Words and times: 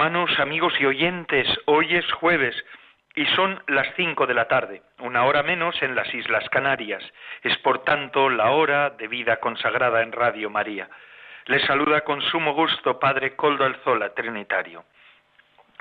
Hermanos, 0.00 0.30
amigos 0.40 0.72
y 0.80 0.86
oyentes. 0.86 1.46
Hoy 1.66 1.94
es 1.94 2.10
jueves 2.12 2.56
y 3.14 3.26
son 3.36 3.62
las 3.66 3.86
cinco 3.96 4.26
de 4.26 4.32
la 4.32 4.48
tarde, 4.48 4.80
una 5.00 5.26
hora 5.26 5.42
menos 5.42 5.76
en 5.82 5.94
las 5.94 6.14
Islas 6.14 6.48
Canarias. 6.48 7.04
Es 7.42 7.54
por 7.58 7.84
tanto 7.84 8.30
la 8.30 8.50
hora 8.52 8.88
de 8.88 9.08
vida 9.08 9.40
consagrada 9.40 10.00
en 10.00 10.12
Radio 10.12 10.48
María. 10.48 10.88
Les 11.48 11.62
saluda 11.66 12.00
con 12.00 12.22
sumo 12.22 12.54
gusto 12.54 12.98
Padre 12.98 13.36
Coldo 13.36 13.66
Alzola, 13.66 14.14
Trinitario. 14.14 14.86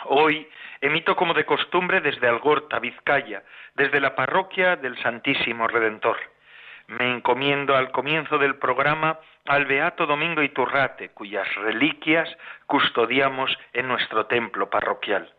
Hoy 0.08 0.46
emito 0.82 1.16
como 1.16 1.34
de 1.34 1.46
costumbre 1.46 2.02
desde 2.02 2.28
Algorta, 2.28 2.78
Vizcaya, 2.80 3.44
desde 3.76 4.02
la 4.02 4.16
parroquia 4.16 4.76
del 4.76 5.02
Santísimo 5.02 5.66
Redentor. 5.66 6.18
Me 6.90 7.08
encomiendo 7.12 7.76
al 7.76 7.92
comienzo 7.92 8.40
del 8.40 8.56
programa 8.56 9.20
al 9.46 9.68
Beato 9.68 10.08
Domingo 10.08 10.42
Iturrate, 10.42 11.10
cuyas 11.10 11.48
reliquias 11.56 12.28
custodiamos 12.66 13.56
en 13.74 13.88
nuestro 13.88 14.26
templo 14.26 14.72
parroquial. 14.72 15.32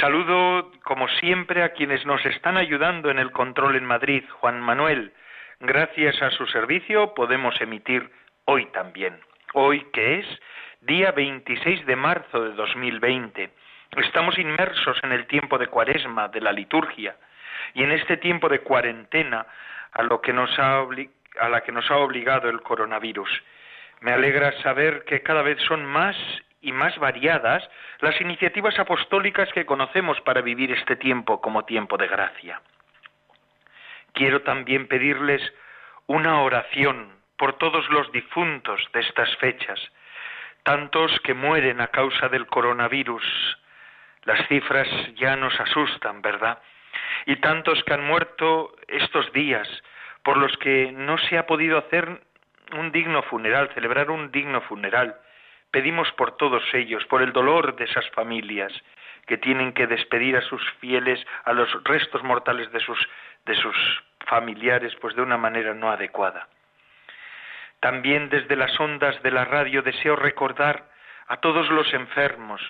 Saludo, 0.00 0.72
como 0.84 1.06
siempre, 1.08 1.62
a 1.62 1.74
quienes 1.74 2.06
nos 2.06 2.24
están 2.24 2.56
ayudando 2.56 3.10
en 3.10 3.18
el 3.18 3.30
control 3.30 3.76
en 3.76 3.84
Madrid, 3.84 4.24
Juan 4.40 4.58
Manuel. 4.62 5.12
Gracias 5.60 6.22
a 6.22 6.30
su 6.30 6.46
servicio 6.46 7.12
podemos 7.12 7.60
emitir 7.60 8.10
hoy 8.46 8.64
también. 8.72 9.20
Hoy 9.52 9.86
que 9.92 10.20
es 10.20 10.26
día 10.80 11.12
26 11.12 11.84
de 11.84 11.96
marzo 11.96 12.42
de 12.42 12.54
2020. 12.54 13.50
Estamos 13.98 14.38
inmersos 14.38 14.98
en 15.02 15.12
el 15.12 15.26
tiempo 15.26 15.58
de 15.58 15.66
cuaresma, 15.66 16.28
de 16.28 16.40
la 16.40 16.52
liturgia, 16.52 17.16
y 17.74 17.82
en 17.82 17.92
este 17.92 18.16
tiempo 18.16 18.48
de 18.48 18.60
cuarentena 18.60 19.46
a 19.92 20.02
lo 20.02 20.20
que 20.20 20.32
nos 20.32 20.58
ha 20.58 20.84
a 21.40 21.48
la 21.48 21.60
que 21.62 21.72
nos 21.72 21.90
ha 21.90 21.96
obligado 21.96 22.48
el 22.48 22.62
coronavirus. 22.62 23.30
Me 24.00 24.12
alegra 24.12 24.52
saber 24.62 25.04
que 25.04 25.22
cada 25.22 25.42
vez 25.42 25.60
son 25.62 25.84
más 25.84 26.16
y 26.60 26.72
más 26.72 26.96
variadas 26.98 27.68
las 28.00 28.20
iniciativas 28.20 28.78
apostólicas 28.78 29.48
que 29.52 29.66
conocemos 29.66 30.20
para 30.22 30.40
vivir 30.40 30.72
este 30.72 30.96
tiempo 30.96 31.40
como 31.40 31.64
tiempo 31.64 31.96
de 31.96 32.08
gracia. 32.08 32.60
Quiero 34.12 34.42
también 34.42 34.88
pedirles 34.88 35.42
una 36.06 36.40
oración 36.42 37.12
por 37.36 37.58
todos 37.58 37.88
los 37.90 38.10
difuntos 38.12 38.80
de 38.92 39.00
estas 39.00 39.34
fechas, 39.36 39.80
tantos 40.64 41.12
que 41.20 41.34
mueren 41.34 41.80
a 41.80 41.88
causa 41.88 42.28
del 42.28 42.46
coronavirus. 42.46 43.24
Las 44.24 44.46
cifras 44.48 44.88
ya 45.14 45.36
nos 45.36 45.58
asustan, 45.60 46.20
¿verdad? 46.20 46.58
Y 47.26 47.36
tantos 47.36 47.82
que 47.84 47.94
han 47.94 48.04
muerto 48.04 48.74
estos 48.86 49.32
días, 49.32 49.68
por 50.22 50.36
los 50.36 50.56
que 50.58 50.92
no 50.92 51.18
se 51.18 51.38
ha 51.38 51.46
podido 51.46 51.78
hacer 51.78 52.20
un 52.72 52.92
digno 52.92 53.22
funeral, 53.22 53.70
celebrar 53.74 54.10
un 54.10 54.30
digno 54.30 54.60
funeral. 54.62 55.16
Pedimos 55.70 56.10
por 56.12 56.36
todos 56.36 56.62
ellos, 56.74 57.04
por 57.06 57.22
el 57.22 57.32
dolor 57.32 57.76
de 57.76 57.84
esas 57.84 58.08
familias 58.10 58.72
que 59.26 59.36
tienen 59.36 59.74
que 59.74 59.86
despedir 59.86 60.36
a 60.36 60.42
sus 60.42 60.62
fieles, 60.80 61.24
a 61.44 61.52
los 61.52 61.68
restos 61.84 62.22
mortales 62.22 62.72
de 62.72 62.80
sus, 62.80 62.98
de 63.44 63.54
sus 63.54 63.76
familiares, 64.26 64.94
pues 65.00 65.14
de 65.14 65.22
una 65.22 65.36
manera 65.36 65.74
no 65.74 65.90
adecuada. 65.90 66.48
También 67.80 68.30
desde 68.30 68.56
las 68.56 68.78
ondas 68.80 69.22
de 69.22 69.30
la 69.30 69.44
radio 69.44 69.82
deseo 69.82 70.16
recordar 70.16 70.90
a 71.28 71.36
todos 71.36 71.68
los 71.68 71.92
enfermos, 71.92 72.60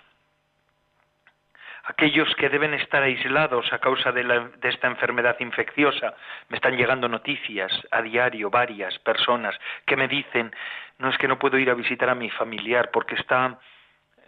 aquellos 1.89 2.35
que 2.37 2.51
deben 2.51 2.75
estar 2.75 3.03
aislados 3.03 3.73
a 3.73 3.79
causa 3.79 4.13
de, 4.13 4.51
esta 4.63 4.87
enfermedad 4.87 5.37
infecciosa. 5.41 6.15
Me 6.51 6.57
están 6.57 6.77
llegando 6.77 7.09
noticias 7.09 7.73
a 7.91 8.03
diario, 8.03 8.51
varias 8.51 8.99
personas 8.99 9.59
que 9.87 9.97
me 9.97 10.07
dicen, 10.07 10.55
no 10.99 11.09
es 11.09 11.17
que 11.17 11.29
no 11.29 11.39
puedo 11.39 11.59
ir 11.59 11.71
a 11.71 11.75
visitar 11.75 12.11
a 12.11 12.15
mi 12.15 12.29
familiar 12.29 12.91
porque 12.93 13.15
está, 13.15 13.59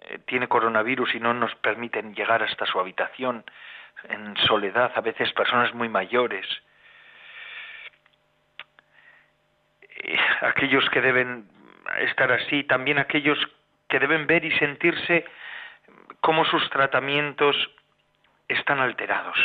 eh, 0.09 0.19
tiene 0.27 0.49
coronavirus 0.49 1.15
y 1.15 1.21
no 1.21 1.35
nos 1.35 1.55
permiten 1.57 2.15
llegar 2.15 2.43
hasta 2.43 2.65
su 2.65 2.81
habitación 2.81 3.45
en 4.09 4.35
soledad, 4.39 4.93
a 4.95 5.03
veces 5.03 5.31
personas 5.35 5.75
muy 5.75 5.91
mayores. 5.91 6.47
Eh, 9.97 10.19
aquellos 10.41 10.89
que 10.89 11.03
deben 11.03 11.47
estar 11.99 12.33
así, 12.33 12.65
también 12.65 12.99
aquellos 12.99 13.39
que 13.87 13.99
deben 13.99 14.27
ver 14.27 14.47
y 14.47 14.59
sentirse 14.59 15.27
cómo 16.21 16.45
sus 16.45 16.69
tratamientos 16.71 17.57
están 18.49 18.81
alterados, 18.81 19.37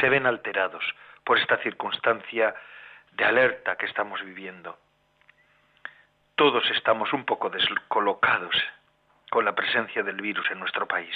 se 0.00 0.08
ven 0.08 0.26
alterados 0.26 0.84
por 1.24 1.38
esta 1.38 1.58
circunstancia 1.58 2.54
de 3.12 3.24
alerta 3.24 3.76
que 3.76 3.86
estamos 3.86 4.22
viviendo. 4.22 4.78
Todos 6.36 6.64
estamos 6.70 7.12
un 7.12 7.24
poco 7.24 7.50
descolocados 7.50 8.54
con 9.30 9.44
la 9.44 9.54
presencia 9.54 10.02
del 10.02 10.20
virus 10.20 10.50
en 10.50 10.58
nuestro 10.58 10.86
país. 10.86 11.14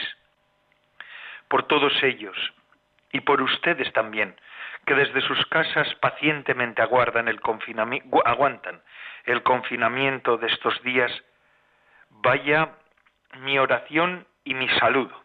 Por 1.49 1.67
todos 1.67 1.93
ellos 2.03 2.37
y 3.13 3.21
por 3.21 3.41
ustedes 3.41 3.93
también, 3.93 4.37
que 4.87 4.95
desde 4.95 5.21
sus 5.23 5.45
casas 5.47 5.95
pacientemente 5.97 6.83
aguardan 6.83 7.29
el 7.29 7.41
aguantan 8.25 8.83
el 9.25 9.43
confinamiento 9.43 10.37
de 10.37 10.49
estos 10.49 10.83
días, 10.83 11.11
vaya 12.11 12.71
mi 13.41 13.59
oración 13.59 14.27
y 14.45 14.55
mi 14.55 14.69
saludo. 14.81 15.23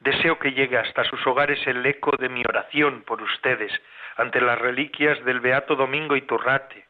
Deseo 0.00 0.38
que 0.38 0.52
llegue 0.52 0.78
hasta 0.78 1.04
sus 1.04 1.26
hogares 1.26 1.64
el 1.66 1.84
eco 1.84 2.16
de 2.16 2.28
mi 2.28 2.42
oración 2.48 3.02
por 3.02 3.20
ustedes 3.20 3.72
ante 4.16 4.40
las 4.40 4.58
reliquias 4.58 5.22
del 5.24 5.40
Beato 5.40 5.74
Domingo 5.74 6.16
Iturrate. 6.16 6.86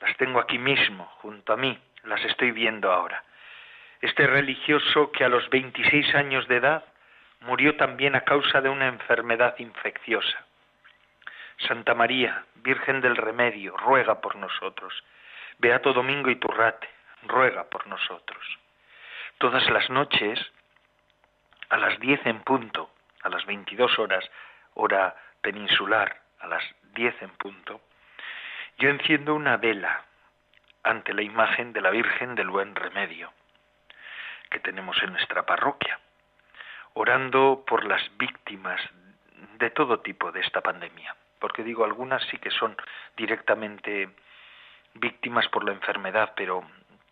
Las 0.00 0.16
tengo 0.16 0.40
aquí 0.40 0.58
mismo, 0.58 1.06
junto 1.20 1.52
a 1.52 1.56
mí, 1.56 1.78
las 2.04 2.22
estoy 2.24 2.50
viendo 2.50 2.92
ahora. 2.92 3.22
Este 4.00 4.26
religioso 4.26 5.12
que 5.12 5.24
a 5.24 5.28
los 5.28 5.48
26 5.50 6.14
años 6.14 6.46
de 6.48 6.56
edad 6.56 6.84
murió 7.40 7.76
también 7.76 8.16
a 8.16 8.22
causa 8.22 8.60
de 8.60 8.68
una 8.68 8.88
enfermedad 8.88 9.54
infecciosa. 9.58 10.44
Santa 11.58 11.94
María, 11.94 12.44
Virgen 12.56 13.00
del 13.00 13.16
Remedio, 13.16 13.76
ruega 13.76 14.20
por 14.20 14.36
nosotros. 14.36 14.92
Beato 15.58 15.92
Domingo 15.92 16.28
Iturrate, 16.28 16.88
ruega 17.22 17.64
por 17.70 17.86
nosotros 17.86 18.58
todas 19.38 19.68
las 19.70 19.88
noches, 19.90 20.40
a 21.68 21.76
las 21.76 21.98
10 22.00 22.26
en 22.26 22.40
punto, 22.42 22.90
a 23.22 23.28
las 23.28 23.44
22 23.46 23.98
horas, 23.98 24.24
hora 24.74 25.16
peninsular, 25.42 26.20
a 26.40 26.46
las 26.46 26.64
10 26.94 27.22
en 27.22 27.30
punto, 27.30 27.80
yo 28.78 28.90
enciendo 28.90 29.34
una 29.34 29.56
vela 29.56 30.04
ante 30.82 31.12
la 31.14 31.22
imagen 31.22 31.72
de 31.72 31.80
la 31.80 31.90
Virgen 31.90 32.34
del 32.34 32.50
Buen 32.50 32.74
Remedio 32.74 33.32
que 34.50 34.60
tenemos 34.60 34.96
en 35.02 35.12
nuestra 35.12 35.44
parroquia, 35.44 35.98
orando 36.94 37.64
por 37.66 37.84
las 37.84 38.02
víctimas 38.16 38.80
de 39.58 39.70
todo 39.70 40.00
tipo 40.00 40.30
de 40.30 40.40
esta 40.40 40.60
pandemia, 40.60 41.16
porque 41.40 41.64
digo, 41.64 41.84
algunas 41.84 42.22
sí 42.30 42.38
que 42.38 42.50
son 42.50 42.76
directamente 43.16 44.08
víctimas 44.94 45.48
por 45.48 45.64
la 45.64 45.72
enfermedad, 45.72 46.32
pero 46.36 46.64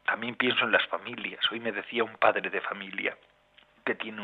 también 0.04 0.36
pienso 0.36 0.64
en 0.64 0.72
las 0.72 0.86
familias. 0.86 1.40
Hoy 1.50 1.60
me 1.60 1.72
decía 1.72 2.04
un 2.04 2.16
padre 2.16 2.50
de 2.50 2.60
familia 2.60 3.16
que 3.84 3.94
tiene 3.94 4.22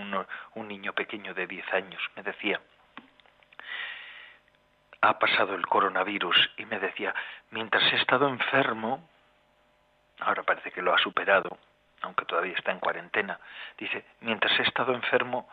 un 0.54 0.68
niño 0.68 0.92
pequeño 0.94 1.34
de 1.34 1.46
10 1.46 1.74
años, 1.74 2.02
me 2.16 2.22
decía, 2.22 2.60
ha 5.02 5.18
pasado 5.18 5.54
el 5.54 5.66
coronavirus 5.66 6.50
y 6.56 6.64
me 6.64 6.78
decía, 6.78 7.14
mientras 7.50 7.82
he 7.92 7.96
estado 7.96 8.28
enfermo, 8.28 9.08
ahora 10.20 10.42
parece 10.42 10.70
que 10.70 10.82
lo 10.82 10.94
ha 10.94 10.98
superado, 10.98 11.58
aunque 12.02 12.24
todavía 12.24 12.54
está 12.54 12.72
en 12.72 12.80
cuarentena, 12.80 13.38
dice, 13.76 14.04
mientras 14.20 14.58
he 14.58 14.62
estado 14.62 14.94
enfermo, 14.94 15.48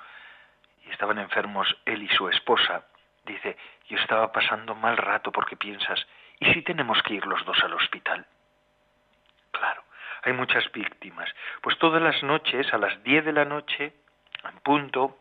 y 0.86 0.92
estaban 0.92 1.20
enfermos 1.20 1.76
él 1.86 2.04
y 2.04 2.10
su 2.10 2.30
esposa, 2.30 2.86
dice, 3.26 3.58
yo 3.90 3.98
estaba 3.98 4.32
pasando 4.32 4.74
mal 4.76 4.96
rato 4.96 5.32
porque 5.32 5.58
piensas, 5.58 6.06
¿y 6.40 6.54
si 6.54 6.62
tenemos 6.62 7.02
que 7.04 7.16
ir 7.16 7.26
los 7.26 7.44
dos 7.46 7.62
al 7.64 7.74
hospital? 7.74 8.26
Hay 10.28 10.34
muchas 10.34 10.70
víctimas. 10.74 11.34
Pues 11.62 11.78
todas 11.78 12.02
las 12.02 12.22
noches, 12.22 12.74
a 12.74 12.78
las 12.78 13.02
10 13.02 13.24
de 13.24 13.32
la 13.32 13.46
noche, 13.46 13.94
en 14.44 14.60
punto, 14.60 15.18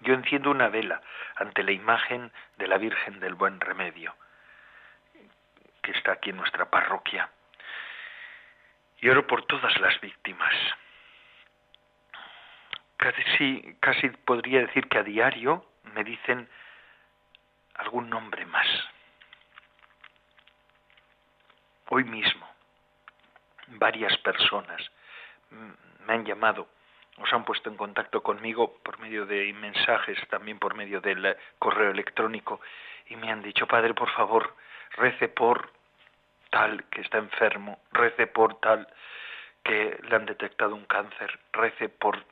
yo 0.00 0.14
enciendo 0.14 0.50
una 0.50 0.68
vela 0.68 1.02
ante 1.36 1.62
la 1.62 1.72
imagen 1.72 2.32
de 2.56 2.66
la 2.66 2.78
Virgen 2.78 3.20
del 3.20 3.34
Buen 3.34 3.60
Remedio, 3.60 4.16
que 5.82 5.90
está 5.90 6.12
aquí 6.12 6.30
en 6.30 6.38
nuestra 6.38 6.70
parroquia. 6.70 7.28
Y 9.02 9.10
oro 9.10 9.26
por 9.26 9.44
todas 9.44 9.78
las 9.80 10.00
víctimas. 10.00 10.54
casi, 12.96 13.76
casi 13.80 14.08
podría 14.08 14.60
decir 14.60 14.88
que 14.88 14.96
a 14.96 15.02
diario 15.02 15.66
me 15.92 16.04
dicen 16.04 16.48
algún 17.74 18.08
nombre 18.08 18.46
más. 18.46 18.66
Hoy 21.90 22.04
mismo, 22.04 22.49
varias 23.70 24.16
personas 24.18 24.90
me 25.50 26.14
han 26.14 26.24
llamado, 26.24 26.68
os 27.18 27.32
han 27.32 27.44
puesto 27.44 27.68
en 27.68 27.76
contacto 27.76 28.22
conmigo 28.22 28.78
por 28.82 28.98
medio 28.98 29.26
de 29.26 29.52
mensajes, 29.52 30.18
también 30.28 30.58
por 30.58 30.74
medio 30.74 31.00
del 31.00 31.36
correo 31.58 31.90
electrónico, 31.90 32.60
y 33.06 33.16
me 33.16 33.30
han 33.30 33.42
dicho, 33.42 33.66
Padre, 33.66 33.94
por 33.94 34.10
favor, 34.10 34.54
rece 34.92 35.28
por 35.28 35.72
tal 36.50 36.84
que 36.84 37.00
está 37.00 37.18
enfermo, 37.18 37.80
rece 37.92 38.26
por 38.26 38.60
tal 38.60 38.88
que 39.62 39.98
le 40.02 40.16
han 40.16 40.26
detectado 40.26 40.74
un 40.74 40.86
cáncer, 40.86 41.38
rece 41.52 41.88
por 41.88 42.24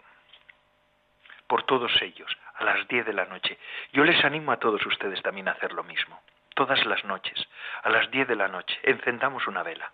por 1.46 1.62
todos 1.62 1.90
ellos 2.02 2.30
a 2.56 2.64
las 2.64 2.86
10 2.88 3.06
de 3.06 3.14
la 3.14 3.24
noche. 3.24 3.58
Yo 3.94 4.04
les 4.04 4.22
animo 4.22 4.52
a 4.52 4.58
todos 4.58 4.84
ustedes 4.84 5.22
también 5.22 5.48
a 5.48 5.52
hacer 5.52 5.72
lo 5.72 5.82
mismo. 5.82 6.20
Todas 6.54 6.84
las 6.84 7.02
noches, 7.04 7.48
a 7.82 7.88
las 7.88 8.10
10 8.10 8.28
de 8.28 8.36
la 8.36 8.48
noche, 8.48 8.78
encendamos 8.82 9.46
una 9.46 9.62
vela 9.62 9.90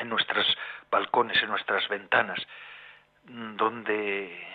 en 0.00 0.08
nuestros 0.08 0.46
balcones, 0.90 1.40
en 1.42 1.48
nuestras 1.48 1.88
ventanas, 1.88 2.46
donde 3.24 4.46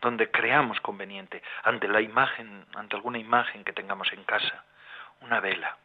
donde 0.00 0.30
creamos 0.30 0.80
conveniente, 0.80 1.42
ante 1.64 1.88
la 1.88 2.00
imagen, 2.00 2.66
ante 2.76 2.94
alguna 2.94 3.18
imagen 3.18 3.64
que 3.64 3.72
tengamos 3.72 4.12
en 4.12 4.22
casa, 4.22 4.64
una 5.22 5.40
vela, 5.40 5.76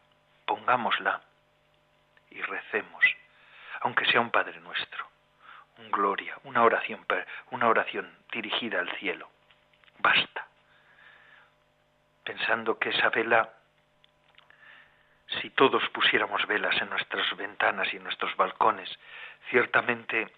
pongámosla 0.45 1.21
y 2.30 2.39
recemos, 2.42 3.04
aunque 3.81 4.06
sea 4.06 4.21
un 4.21 4.30
Padre 4.30 4.60
nuestro, 4.60 5.07
un 5.80 5.89
gloria, 5.89 6.38
una 6.44 6.62
oración, 6.62 7.04
una 7.50 7.68
oración 7.68 8.15
dirigida 8.31 8.80
al 8.80 8.92
cielo 8.98 9.30
basta. 10.04 10.48
Pensando 12.24 12.77
que 12.77 12.89
esa 12.89 13.10
vela, 13.10 13.50
si 15.42 15.50
todos 15.52 15.88
pusiéramos 15.90 16.46
velas 16.48 16.80
en 16.82 16.90
nuestras 16.90 17.36
ventanas 17.38 17.94
y 17.94 17.98
en 17.98 18.04
nuestros 18.04 18.36
balcones, 18.36 18.90
ciertamente 19.50 20.32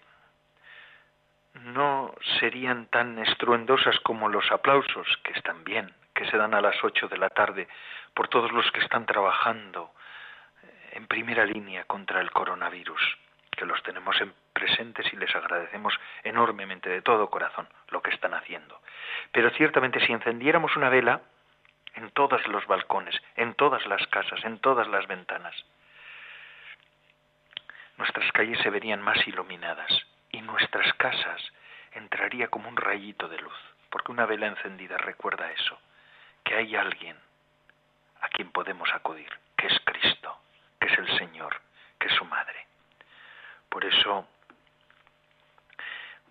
no 1.54 2.14
serían 2.38 2.86
tan 2.86 3.18
estruendosas 3.18 3.98
como 4.00 4.28
los 4.28 4.50
aplausos, 4.52 5.06
que 5.24 5.32
están 5.32 5.64
bien, 5.64 5.92
que 6.14 6.26
se 6.26 6.36
dan 6.36 6.54
a 6.54 6.60
las 6.60 6.82
ocho 6.84 7.08
de 7.08 7.18
la 7.18 7.30
tarde 7.30 7.68
por 8.14 8.28
todos 8.28 8.52
los 8.52 8.70
que 8.72 8.80
están 8.80 9.06
trabajando 9.06 9.92
en 10.92 11.06
primera 11.06 11.44
línea 11.44 11.84
contra 11.84 12.20
el 12.20 12.30
coronavirus, 12.30 13.00
que 13.50 13.66
los 13.66 13.82
tenemos 13.82 14.20
en 14.20 14.32
presentes 14.52 15.12
y 15.12 15.16
les 15.16 15.34
agradecemos 15.34 15.94
enormemente 16.24 16.88
de 16.88 17.02
todo 17.02 17.28
corazón 17.28 17.68
lo 17.88 18.02
que 18.02 18.10
están 18.10 18.34
haciendo. 18.34 18.80
Pero 19.32 19.50
ciertamente 19.50 20.04
si 20.04 20.12
encendiéramos 20.12 20.76
una 20.76 20.88
vela 20.88 21.20
en 21.96 22.10
todos 22.10 22.46
los 22.46 22.66
balcones, 22.66 23.20
en 23.36 23.54
todas 23.54 23.84
las 23.86 24.06
casas, 24.08 24.44
en 24.44 24.58
todas 24.60 24.86
las 24.88 25.06
ventanas, 25.06 25.54
nuestras 27.96 28.30
calles 28.32 28.58
se 28.62 28.70
verían 28.70 29.00
más 29.00 29.26
iluminadas 29.26 29.90
y 30.30 30.42
nuestras 30.42 30.92
casas 30.94 31.42
entraría 31.92 32.48
como 32.48 32.68
un 32.68 32.76
rayito 32.76 33.28
de 33.28 33.38
luz, 33.38 33.58
porque 33.90 34.12
una 34.12 34.26
vela 34.26 34.46
encendida 34.46 34.98
recuerda 34.98 35.50
eso, 35.50 35.78
que 36.44 36.54
hay 36.54 36.76
alguien 36.76 37.16
a 38.20 38.28
quien 38.28 38.52
podemos 38.52 38.92
acudir, 38.92 39.30
que 39.56 39.66
es 39.66 39.80
Cristo, 39.84 40.38
que 40.78 40.88
es 40.88 40.98
el 40.98 41.18
Señor, 41.18 41.60
que 41.98 42.08
es 42.08 42.14
su 42.14 42.24
Madre. 42.26 42.66
Por 43.68 43.84
eso 43.84 44.28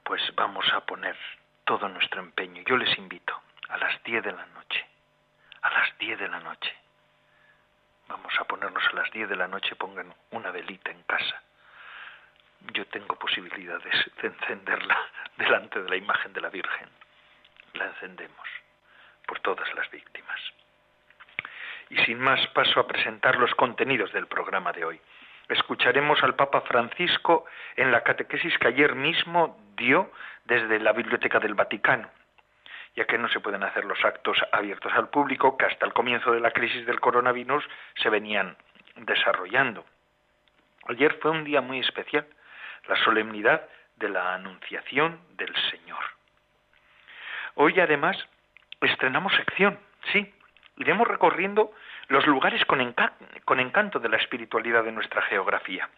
pues 0.03 0.21
vamos 0.35 0.71
a 0.71 0.81
poner 0.81 1.17
todo 1.63 1.89
nuestro 1.89 2.21
empeño. 2.21 2.61
Yo 2.61 2.77
les 2.77 2.95
invito 2.97 3.41
a 3.69 3.77
las 3.77 4.01
10 4.03 4.23
de 4.23 4.31
la 4.31 4.45
noche, 4.45 4.85
a 5.65 5.79
las 5.79 5.97
10 5.97 6.19
de 6.19 6.27
la 6.27 6.39
noche. 6.39 6.71
Vamos 8.07 8.33
a 8.39 8.43
ponernos 8.43 8.83
a 8.87 8.95
las 8.95 9.09
10 9.09 9.29
de 9.29 9.35
la 9.35 9.47
noche, 9.47 9.75
pongan 9.75 10.13
una 10.29 10.51
velita 10.51 10.91
en 10.91 11.01
casa. 11.03 11.41
Yo 12.73 12.85
tengo 12.87 13.15
posibilidades 13.15 14.11
de 14.21 14.27
encenderla 14.27 14.97
delante 15.37 15.81
de 15.81 15.89
la 15.89 15.95
imagen 15.95 16.33
de 16.33 16.41
la 16.41 16.49
Virgen. 16.49 16.87
La 17.73 17.85
encendemos 17.85 18.47
por 19.25 19.39
todas 19.39 19.73
las 19.73 19.89
víctimas. 19.89 20.39
Y 21.89 21.97
sin 22.05 22.19
más 22.19 22.45
paso 22.49 22.79
a 22.79 22.87
presentar 22.87 23.37
los 23.37 23.53
contenidos 23.55 24.13
del 24.13 24.27
programa 24.27 24.71
de 24.71 24.85
hoy 24.85 25.01
escucharemos 25.49 26.21
al 26.23 26.35
Papa 26.35 26.61
Francisco 26.61 27.45
en 27.75 27.91
la 27.91 28.01
catequesis 28.01 28.57
que 28.59 28.67
ayer 28.67 28.95
mismo 28.95 29.59
dio 29.75 30.11
desde 30.45 30.79
la 30.79 30.91
Biblioteca 30.91 31.39
del 31.39 31.53
Vaticano, 31.53 32.09
ya 32.95 33.05
que 33.05 33.17
no 33.17 33.27
se 33.29 33.39
pueden 33.39 33.63
hacer 33.63 33.85
los 33.85 34.03
actos 34.05 34.37
abiertos 34.51 34.91
al 34.93 35.09
público 35.09 35.57
que 35.57 35.65
hasta 35.65 35.85
el 35.85 35.93
comienzo 35.93 36.31
de 36.31 36.39
la 36.39 36.51
crisis 36.51 36.85
del 36.85 36.99
coronavirus 36.99 37.63
se 37.95 38.09
venían 38.09 38.55
desarrollando. 38.95 39.85
Ayer 40.87 41.17
fue 41.21 41.31
un 41.31 41.43
día 41.43 41.61
muy 41.61 41.79
especial, 41.79 42.25
la 42.87 42.95
solemnidad 43.03 43.67
de 43.95 44.09
la 44.09 44.35
Anunciación 44.35 45.19
del 45.35 45.53
Señor. 45.71 46.03
Hoy 47.55 47.79
además 47.79 48.17
estrenamos 48.81 49.33
sección, 49.35 49.79
sí, 50.11 50.33
iremos 50.77 51.07
recorriendo 51.07 51.71
los 52.07 52.25
lugares 52.27 52.63
con, 52.65 52.81
encanto 53.59 53.99
de 53.99 54.09
la 54.09 54.17
espiritualidad 54.17 54.83
de 54.83 54.91
nuestra 54.91 55.21
geografía. 55.23 55.89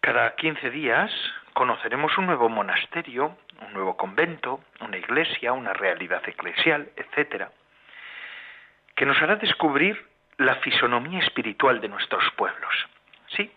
Cada 0.00 0.36
15 0.36 0.70
días 0.70 1.10
conoceremos 1.54 2.16
un 2.18 2.26
nuevo 2.26 2.48
monasterio, 2.48 3.36
un 3.66 3.72
nuevo 3.72 3.96
convento, 3.96 4.60
una 4.80 4.96
iglesia, 4.96 5.52
una 5.52 5.72
realidad 5.72 6.22
eclesial, 6.26 6.88
etc., 6.96 7.48
que 8.94 9.06
nos 9.06 9.20
hará 9.20 9.36
descubrir 9.36 10.06
la 10.38 10.54
fisonomía 10.56 11.18
espiritual 11.20 11.80
de 11.80 11.88
nuestros 11.88 12.24
pueblos. 12.36 12.72
Sí, 13.28 13.52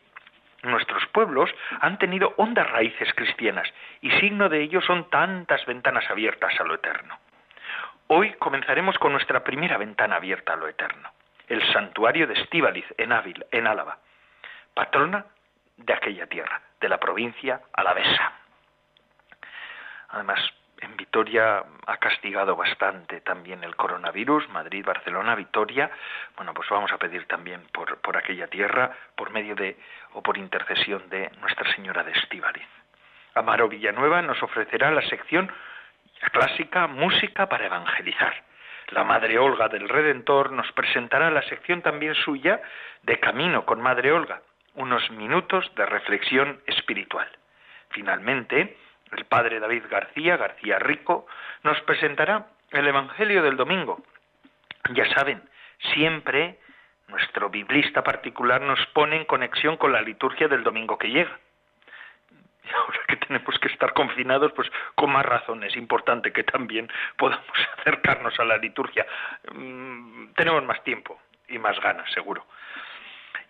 nuestros 0.63 1.05
pueblos 1.07 1.50
han 1.79 1.98
tenido 2.00 2.33
hondas 2.38 2.69
raíces 2.71 3.13
cristianas 3.13 3.71
y 4.01 4.12
signo 4.19 4.50
de 4.50 4.62
ello 4.62 4.81
son 4.81 5.10
tantas 5.10 5.65
ventanas 5.65 6.10
abiertas 6.10 6.60
a 6.60 6.63
lo 6.63 6.75
eterno. 6.75 7.19
Hoy 8.07 8.33
comenzaremos 8.33 8.98
con 8.98 9.12
nuestra 9.12 9.43
primera 9.43 9.77
ventana 9.77 10.17
abierta 10.17 10.53
a 10.53 10.57
lo 10.57 10.67
eterno, 10.67 11.10
el 11.48 11.63
santuario 11.71 12.27
de 12.27 12.33
Estíbaliz 12.33 12.86
en 12.98 13.12
Ávila, 13.12 13.45
en 13.51 13.67
Álava, 13.67 14.00
patrona 14.74 15.25
de 15.85 15.93
aquella 15.93 16.27
tierra, 16.27 16.61
de 16.79 16.89
la 16.89 17.00
provincia 17.00 17.61
alavesa. 17.73 18.33
Además, 20.09 20.39
en 20.81 20.97
Vitoria 20.97 21.63
ha 21.85 21.97
castigado 21.97 22.55
bastante 22.55 23.21
también 23.21 23.63
el 23.63 23.75
coronavirus, 23.75 24.50
Madrid, 24.50 24.83
Barcelona, 24.83 25.35
Vitoria. 25.35 25.91
Bueno, 26.35 26.53
pues 26.53 26.67
vamos 26.69 26.91
a 26.91 26.97
pedir 26.97 27.27
también 27.27 27.61
por, 27.71 28.01
por 28.01 28.17
aquella 28.17 28.47
tierra, 28.47 28.91
por 29.15 29.29
medio 29.29 29.55
de 29.55 29.77
o 30.13 30.23
por 30.23 30.38
intercesión 30.38 31.07
de 31.09 31.29
Nuestra 31.39 31.71
Señora 31.75 32.03
de 32.03 32.11
Estíbaliz. 32.11 32.67
Amaro 33.35 33.69
Villanueva 33.69 34.21
nos 34.21 34.41
ofrecerá 34.41 34.91
la 34.91 35.01
sección 35.03 35.51
clásica 36.31 36.88
Música 36.88 37.47
para 37.47 37.67
Evangelizar. 37.67 38.43
La 38.89 39.03
Madre 39.03 39.39
Olga 39.39 39.69
del 39.69 39.88
Redentor 39.88 40.51
nos 40.51 40.69
presentará 40.73 41.31
la 41.31 41.43
sección 41.43 41.81
también 41.81 42.13
suya 42.15 42.61
de 43.03 43.19
Camino 43.19 43.65
con 43.65 43.81
Madre 43.81 44.11
Olga, 44.11 44.41
unos 44.75 45.09
minutos 45.11 45.69
de 45.75 45.85
reflexión 45.85 46.61
espiritual. 46.65 47.27
Finalmente, 47.89 48.77
el 49.11 49.25
Padre 49.25 49.59
David 49.59 49.83
García, 49.89 50.37
García 50.37 50.79
Rico, 50.79 51.27
nos 51.63 51.79
presentará 51.81 52.47
el 52.71 52.87
Evangelio 52.87 53.43
del 53.43 53.57
Domingo. 53.57 54.01
Ya 54.93 55.05
saben, 55.13 55.41
siempre 55.93 56.57
nuestro 57.07 57.49
biblista 57.49 58.03
particular 58.03 58.61
nos 58.61 58.83
pone 58.87 59.17
en 59.17 59.25
conexión 59.25 59.77
con 59.77 59.91
la 59.91 60.01
liturgia 60.01 60.47
del 60.47 60.63
domingo 60.63 60.97
que 60.97 61.09
llega. 61.09 61.37
Y 62.63 62.73
ahora 62.73 62.99
que 63.07 63.17
tenemos 63.17 63.59
que 63.59 63.67
estar 63.67 63.93
confinados, 63.93 64.53
pues 64.53 64.71
con 64.95 65.11
más 65.11 65.25
razón 65.25 65.63
es 65.63 65.75
importante 65.75 66.31
que 66.31 66.43
también 66.43 66.89
podamos 67.17 67.45
acercarnos 67.79 68.39
a 68.39 68.45
la 68.45 68.57
liturgia. 68.57 69.05
Mm, 69.53 70.27
tenemos 70.35 70.63
más 70.63 70.81
tiempo 70.83 71.19
y 71.49 71.59
más 71.59 71.79
ganas, 71.81 72.09
seguro. 72.11 72.45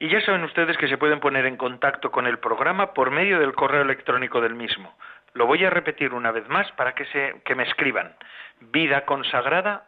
Y 0.01 0.09
ya 0.09 0.19
saben 0.21 0.43
ustedes 0.43 0.77
que 0.77 0.87
se 0.87 0.97
pueden 0.97 1.19
poner 1.19 1.45
en 1.45 1.57
contacto 1.57 2.09
con 2.09 2.25
el 2.25 2.39
programa 2.39 2.91
por 2.91 3.11
medio 3.11 3.37
del 3.37 3.53
correo 3.53 3.83
electrónico 3.83 4.41
del 4.41 4.55
mismo. 4.55 4.97
Lo 5.33 5.45
voy 5.45 5.63
a 5.63 5.69
repetir 5.69 6.15
una 6.15 6.31
vez 6.31 6.49
más 6.49 6.71
para 6.71 6.95
que, 6.95 7.05
se, 7.05 7.39
que 7.45 7.53
me 7.53 7.61
escriban. 7.61 8.15
Vida 8.61 9.05
consagrada 9.05 9.85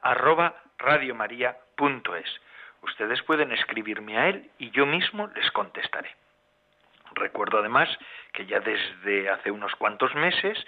Ustedes 2.83 3.23
pueden 3.23 3.51
escribirme 3.53 4.19
a 4.19 4.29
él 4.29 4.51
y 4.59 4.69
yo 4.69 4.85
mismo 4.85 5.31
les 5.33 5.49
contestaré. 5.49 6.11
Recuerdo 7.15 7.57
además 7.57 7.89
que 8.33 8.45
ya 8.45 8.59
desde 8.59 9.31
hace 9.31 9.49
unos 9.49 9.73
cuantos 9.77 10.13
meses 10.13 10.63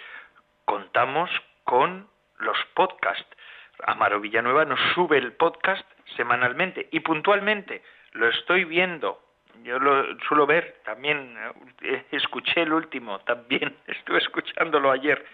contamos 0.64 1.30
con 1.62 2.08
los 2.38 2.58
podcasts. 2.74 3.36
Amaro 3.84 4.18
Villanueva 4.18 4.64
nos 4.64 4.80
sube 4.92 5.18
el 5.18 5.34
podcast 5.34 5.88
semanalmente 6.16 6.88
y 6.90 6.98
puntualmente 6.98 7.84
lo 8.10 8.26
estoy 8.28 8.64
viendo. 8.64 9.22
Yo 9.62 9.78
lo 9.78 10.18
suelo 10.20 10.46
ver 10.46 10.80
también, 10.84 11.36
eh, 11.82 12.04
escuché 12.10 12.62
el 12.62 12.72
último 12.72 13.20
también, 13.20 13.76
estuve 13.86 14.18
escuchándolo 14.18 14.90
ayer. 14.90 15.24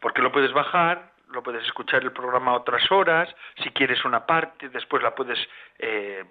porque 0.00 0.22
lo 0.22 0.30
puedes 0.30 0.52
bajar, 0.52 1.12
lo 1.28 1.42
puedes 1.42 1.64
escuchar 1.64 2.02
el 2.02 2.12
programa 2.12 2.54
otras 2.54 2.90
horas, 2.92 3.34
si 3.62 3.70
quieres 3.70 4.04
una 4.04 4.26
parte, 4.26 4.68
después 4.68 5.02
la 5.02 5.14
puedes 5.14 5.38
eh, 5.78 6.24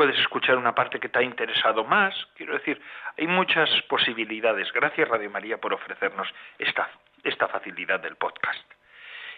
puedes 0.00 0.18
escuchar 0.18 0.56
una 0.56 0.74
parte 0.74 0.98
que 0.98 1.10
te 1.10 1.18
ha 1.18 1.22
interesado 1.22 1.84
más. 1.84 2.14
Quiero 2.34 2.54
decir, 2.54 2.80
hay 3.18 3.26
muchas 3.26 3.68
posibilidades. 3.82 4.72
Gracias 4.72 5.06
Radio 5.06 5.30
María 5.30 5.58
por 5.58 5.74
ofrecernos 5.74 6.26
esta, 6.58 6.88
esta 7.22 7.48
facilidad 7.48 8.00
del 8.00 8.16
podcast. 8.16 8.64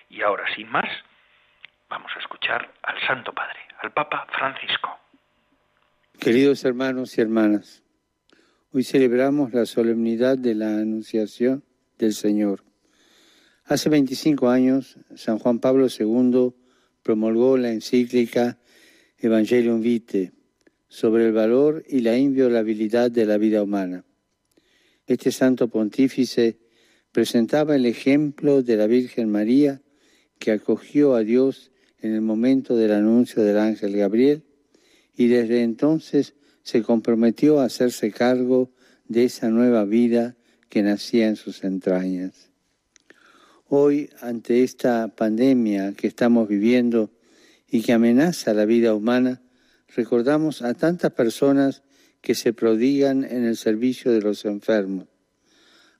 Y 0.08 0.22
ahora, 0.22 0.46
sin 0.54 0.70
más, 0.70 0.88
vamos 1.88 2.12
a 2.14 2.20
escuchar 2.20 2.70
al 2.84 3.00
Santo 3.08 3.32
Padre, 3.32 3.58
al 3.80 3.90
Papa 3.90 4.24
Francisco. 4.30 5.01
Queridos 6.18 6.64
hermanos 6.64 7.18
y 7.18 7.20
hermanas, 7.20 7.82
hoy 8.70 8.84
celebramos 8.84 9.52
la 9.52 9.66
solemnidad 9.66 10.38
de 10.38 10.54
la 10.54 10.78
Anunciación 10.78 11.64
del 11.98 12.14
Señor. 12.14 12.62
Hace 13.64 13.88
25 13.88 14.48
años, 14.48 14.98
San 15.16 15.40
Juan 15.40 15.58
Pablo 15.58 15.88
II 15.88 16.54
promulgó 17.02 17.56
la 17.56 17.72
encíclica 17.72 18.60
Evangelium 19.18 19.80
Vitae 19.80 20.32
sobre 20.86 21.26
el 21.26 21.32
valor 21.32 21.82
y 21.88 22.02
la 22.02 22.16
inviolabilidad 22.16 23.10
de 23.10 23.26
la 23.26 23.36
vida 23.36 23.60
humana. 23.60 24.04
Este 25.08 25.32
santo 25.32 25.66
pontífice 25.66 26.56
presentaba 27.10 27.74
el 27.74 27.84
ejemplo 27.84 28.62
de 28.62 28.76
la 28.76 28.86
Virgen 28.86 29.28
María 29.28 29.82
que 30.38 30.52
acogió 30.52 31.16
a 31.16 31.24
Dios 31.24 31.72
en 31.98 32.14
el 32.14 32.20
momento 32.20 32.76
del 32.76 32.92
anuncio 32.92 33.42
del 33.42 33.58
ángel 33.58 33.96
Gabriel 33.96 34.44
y 35.16 35.28
desde 35.28 35.62
entonces 35.62 36.34
se 36.62 36.82
comprometió 36.82 37.60
a 37.60 37.64
hacerse 37.64 38.10
cargo 38.10 38.70
de 39.08 39.24
esa 39.24 39.48
nueva 39.48 39.84
vida 39.84 40.36
que 40.68 40.82
nacía 40.82 41.28
en 41.28 41.36
sus 41.36 41.64
entrañas. 41.64 42.50
Hoy, 43.68 44.10
ante 44.20 44.62
esta 44.62 45.08
pandemia 45.08 45.92
que 45.94 46.06
estamos 46.06 46.48
viviendo 46.48 47.10
y 47.68 47.82
que 47.82 47.92
amenaza 47.92 48.54
la 48.54 48.64
vida 48.64 48.94
humana, 48.94 49.42
recordamos 49.94 50.62
a 50.62 50.74
tantas 50.74 51.12
personas 51.12 51.82
que 52.20 52.34
se 52.34 52.52
prodigan 52.52 53.24
en 53.24 53.44
el 53.44 53.56
servicio 53.56 54.12
de 54.12 54.20
los 54.22 54.44
enfermos, 54.44 55.08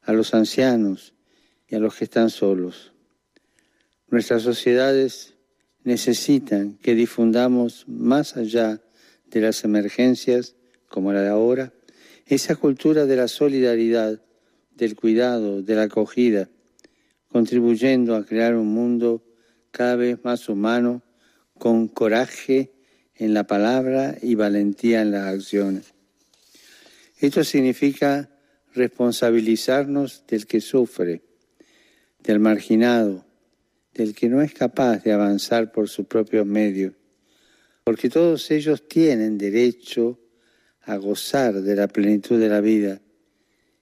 a 0.02 0.12
los 0.12 0.35
ancianos 0.35 1.14
y 1.69 1.75
a 1.75 1.78
los 1.78 1.97
que 1.97 2.04
están 2.04 2.31
solos. 2.31 2.92
Nuestras 4.09 4.42
sociedades 4.42 5.35
necesitan 5.83 6.78
que 6.78 6.95
difundamos 6.95 7.85
más 7.88 8.37
allá 8.37 8.81
de 9.33 9.41
las 9.41 9.65
emergencias 9.65 10.55
como 10.89 11.12
la 11.12 11.23
de 11.23 11.31
ahora, 11.31 11.73
esa 12.27 12.55
cultura 12.55 13.07
de 13.07 13.17
la 13.17 13.29
solidaridad, 13.29 14.23
del 14.71 14.95
cuidado, 14.95 15.62
de 15.62 15.75
la 15.75 15.85
acogida, 15.85 16.51
contribuyendo 17.29 18.15
a 18.15 18.25
crear 18.25 18.55
un 18.55 18.69
mundo 18.69 19.25
cada 19.71 19.97
vez 19.97 20.23
más 20.23 20.49
humano, 20.49 21.03
con 21.59 21.89
coraje 21.89 22.73
en 23.15 23.35
la 23.35 23.47
palabra 23.47 24.17
y 24.21 24.35
valentía 24.35 25.01
en 25.01 25.12
las 25.12 25.29
acciones. 25.29 25.95
Esto 27.19 27.45
significa 27.45 28.31
responsabilizarnos 28.75 30.25
del 30.27 30.47
que 30.47 30.61
sufre, 30.61 31.23
del 32.19 32.41
marginado, 32.41 33.25
del 33.95 34.15
que 34.15 34.29
no 34.29 34.43
es 34.43 34.53
capaz 34.53 35.05
de 35.05 35.12
avanzar 35.12 35.73
por 35.73 35.89
sus 35.89 36.07
propios 36.07 36.47
medios, 36.47 36.95
porque 37.85 38.09
todos 38.09 38.51
ellos 38.51 38.87
tienen 38.89 39.39
derecho 39.39 40.19
a 40.83 40.97
gozar 40.97 41.62
de 41.62 41.77
la 41.77 41.89
plenitud 41.89 42.39
de 42.39 42.49
la 42.49 42.61
vida 42.61 43.01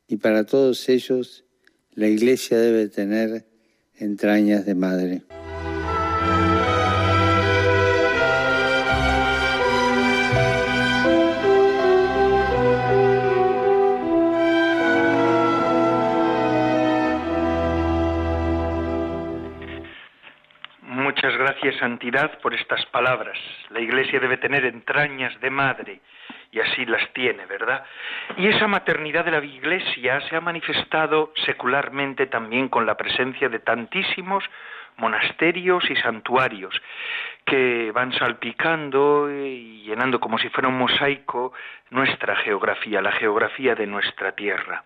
y 0.07 0.17
para 0.17 0.45
todos 0.45 0.89
ellos 0.89 1.45
la 1.93 2.09
Iglesia 2.09 2.59
debe 2.59 2.89
tener 2.89 3.47
entrañas 3.95 4.65
de 4.67 4.75
madre. 4.75 5.23
Santidad, 21.81 22.39
por 22.41 22.55
estas 22.55 22.85
palabras. 22.87 23.39
La 23.71 23.81
Iglesia 23.81 24.21
debe 24.21 24.37
tener 24.37 24.65
entrañas 24.67 25.41
de 25.41 25.51
madre, 25.51 26.01
y 26.53 26.61
así 26.61 26.85
las 26.85 27.11
tiene, 27.13 27.47
¿verdad? 27.47 27.85
Y 28.37 28.49
esa 28.49 28.67
maternidad 28.67 29.25
de 29.25 29.31
la 29.31 29.43
Iglesia 29.43 30.21
se 30.29 30.37
ha 30.37 30.41
manifestado 30.41 31.33
secularmente 31.47 32.27
también 32.27 32.69
con 32.69 32.87
la 32.87 32.97
presencia 32.97 33.49
de 33.49 33.61
tantísimos 33.61 34.45
monasterios 34.97 35.89
y 35.91 35.97
santuarios 35.97 36.75
que 37.47 37.91
van 37.93 38.13
salpicando 38.13 39.31
y 39.31 39.83
llenando 39.85 40.21
como 40.21 40.39
si 40.39 40.51
fuera 40.51 40.69
un 40.69 40.79
mosaico 40.79 41.53
nuestra 41.89 42.37
geografía, 42.37 43.01
la 43.01 43.13
geografía 43.13 43.75
de 43.75 43.87
nuestra 43.87 44.33
tierra. 44.33 44.85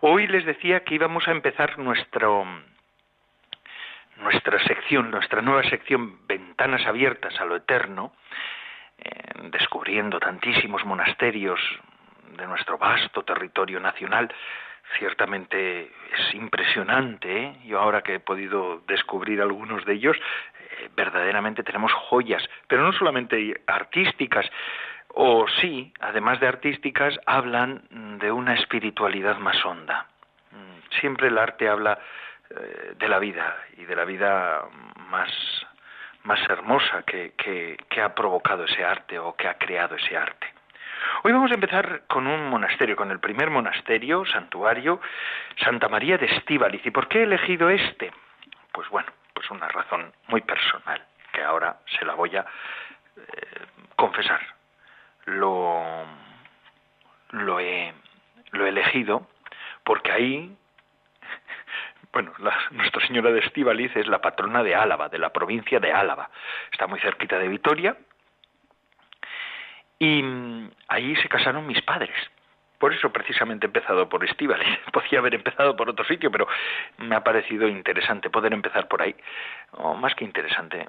Hoy 0.00 0.26
les 0.26 0.44
decía 0.46 0.80
que 0.80 0.94
íbamos 0.94 1.28
a 1.28 1.32
empezar 1.32 1.78
nuestro, 1.78 2.46
nuestra 4.22 4.58
sección, 4.64 5.10
nuestra 5.10 5.42
nueva 5.42 5.62
sección 5.64 6.26
Ventanas 6.26 6.86
Abiertas 6.86 7.38
a 7.40 7.44
lo 7.44 7.56
Eterno, 7.56 8.12
eh, 8.98 9.10
descubriendo 9.50 10.20
tantísimos 10.20 10.84
monasterios 10.84 11.60
de 12.36 12.46
nuestro 12.46 12.78
vasto 12.78 13.22
territorio 13.22 13.80
nacional, 13.80 14.32
ciertamente 14.98 15.82
es 15.82 16.34
impresionante. 16.34 17.44
¿eh? 17.44 17.56
Yo 17.64 17.80
ahora 17.80 18.02
que 18.02 18.14
he 18.14 18.20
podido 18.20 18.82
descubrir 18.86 19.40
algunos 19.40 19.84
de 19.84 19.94
ellos, 19.94 20.16
eh, 20.16 20.88
verdaderamente 20.96 21.62
tenemos 21.62 21.92
joyas, 21.92 22.42
pero 22.68 22.82
no 22.82 22.92
solamente 22.92 23.62
artísticas, 23.66 24.46
o 25.14 25.46
sí, 25.60 25.92
además 26.00 26.40
de 26.40 26.48
artísticas, 26.48 27.18
hablan 27.26 27.82
de 28.18 28.32
una 28.32 28.54
espiritualidad 28.54 29.38
más 29.38 29.62
honda. 29.64 30.06
Mm, 30.52 30.98
siempre 31.00 31.28
el 31.28 31.38
arte 31.38 31.68
habla 31.68 31.98
de 32.98 33.08
la 33.08 33.18
vida 33.18 33.56
y 33.76 33.84
de 33.84 33.96
la 33.96 34.04
vida 34.04 34.64
más, 35.10 35.30
más 36.24 36.40
hermosa 36.48 37.02
que, 37.02 37.32
que, 37.36 38.02
ha 38.02 38.14
provocado 38.14 38.64
ese 38.64 38.84
arte 38.84 39.18
o 39.18 39.34
que 39.36 39.48
ha 39.48 39.58
creado 39.58 39.96
ese 39.96 40.16
arte. 40.16 40.46
Hoy 41.24 41.32
vamos 41.32 41.50
a 41.50 41.54
empezar 41.54 42.02
con 42.08 42.26
un 42.26 42.48
monasterio, 42.48 42.96
con 42.96 43.10
el 43.10 43.20
primer 43.20 43.50
monasterio, 43.50 44.24
santuario, 44.26 45.00
Santa 45.62 45.88
María 45.88 46.18
de 46.18 46.26
Estíbaliz. 46.26 46.84
¿Y 46.84 46.90
por 46.90 47.08
qué 47.08 47.20
he 47.20 47.22
elegido 47.24 47.70
este? 47.70 48.12
Pues 48.72 48.88
bueno, 48.88 49.10
pues 49.34 49.50
una 49.50 49.68
razón 49.68 50.12
muy 50.28 50.40
personal, 50.40 51.02
que 51.32 51.42
ahora 51.42 51.78
se 51.98 52.04
la 52.04 52.14
voy 52.14 52.36
a 52.36 52.40
eh, 53.16 53.66
confesar. 53.96 54.40
Lo, 55.26 56.04
lo, 57.30 57.60
he, 57.60 57.92
lo 58.52 58.66
he 58.66 58.68
elegido 58.68 59.28
porque 59.84 60.12
ahí 60.12 60.56
bueno, 62.12 62.32
Nuestra 62.72 63.06
Señora 63.06 63.32
de 63.32 63.40
Estíbaliz 63.40 63.94
es 63.96 64.06
la 64.06 64.20
patrona 64.20 64.62
de 64.62 64.74
Álava, 64.74 65.08
de 65.08 65.18
la 65.18 65.32
provincia 65.32 65.80
de 65.80 65.92
Álava. 65.92 66.28
Está 66.70 66.86
muy 66.86 67.00
cerquita 67.00 67.38
de 67.38 67.48
Vitoria. 67.48 67.96
Y 69.98 70.22
mm, 70.22 70.70
ahí 70.88 71.16
se 71.16 71.28
casaron 71.28 71.66
mis 71.66 71.80
padres. 71.82 72.14
Por 72.78 72.92
eso 72.92 73.10
precisamente 73.12 73.64
he 73.64 73.68
empezado 73.68 74.08
por 74.08 74.24
Estíbaliz. 74.24 74.78
Podía 74.92 75.20
haber 75.20 75.34
empezado 75.34 75.74
por 75.74 75.88
otro 75.88 76.04
sitio, 76.04 76.30
pero 76.30 76.46
me 76.98 77.16
ha 77.16 77.24
parecido 77.24 77.66
interesante 77.66 78.28
poder 78.28 78.52
empezar 78.52 78.88
por 78.88 79.00
ahí. 79.00 79.14
O 79.72 79.94
más 79.94 80.14
que 80.14 80.24
interesante, 80.24 80.88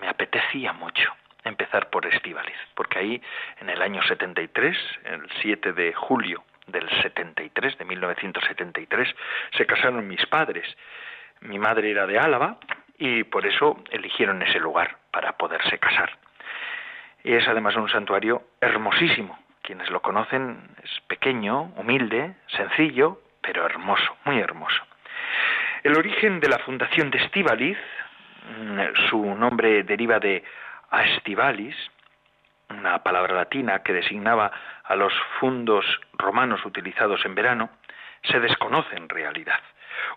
me 0.00 0.08
apetecía 0.08 0.72
mucho 0.72 1.10
empezar 1.42 1.90
por 1.90 2.06
Estíbaliz, 2.06 2.56
porque 2.74 2.98
ahí 3.00 3.22
en 3.60 3.68
el 3.68 3.82
año 3.82 4.00
73, 4.02 4.76
el 5.06 5.28
7 5.40 5.72
de 5.72 5.92
julio 5.92 6.44
del 6.66 6.88
73, 7.02 7.78
de 7.78 7.84
1973, 7.84 9.14
se 9.56 9.66
casaron 9.66 10.06
mis 10.06 10.24
padres. 10.26 10.66
Mi 11.40 11.58
madre 11.58 11.90
era 11.90 12.06
de 12.06 12.18
Álava 12.18 12.58
y 12.98 13.24
por 13.24 13.46
eso 13.46 13.82
eligieron 13.90 14.42
ese 14.42 14.60
lugar 14.60 14.96
para 15.10 15.32
poderse 15.36 15.78
casar. 15.78 16.16
Y 17.24 17.34
es 17.34 17.46
además 17.46 17.76
un 17.76 17.88
santuario 17.88 18.42
hermosísimo. 18.60 19.38
Quienes 19.62 19.90
lo 19.90 20.02
conocen 20.02 20.58
es 20.82 20.90
pequeño, 21.06 21.72
humilde, 21.76 22.34
sencillo, 22.48 23.20
pero 23.40 23.64
hermoso, 23.64 24.16
muy 24.24 24.38
hermoso. 24.38 24.82
El 25.82 25.96
origen 25.96 26.40
de 26.40 26.48
la 26.48 26.58
fundación 26.58 27.10
de 27.10 27.18
Estivaliz, 27.18 27.78
mm, 28.58 28.80
su 29.08 29.34
nombre 29.34 29.82
deriva 29.82 30.18
de 30.18 30.44
Aestivalis, 30.90 31.76
una 32.78 33.02
palabra 33.02 33.34
latina 33.34 33.82
que 33.82 33.92
designaba 33.92 34.50
a 34.84 34.96
los 34.96 35.12
fundos 35.40 35.84
romanos 36.14 36.64
utilizados 36.64 37.24
en 37.24 37.34
verano, 37.34 37.70
se 38.22 38.40
desconoce 38.40 38.96
en 38.96 39.08
realidad. 39.08 39.60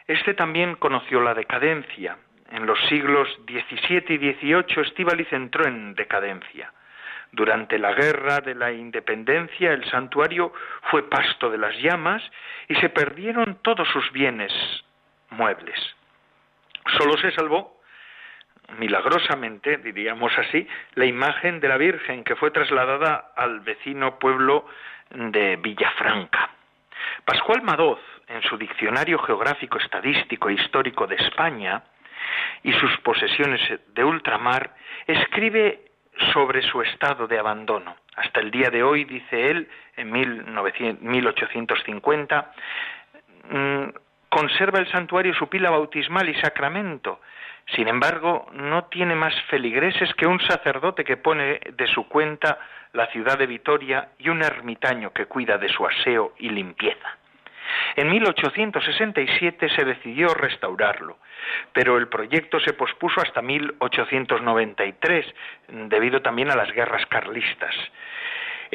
este 0.06 0.36
también 0.36 0.76
conoció 0.76 1.20
la 1.22 1.34
decadencia. 1.34 2.18
En 2.52 2.68
los 2.68 2.80
siglos 2.88 3.28
XVII 3.48 4.14
y 4.14 4.34
XVIII 4.36 4.84
Estíbaliz 4.84 5.34
entró 5.34 5.66
en 5.66 5.96
decadencia. 5.96 6.72
Durante 7.32 7.80
la 7.80 7.94
guerra 7.94 8.42
de 8.42 8.54
la 8.54 8.72
independencia 8.72 9.74
el 9.74 9.84
santuario 9.90 10.54
fue 10.92 11.10
pasto 11.10 11.50
de 11.50 11.58
las 11.58 11.76
llamas 11.82 12.22
y 12.68 12.76
se 12.76 12.90
perdieron 12.90 13.58
todos 13.64 13.88
sus 13.88 14.12
bienes 14.12 14.54
muebles. 15.32 15.80
Solo 16.96 17.18
se 17.18 17.32
salvó, 17.32 17.82
milagrosamente, 18.78 19.78
diríamos 19.78 20.32
así, 20.38 20.68
la 20.94 21.06
imagen 21.06 21.60
de 21.60 21.70
la 21.70 21.78
Virgen 21.78 22.24
que 22.24 22.36
fue 22.36 22.52
trasladada 22.52 23.32
al 23.36 23.62
vecino 23.62 24.20
pueblo 24.20 24.68
de 25.10 25.56
Villafranca. 25.58 26.50
Pascual 27.24 27.62
Madoz, 27.64 28.00
en 28.28 28.42
su 28.44 28.58
Diccionario 28.58 29.20
Geográfico, 29.20 29.78
Estadístico 29.78 30.50
e 30.50 30.54
Histórico 30.54 31.08
de 31.08 31.16
España 31.16 31.84
y 32.64 32.74
sus 32.74 32.98
posesiones 33.00 33.62
de 33.94 34.04
ultramar, 34.04 34.76
escribe 35.08 35.82
sobre 36.34 36.62
su 36.62 36.82
estado 36.82 37.28
de 37.28 37.38
abandono. 37.38 37.96
Hasta 38.16 38.40
el 38.40 38.50
día 38.52 38.70
de 38.70 38.84
hoy, 38.84 39.04
dice 39.06 39.52
él, 39.52 39.70
en 39.98 40.12
1850, 40.12 42.52
mm, 43.50 43.84
conserva 44.30 44.80
el 44.80 44.90
santuario 44.92 45.34
su 45.34 45.50
pila 45.50 45.70
bautismal 45.70 46.30
y 46.30 46.36
sacramento. 46.36 47.20
Sin 47.76 47.88
embargo, 47.88 48.48
no 48.54 48.86
tiene 48.86 49.16
más 49.16 49.34
feligreses 49.50 50.14
que 50.16 50.28
un 50.28 50.40
sacerdote 50.40 51.04
que 51.04 51.18
pone 51.18 51.60
de 51.74 51.88
su 51.88 52.08
cuenta 52.08 52.60
la 52.96 53.08
ciudad 53.08 53.38
de 53.38 53.46
Vitoria 53.46 54.10
y 54.18 54.30
un 54.30 54.42
ermitaño 54.42 55.12
que 55.12 55.26
cuida 55.26 55.58
de 55.58 55.70
su 55.70 55.86
aseo 55.86 56.34
y 56.40 56.50
limpieza. 56.50 57.18
En 57.96 58.10
1867 58.10 59.70
se 59.70 59.86
decidió 59.86 60.30
restaurarlo, 60.34 61.18
pero 61.74 61.98
el 61.98 62.08
proyecto 62.08 62.60
se 62.60 62.74
pospuso 62.74 63.22
hasta 63.22 63.42
1893, 63.42 65.26
debido 65.90 66.22
también 66.22 66.52
a 66.52 66.56
las 66.56 66.72
guerras 66.72 67.06
carlistas. 67.08 67.76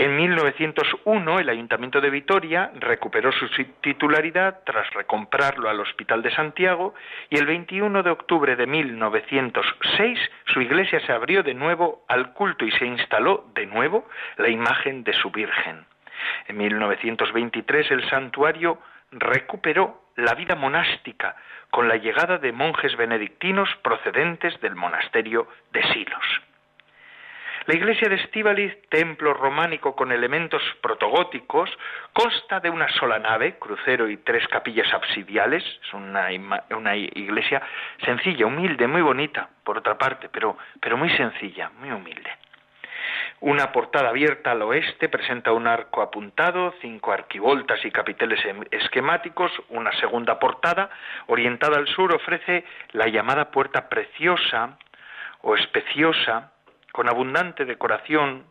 En 0.00 0.16
1901 0.16 1.40
el 1.40 1.50
Ayuntamiento 1.50 2.00
de 2.00 2.08
Vitoria 2.08 2.70
recuperó 2.74 3.30
su 3.32 3.46
titularidad 3.82 4.60
tras 4.64 4.90
recomprarlo 4.94 5.68
al 5.68 5.78
Hospital 5.78 6.22
de 6.22 6.34
Santiago 6.34 6.94
y 7.28 7.36
el 7.36 7.44
21 7.44 8.02
de 8.02 8.08
octubre 8.08 8.56
de 8.56 8.66
1906 8.66 10.18
su 10.46 10.62
iglesia 10.62 11.00
se 11.00 11.12
abrió 11.12 11.42
de 11.42 11.52
nuevo 11.52 12.06
al 12.08 12.32
culto 12.32 12.64
y 12.64 12.70
se 12.70 12.86
instaló 12.86 13.44
de 13.54 13.66
nuevo 13.66 14.08
la 14.38 14.48
imagen 14.48 15.04
de 15.04 15.12
su 15.12 15.30
Virgen. 15.30 15.84
En 16.48 16.56
1923 16.56 17.90
el 17.90 18.08
santuario 18.08 18.78
recuperó 19.12 20.00
la 20.16 20.32
vida 20.32 20.54
monástica 20.54 21.36
con 21.68 21.88
la 21.88 21.96
llegada 21.96 22.38
de 22.38 22.52
monjes 22.52 22.96
benedictinos 22.96 23.68
procedentes 23.82 24.58
del 24.62 24.76
monasterio 24.76 25.46
de 25.72 25.82
Silos. 25.92 26.49
La 27.66 27.74
iglesia 27.74 28.08
de 28.08 28.16
Estíbaliz, 28.16 28.74
templo 28.88 29.34
románico 29.34 29.94
con 29.94 30.12
elementos 30.12 30.62
protogóticos, 30.80 31.70
consta 32.14 32.58
de 32.58 32.70
una 32.70 32.88
sola 32.94 33.18
nave, 33.18 33.58
crucero 33.58 34.08
y 34.08 34.16
tres 34.16 34.48
capillas 34.48 34.92
absidiales. 34.94 35.62
Es 35.62 35.92
una, 35.92 36.28
una, 36.74 36.96
iglesia 36.96 37.60
sencilla, 38.04 38.46
humilde, 38.46 38.86
muy 38.86 39.02
bonita, 39.02 39.50
por 39.62 39.76
otra 39.76 39.98
parte, 39.98 40.30
pero, 40.30 40.56
pero 40.80 40.96
muy 40.96 41.10
sencilla, 41.10 41.70
muy 41.78 41.90
humilde. 41.90 42.30
Una 43.40 43.72
portada 43.72 44.08
abierta 44.08 44.52
al 44.52 44.62
oeste 44.62 45.08
presenta 45.08 45.52
un 45.52 45.66
arco 45.66 46.02
apuntado, 46.02 46.74
cinco 46.80 47.12
arquivoltas 47.12 47.84
y 47.84 47.90
capiteles 47.90 48.44
em, 48.44 48.64
esquemáticos. 48.70 49.50
Una 49.68 49.92
segunda 49.92 50.38
portada, 50.38 50.90
orientada 51.26 51.76
al 51.76 51.86
sur, 51.88 52.14
ofrece 52.14 52.64
la 52.92 53.06
llamada 53.08 53.50
puerta 53.50 53.88
preciosa 53.88 54.78
o 55.42 55.56
especiosa, 55.56 56.52
con 56.92 57.08
abundante 57.08 57.64
decoración 57.64 58.46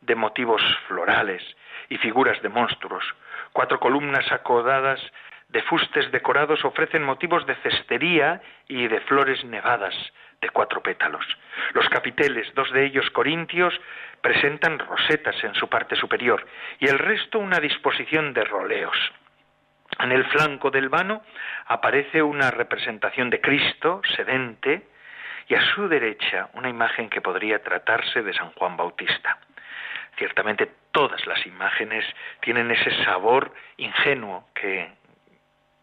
de 0.00 0.14
motivos 0.14 0.62
florales 0.88 1.42
y 1.88 1.98
figuras 1.98 2.40
de 2.42 2.48
monstruos. 2.48 3.04
Cuatro 3.52 3.78
columnas 3.80 4.30
acodadas 4.32 5.00
de 5.48 5.62
fustes 5.62 6.10
decorados 6.12 6.64
ofrecen 6.64 7.02
motivos 7.02 7.44
de 7.46 7.56
cestería 7.56 8.40
y 8.68 8.86
de 8.86 9.00
flores 9.00 9.44
nevadas 9.44 9.94
de 10.40 10.48
cuatro 10.50 10.82
pétalos. 10.82 11.26
Los 11.74 11.88
capiteles, 11.88 12.52
dos 12.54 12.70
de 12.72 12.86
ellos 12.86 13.10
corintios, 13.10 13.78
presentan 14.22 14.78
rosetas 14.78 15.42
en 15.44 15.54
su 15.54 15.68
parte 15.68 15.96
superior 15.96 16.46
y 16.78 16.88
el 16.88 16.98
resto 16.98 17.38
una 17.38 17.58
disposición 17.58 18.32
de 18.32 18.44
roleos. 18.44 18.96
En 19.98 20.12
el 20.12 20.24
flanco 20.26 20.70
del 20.70 20.88
vano 20.88 21.22
aparece 21.66 22.22
una 22.22 22.50
representación 22.50 23.28
de 23.28 23.40
Cristo 23.40 24.00
sedente 24.16 24.88
y 25.50 25.54
a 25.56 25.74
su 25.74 25.88
derecha 25.88 26.48
una 26.54 26.68
imagen 26.68 27.10
que 27.10 27.20
podría 27.20 27.60
tratarse 27.60 28.22
de 28.22 28.32
San 28.32 28.52
Juan 28.52 28.76
Bautista. 28.76 29.36
Ciertamente 30.16 30.70
todas 30.92 31.26
las 31.26 31.44
imágenes 31.44 32.04
tienen 32.40 32.70
ese 32.70 33.04
sabor 33.04 33.52
ingenuo 33.76 34.48
que 34.54 35.00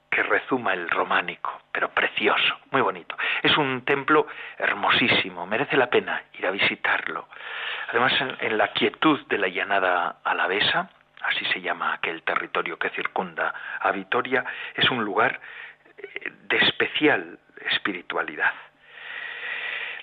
que 0.09 0.23
rezuma 0.23 0.73
el 0.73 0.89
románico, 0.89 1.61
pero 1.71 1.89
precioso, 1.89 2.57
muy 2.71 2.81
bonito. 2.81 3.15
Es 3.43 3.55
un 3.55 3.85
templo 3.85 4.25
hermosísimo, 4.57 5.45
merece 5.45 5.77
la 5.77 5.91
pena 5.91 6.23
ir 6.33 6.47
a 6.47 6.49
visitarlo. 6.49 7.27
Además, 7.89 8.13
en, 8.39 8.57
la 8.57 8.69
quietud 8.69 9.27
de 9.27 9.37
la 9.37 9.47
llanada 9.47 10.15
alavesa, 10.23 10.89
así 11.21 11.45
se 11.53 11.61
llama 11.61 11.93
aquel 11.93 12.23
territorio 12.23 12.79
que 12.79 12.89
circunda 12.89 13.53
a 13.79 13.91
Vitoria, 13.91 14.43
es 14.73 14.89
un 14.89 15.03
lugar 15.03 15.39
eh, 15.97 16.31
de 16.47 16.57
especial 16.57 17.37
espiritualidad. 17.69 18.53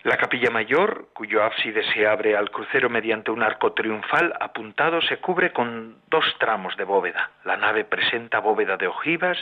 La 0.05 0.19
capilla 0.19 0.51
mayor, 0.51 1.09
cuyo 1.15 1.43
ábside 1.43 1.83
se 1.95 2.07
abre 2.07 2.37
al 2.37 2.51
crucero 2.51 2.91
mediante 2.91 3.31
un 3.31 3.43
arco 3.43 3.73
triunfal 3.73 4.35
apuntado, 4.39 5.01
se 5.01 5.17
cubre 5.17 5.51
con 5.51 5.97
dos 6.11 6.27
tramos 6.39 6.77
de 6.77 6.85
bóveda. 6.85 7.31
La 7.45 7.57
nave 7.57 7.87
presenta 7.87 8.39
bóveda 8.41 8.77
de 8.77 8.87
ojivas 8.87 9.39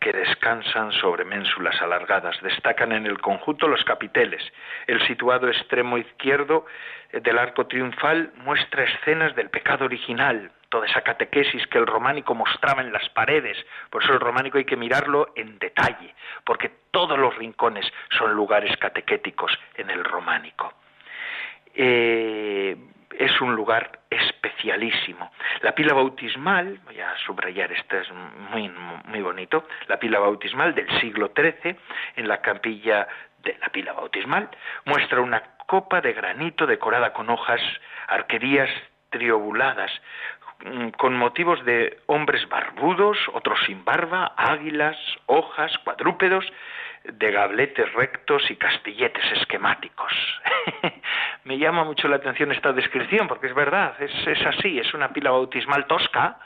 que 0.00 0.14
descansan 0.14 0.92
sobre 0.92 1.26
ménsulas 1.26 1.78
alargadas. 1.82 2.40
Destacan 2.40 2.92
en 2.92 3.04
el 3.04 3.20
conjunto 3.20 3.68
los 3.68 3.84
capiteles. 3.84 4.42
El 4.86 5.06
situado 5.06 5.46
extremo 5.46 5.98
izquierdo 5.98 6.64
del 7.12 7.38
arco 7.38 7.66
triunfal 7.66 8.32
muestra 8.36 8.84
escenas 8.84 9.36
del 9.36 9.50
pecado 9.50 9.84
original, 9.84 10.50
toda 10.68 10.86
esa 10.86 11.00
catequesis 11.00 11.66
que 11.68 11.78
el 11.78 11.86
románico 11.86 12.34
mostraba 12.34 12.82
en 12.82 12.92
las 12.92 13.08
paredes. 13.10 13.56
Por 13.90 14.02
eso 14.02 14.12
el 14.12 14.20
románico 14.20 14.58
hay 14.58 14.64
que 14.64 14.76
mirarlo 14.76 15.32
en 15.34 15.58
detalle, 15.58 16.14
porque 16.44 16.70
todos 16.90 17.18
los 17.18 17.34
rincones 17.36 17.90
son 18.18 18.32
lugares 18.34 18.76
catequéticos 18.76 19.58
en 19.74 19.90
el 19.90 20.04
románico. 20.04 20.72
Eh, 21.74 22.76
es 23.18 23.40
un 23.40 23.54
lugar 23.54 24.00
especialísimo. 24.10 25.30
La 25.62 25.74
pila 25.74 25.94
bautismal, 25.94 26.78
voy 26.84 27.00
a 27.00 27.16
subrayar 27.18 27.72
esto, 27.72 27.96
es 27.96 28.08
muy, 28.12 28.68
muy 29.04 29.20
bonito, 29.20 29.66
la 29.88 29.98
pila 29.98 30.18
bautismal 30.18 30.74
del 30.74 30.88
siglo 31.00 31.32
XIII, 31.34 31.76
en 32.16 32.28
la 32.28 32.40
capilla 32.40 33.08
de 33.42 33.56
la 33.60 33.68
pila 33.68 33.92
bautismal, 33.92 34.48
muestra 34.84 35.20
una 35.20 35.42
copa 35.66 36.00
de 36.00 36.12
granito 36.12 36.66
decorada 36.66 37.12
con 37.12 37.28
hojas, 37.30 37.60
arquerías 38.06 38.70
triobuladas, 39.10 39.90
con 40.96 41.16
motivos 41.16 41.64
de 41.64 41.98
hombres 42.06 42.48
barbudos, 42.48 43.16
otros 43.32 43.58
sin 43.66 43.84
barba, 43.84 44.34
águilas, 44.36 44.96
hojas, 45.26 45.76
cuadrúpedos, 45.84 46.44
de 47.04 47.30
gabletes 47.30 47.92
rectos 47.94 48.50
y 48.50 48.56
castilletes 48.56 49.24
esquemáticos. 49.32 50.12
Me 51.44 51.58
llama 51.58 51.84
mucho 51.84 52.08
la 52.08 52.16
atención 52.16 52.52
esta 52.52 52.72
descripción 52.72 53.28
porque 53.28 53.46
es 53.46 53.54
verdad, 53.54 53.94
es, 54.00 54.10
es 54.26 54.46
así, 54.46 54.78
es 54.78 54.92
una 54.94 55.12
pila 55.12 55.30
bautismal 55.30 55.86
tosca, 55.86 56.38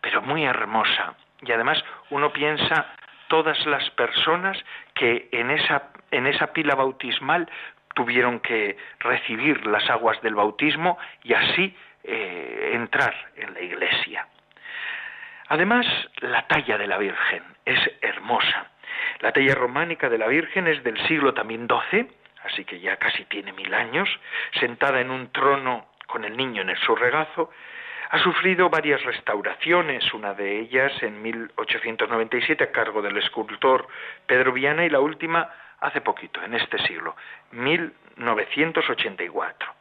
pero 0.00 0.22
muy 0.22 0.44
hermosa. 0.44 1.14
Y 1.42 1.52
además 1.52 1.82
uno 2.10 2.32
piensa 2.32 2.86
todas 3.28 3.64
las 3.66 3.88
personas 3.90 4.58
que 4.94 5.28
en 5.32 5.50
esa, 5.50 5.90
en 6.10 6.26
esa 6.26 6.48
pila 6.52 6.74
bautismal 6.74 7.48
tuvieron 7.94 8.40
que 8.40 8.76
recibir 8.98 9.66
las 9.66 9.88
aguas 9.90 10.20
del 10.22 10.34
bautismo 10.34 10.98
y 11.22 11.34
así 11.34 11.76
eh, 12.04 12.70
entrar 12.74 13.14
en 13.36 13.54
la 13.54 13.60
iglesia. 13.60 14.26
Además, 15.48 15.86
la 16.20 16.46
talla 16.46 16.78
de 16.78 16.86
la 16.86 16.98
Virgen 16.98 17.42
es 17.64 17.80
hermosa. 18.00 18.70
La 19.20 19.32
talla 19.32 19.54
románica 19.54 20.08
de 20.08 20.18
la 20.18 20.28
Virgen 20.28 20.68
es 20.68 20.82
del 20.84 20.96
siglo 21.06 21.34
también 21.34 21.68
XII, 21.68 22.08
así 22.44 22.64
que 22.64 22.80
ya 22.80 22.96
casi 22.96 23.24
tiene 23.24 23.52
mil 23.52 23.74
años, 23.74 24.08
sentada 24.60 25.00
en 25.00 25.10
un 25.10 25.32
trono 25.32 25.86
con 26.06 26.24
el 26.24 26.36
niño 26.36 26.62
en 26.62 26.76
su 26.76 26.94
regazo, 26.94 27.50
ha 28.10 28.18
sufrido 28.18 28.68
varias 28.68 29.02
restauraciones, 29.04 30.12
una 30.12 30.34
de 30.34 30.58
ellas 30.58 30.92
en 31.02 31.22
1897 31.22 32.64
a 32.64 32.72
cargo 32.72 33.00
del 33.02 33.16
escultor 33.16 33.86
Pedro 34.26 34.52
Viana 34.52 34.84
y 34.84 34.90
la 34.90 34.98
última 34.98 35.48
hace 35.80 36.00
poquito, 36.00 36.42
en 36.42 36.54
este 36.54 36.78
siglo, 36.86 37.14
1984. 37.52 39.72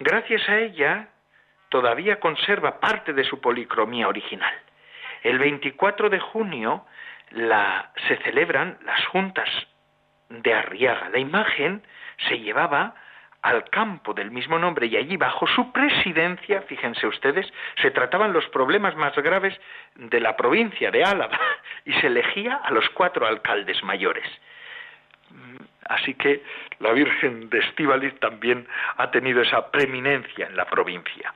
Gracias 0.00 0.48
a 0.48 0.58
ella 0.58 1.06
todavía 1.68 2.20
conserva 2.20 2.80
parte 2.80 3.12
de 3.12 3.24
su 3.24 3.40
policromía 3.40 4.08
original. 4.08 4.54
El 5.22 5.38
24 5.38 6.10
de 6.10 6.20
junio 6.20 6.86
la, 7.30 7.90
se 8.06 8.16
celebran 8.18 8.78
las 8.84 9.04
juntas 9.06 9.48
de 10.28 10.54
Arriaga. 10.54 11.08
La 11.10 11.18
imagen 11.18 11.82
se 12.28 12.38
llevaba 12.38 12.94
al 13.42 13.64
campo 13.70 14.14
del 14.14 14.30
mismo 14.30 14.58
nombre 14.58 14.86
y 14.86 14.96
allí 14.96 15.16
bajo 15.16 15.46
su 15.46 15.72
presidencia, 15.72 16.62
fíjense 16.62 17.06
ustedes, 17.06 17.46
se 17.80 17.90
trataban 17.90 18.32
los 18.32 18.46
problemas 18.48 18.96
más 18.96 19.14
graves 19.16 19.58
de 19.94 20.20
la 20.20 20.36
provincia 20.36 20.90
de 20.90 21.04
Álava 21.04 21.38
y 21.84 21.92
se 21.94 22.08
elegía 22.08 22.56
a 22.56 22.70
los 22.72 22.88
cuatro 22.90 23.26
alcaldes 23.26 23.82
mayores. 23.84 24.26
Así 25.88 26.14
que 26.14 26.42
la 26.80 26.92
Virgen 26.92 27.48
de 27.50 27.58
Estíbaliz 27.58 28.18
también 28.20 28.66
ha 28.96 29.10
tenido 29.10 29.42
esa 29.42 29.70
preeminencia 29.70 30.46
en 30.46 30.56
la 30.56 30.66
provincia. 30.66 31.34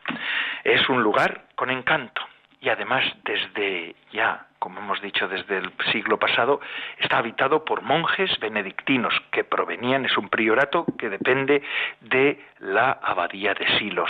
Es 0.64 0.88
un 0.88 1.02
lugar 1.02 1.44
con 1.54 1.70
encanto 1.70 2.22
y 2.60 2.68
además 2.68 3.04
desde 3.24 3.96
ya 4.12 4.46
como 4.62 4.78
hemos 4.78 5.02
dicho 5.02 5.26
desde 5.26 5.58
el 5.58 5.72
siglo 5.90 6.20
pasado, 6.20 6.60
está 7.00 7.18
habitado 7.18 7.64
por 7.64 7.82
monjes 7.82 8.38
benedictinos 8.38 9.12
que 9.32 9.42
provenían, 9.42 10.04
es 10.04 10.16
un 10.16 10.28
priorato 10.28 10.86
que 10.96 11.08
depende 11.08 11.62
de 12.00 12.40
la 12.60 12.92
abadía 12.92 13.54
de 13.54 13.66
Silos. 13.76 14.08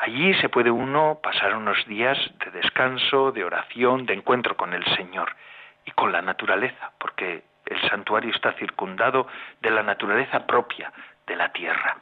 Allí 0.00 0.34
se 0.34 0.48
puede 0.48 0.72
uno 0.72 1.20
pasar 1.22 1.54
unos 1.54 1.86
días 1.86 2.18
de 2.44 2.50
descanso, 2.50 3.30
de 3.30 3.44
oración, 3.44 4.04
de 4.04 4.14
encuentro 4.14 4.56
con 4.56 4.74
el 4.74 4.84
Señor 4.96 5.36
y 5.84 5.92
con 5.92 6.10
la 6.10 6.20
naturaleza, 6.20 6.90
porque 6.98 7.44
el 7.66 7.80
santuario 7.88 8.30
está 8.32 8.52
circundado 8.52 9.26
de 9.60 9.70
la 9.70 9.82
naturaleza 9.82 10.46
propia 10.46 10.92
de 11.26 11.36
la 11.36 11.52
tierra 11.52 11.96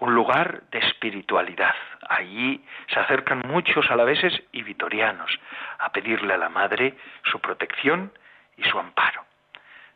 un 0.00 0.14
lugar 0.14 0.62
de 0.70 0.78
espiritualidad. 0.78 1.74
Allí 2.08 2.64
se 2.88 2.98
acercan 2.98 3.42
muchos 3.46 3.88
alaveses 3.90 4.42
y 4.50 4.62
vitorianos 4.62 5.30
a 5.78 5.92
pedirle 5.92 6.34
a 6.34 6.38
la 6.38 6.48
Madre 6.48 6.96
su 7.30 7.38
protección 7.40 8.12
y 8.56 8.64
su 8.64 8.78
amparo. 8.78 9.24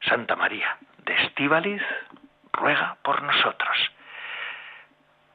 Santa 0.02 0.36
María 0.36 0.76
de 0.98 1.14
Estíbaliz 1.24 1.82
ruega 2.52 2.98
por 3.02 3.22
nosotros. 3.22 3.76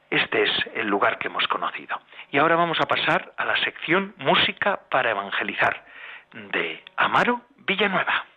Este 0.08 0.42
es 0.44 0.50
el 0.74 0.88
lugar 0.88 1.18
que 1.18 1.28
hemos 1.28 1.46
conocido. 1.48 2.00
Y 2.30 2.38
ahora 2.38 2.56
vamos 2.56 2.80
a 2.80 2.86
pasar 2.86 3.32
a 3.36 3.44
la 3.44 3.56
sección 3.58 4.14
Música 4.18 4.80
para 4.88 5.10
Evangelizar 5.10 5.84
de 6.32 6.82
Amaro 6.96 7.42
Villanueva. 7.58 8.29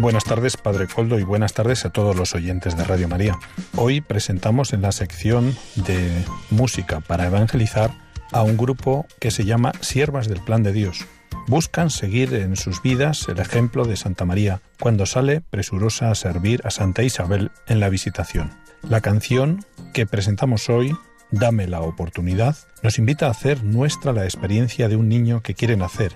Buenas 0.00 0.22
tardes, 0.22 0.56
Padre 0.56 0.86
Coldo, 0.86 1.18
y 1.18 1.24
buenas 1.24 1.54
tardes 1.54 1.84
a 1.84 1.90
todos 1.90 2.14
los 2.14 2.36
oyentes 2.36 2.76
de 2.76 2.84
Radio 2.84 3.08
María. 3.08 3.36
Hoy 3.74 4.00
presentamos 4.00 4.72
en 4.72 4.82
la 4.82 4.92
sección 4.92 5.56
de 5.74 6.24
música 6.50 7.00
para 7.00 7.26
evangelizar 7.26 7.90
a 8.30 8.44
un 8.44 8.56
grupo 8.56 9.06
que 9.18 9.32
se 9.32 9.44
llama 9.44 9.72
Siervas 9.80 10.28
del 10.28 10.40
Plan 10.40 10.62
de 10.62 10.72
Dios. 10.72 11.04
Buscan 11.48 11.90
seguir 11.90 12.32
en 12.34 12.54
sus 12.54 12.80
vidas 12.80 13.26
el 13.28 13.40
ejemplo 13.40 13.86
de 13.86 13.96
Santa 13.96 14.24
María 14.24 14.60
cuando 14.78 15.04
sale 15.04 15.40
presurosa 15.40 16.12
a 16.12 16.14
servir 16.14 16.60
a 16.64 16.70
Santa 16.70 17.02
Isabel 17.02 17.50
en 17.66 17.80
la 17.80 17.88
visitación. 17.88 18.52
La 18.88 19.00
canción 19.00 19.64
que 19.92 20.06
presentamos 20.06 20.68
hoy 20.68 20.96
Dame 21.30 21.66
la 21.66 21.82
oportunidad, 21.82 22.56
nos 22.82 22.98
invita 22.98 23.26
a 23.26 23.32
hacer 23.32 23.62
nuestra 23.62 24.14
la 24.14 24.24
experiencia 24.24 24.88
de 24.88 24.96
un 24.96 25.10
niño 25.10 25.42
que 25.42 25.52
quiere 25.52 25.76
nacer 25.76 26.14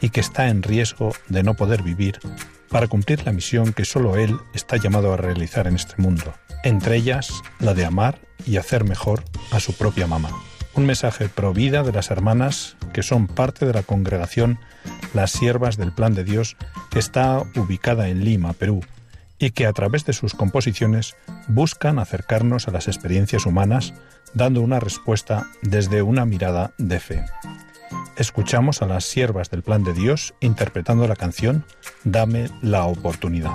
y 0.00 0.10
que 0.10 0.18
está 0.18 0.48
en 0.48 0.64
riesgo 0.64 1.12
de 1.28 1.44
no 1.44 1.54
poder 1.54 1.84
vivir 1.84 2.18
para 2.70 2.88
cumplir 2.88 3.24
la 3.24 3.32
misión 3.32 3.72
que 3.72 3.84
solo 3.84 4.16
Él 4.16 4.36
está 4.54 4.76
llamado 4.76 5.12
a 5.12 5.16
realizar 5.16 5.66
en 5.66 5.76
este 5.76 6.00
mundo, 6.00 6.34
entre 6.64 6.96
ellas 6.96 7.42
la 7.60 7.74
de 7.74 7.84
amar 7.84 8.18
y 8.46 8.56
hacer 8.56 8.84
mejor 8.84 9.24
a 9.50 9.60
su 9.60 9.74
propia 9.74 10.06
mamá. 10.06 10.30
Un 10.74 10.86
mensaje 10.86 11.28
pro 11.28 11.52
vida 11.52 11.82
de 11.82 11.92
las 11.92 12.10
hermanas 12.10 12.76
que 12.92 13.02
son 13.02 13.26
parte 13.26 13.66
de 13.66 13.72
la 13.72 13.82
congregación 13.82 14.58
Las 15.12 15.32
Siervas 15.32 15.76
del 15.76 15.92
Plan 15.92 16.14
de 16.14 16.24
Dios 16.24 16.56
que 16.90 16.98
está 16.98 17.42
ubicada 17.56 18.08
en 18.08 18.24
Lima, 18.24 18.52
Perú, 18.52 18.80
y 19.38 19.50
que 19.50 19.66
a 19.66 19.72
través 19.72 20.04
de 20.04 20.12
sus 20.12 20.34
composiciones 20.34 21.16
buscan 21.48 21.98
acercarnos 21.98 22.68
a 22.68 22.70
las 22.70 22.88
experiencias 22.88 23.46
humanas 23.46 23.94
dando 24.34 24.60
una 24.60 24.80
respuesta 24.80 25.46
desde 25.62 26.02
una 26.02 26.24
mirada 26.24 26.72
de 26.78 27.00
fe. 27.00 27.24
Escuchamos 28.16 28.82
a 28.82 28.86
las 28.86 29.04
siervas 29.04 29.50
del 29.50 29.62
plan 29.62 29.84
de 29.84 29.92
Dios 29.92 30.34
interpretando 30.40 31.06
la 31.06 31.16
canción 31.16 31.64
Dame 32.04 32.50
la 32.62 32.84
oportunidad. 32.84 33.54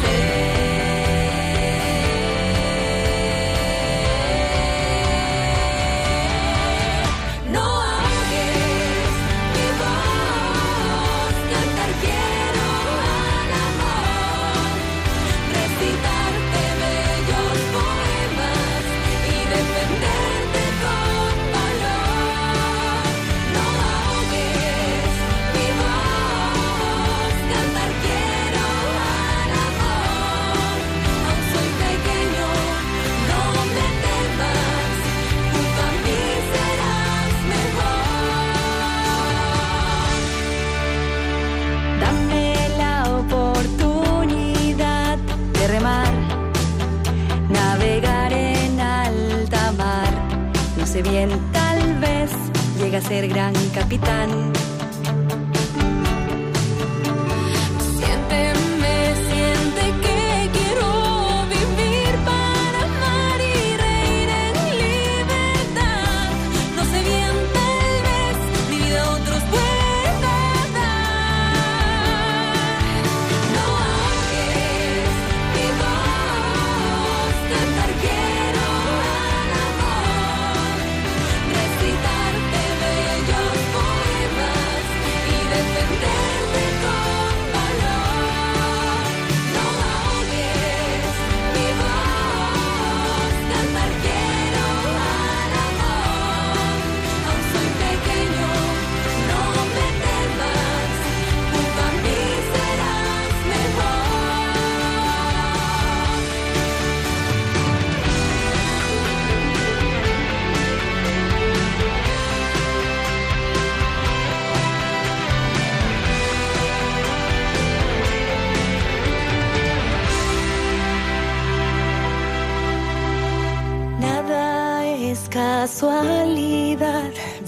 Bien, 50.99 51.29
tal 51.53 51.99
vez 52.01 52.31
llega 52.77 52.97
a 52.97 53.01
ser 53.01 53.29
gran 53.29 53.53
capitán. 53.73 54.51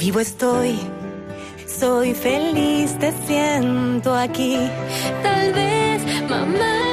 Vivo 0.04 0.20
estoy, 0.20 0.78
soy 1.66 2.14
feliz, 2.14 3.00
te 3.00 3.14
siento 3.26 4.14
aquí. 4.14 4.58
Tal 5.24 5.54
vez, 5.54 6.02
mamá. 6.30 6.93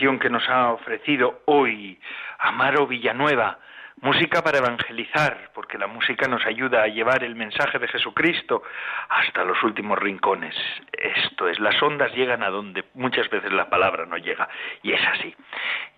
Que 0.00 0.30
nos 0.30 0.48
ha 0.48 0.72
ofrecido 0.72 1.42
hoy 1.44 2.00
Amaro 2.38 2.86
Villanueva, 2.86 3.58
música 4.00 4.42
para 4.42 4.56
evangelizar, 4.56 5.50
porque 5.52 5.76
la 5.76 5.88
música 5.88 6.26
nos 6.26 6.46
ayuda 6.46 6.82
a 6.82 6.86
llevar 6.86 7.22
el 7.22 7.34
mensaje 7.34 7.78
de 7.78 7.86
Jesucristo 7.86 8.62
hasta 9.10 9.44
los 9.44 9.62
últimos 9.62 9.98
rincones. 9.98 10.54
Esto 10.90 11.48
es, 11.48 11.60
las 11.60 11.82
ondas 11.82 12.14
llegan 12.14 12.42
a 12.42 12.48
donde 12.48 12.84
muchas 12.94 13.28
veces 13.28 13.52
la 13.52 13.68
palabra 13.68 14.06
no 14.06 14.16
llega, 14.16 14.48
y 14.82 14.94
es 14.94 15.06
así. 15.06 15.36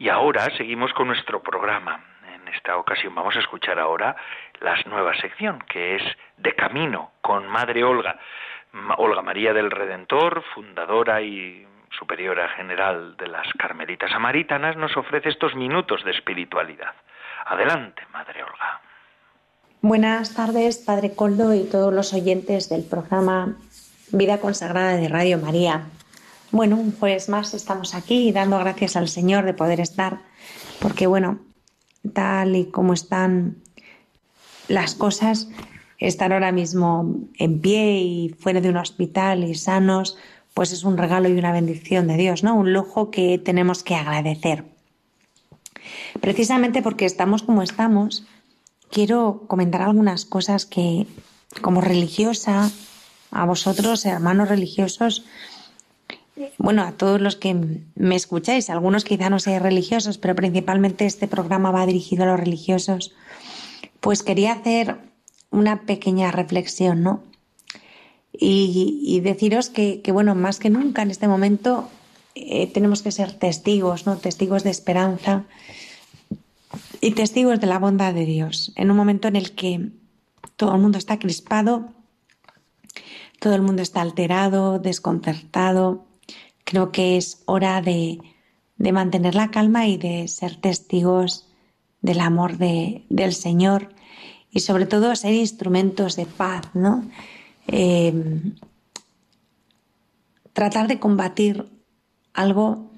Y 0.01 0.09
ahora 0.09 0.51
seguimos 0.57 0.93
con 0.95 1.07
nuestro 1.07 1.41
programa. 1.41 2.01
En 2.35 2.49
esta 2.49 2.77
ocasión 2.79 3.15
vamos 3.15 3.37
a 3.37 3.41
escuchar 3.41 3.79
ahora 3.79 4.17
la 4.59 4.75
nueva 4.87 5.15
sección, 5.15 5.61
que 5.69 5.95
es 5.95 6.03
De 6.39 6.57
Camino, 6.57 7.13
con 7.21 7.47
Madre 7.47 7.85
Olga. 7.85 8.19
Olga 8.97 9.23
María 9.23 9.53
del 9.53 9.71
Redentor, 9.71 10.43
fundadora 10.55 11.21
y 11.21 11.67
superiora 11.99 12.49
general 12.51 13.17
de 13.17 13.29
las 13.29 13.47
Carmelitas 13.59 14.11
Samaritanas, 14.11 14.77
nos 14.77 14.97
ofrece 14.97 15.29
estos 15.29 15.55
minutos 15.55 16.05
de 16.05 16.11
espiritualidad. 16.11 16.95
Adelante, 17.47 18.03
Madre 18.13 18.43
Olga. 18.43 18.81
Buenas 19.81 20.35
tardes, 20.35 20.79
Padre 20.79 21.15
Coldo 21.15 21.55
y 21.55 21.65
todos 21.65 21.93
los 21.93 22.15
oyentes 22.15 22.69
del 22.69 22.85
programa 22.85 23.57
Vida 24.13 24.39
Consagrada 24.39 24.97
de 24.97 25.09
Radio 25.09 25.39
María. 25.39 25.83
Bueno, 26.53 26.77
un 26.77 26.93
jueves 26.93 27.29
más 27.29 27.55
estamos 27.55 27.95
aquí 27.95 28.31
dando 28.31 28.59
gracias 28.59 28.97
al 28.97 29.09
Señor 29.09 29.45
de 29.45 29.55
poder 29.55 29.81
estar, 29.81 30.19
porque 30.81 31.07
bueno, 31.07 31.41
tal 32.13 32.55
y 32.57 32.71
como 32.71 32.93
están 32.93 33.57
las 34.69 34.95
cosas, 34.95 35.49
estar 35.99 36.33
ahora 36.33 36.53
mismo 36.53 37.17
en 37.39 37.61
pie 37.61 38.01
y 38.01 38.29
fuera 38.39 38.61
de 38.61 38.69
un 38.69 38.77
hospital 38.77 39.45
y 39.45 39.55
sanos, 39.55 40.19
pues 40.55 40.73
es 40.73 40.85
un 40.85 40.99
regalo 40.99 41.29
y 41.29 41.33
una 41.33 41.53
bendición 41.53 42.07
de 42.07 42.17
Dios, 42.17 42.43
¿no? 42.43 42.55
Un 42.55 42.73
lujo 42.73 43.11
que 43.11 43.39
tenemos 43.39 43.83
que 43.83 43.95
agradecer. 43.95 44.65
Precisamente 46.21 46.83
porque 46.83 47.05
estamos 47.05 47.43
como 47.43 47.63
estamos, 47.63 48.25
quiero 48.91 49.45
comentar 49.49 49.83
algunas 49.83 50.25
cosas 50.25 50.67
que, 50.67 51.07
como 51.61 51.81
religiosa, 51.81 52.71
a 53.31 53.47
vosotros, 53.47 54.05
hermanos 54.05 54.49
religiosos, 54.49 55.25
bueno, 56.59 56.83
a 56.83 56.93
todos 56.93 57.21
los 57.21 57.37
que 57.37 57.55
me 57.95 58.17
escucháis, 58.17 58.71
algunos 58.71 59.05
quizá 59.05 59.31
no 59.31 59.39
sean 59.39 59.63
religiosos, 59.63 60.19
pero 60.19 60.35
principalmente 60.35 61.07
este 61.07 61.29
programa 61.29 61.71
va 61.71 61.87
dirigido 61.87 62.25
a 62.25 62.27
los 62.27 62.41
religiosos, 62.41 63.15
pues 64.01 64.23
quería 64.23 64.53
hacer 64.53 64.99
una 65.51 65.83
pequeña 65.83 66.31
reflexión, 66.31 67.03
¿no? 67.03 67.23
Y, 68.33 69.21
deciros 69.21 69.69
que, 69.69 70.03
bueno, 70.13 70.35
más 70.35 70.59
que 70.59 70.71
nunca 70.71 71.03
en 71.03 71.11
este 71.11 71.29
momento 71.29 71.89
eh, 72.35 72.67
tenemos 72.67 73.03
que 73.03 73.13
ser 73.13 73.33
testigos, 73.33 74.07
¿no? 74.07 74.17
Testigos 74.17 74.65
de 74.65 74.71
esperanza 74.71 75.45
y 77.01 77.13
testigos 77.13 77.61
de 77.61 77.67
la 77.67 77.79
bondad 77.79 78.15
de 78.15 78.25
Dios. 78.25 78.73
En 78.77 78.91
un 78.91 78.97
momento 78.97 79.29
en 79.29 79.37
el 79.37 79.53
que 79.53 79.91
todo 80.57 80.75
el 80.75 80.81
mundo 80.81 80.99
está 80.99 81.19
crispado, 81.19 81.91
todo 83.39 83.55
el 83.55 83.63
mundo 83.63 83.83
está 83.83 84.01
alterado, 84.01 84.79
desconcertado, 84.79 86.07
creo 86.65 86.91
que 86.91 87.17
es 87.17 87.43
hora 87.45 87.83
de, 87.83 88.19
de 88.77 88.93
mantener 88.93 89.35
la 89.35 89.51
calma 89.51 89.87
y 89.87 89.99
de 89.99 90.27
ser 90.29 90.57
testigos 90.57 91.49
del 92.01 92.21
amor 92.21 92.57
de, 92.57 93.05
del 93.11 93.35
Señor 93.35 93.91
y 94.51 94.61
sobre 94.61 94.87
todo 94.87 95.15
ser 95.17 95.35
instrumentos 95.35 96.17
de 96.17 96.27
paz, 96.27 96.63
¿no? 96.75 97.05
Em, 97.67 98.55
tratar 100.53 100.89
de 100.89 100.99
combatir 100.99 101.67
algo 102.35 102.91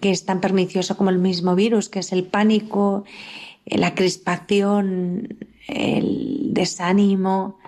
que 0.00 0.10
es 0.10 0.24
tan 0.24 0.40
pernicioso 0.40 0.96
como 0.96 1.10
el 1.10 1.18
mismo 1.18 1.54
virus, 1.54 1.88
que 1.88 2.00
es 2.00 2.12
el 2.12 2.24
pánico, 2.24 3.04
eh, 3.66 3.78
la 3.78 3.94
crispación, 3.94 5.38
el 5.66 6.54
desánimo, 6.54 7.58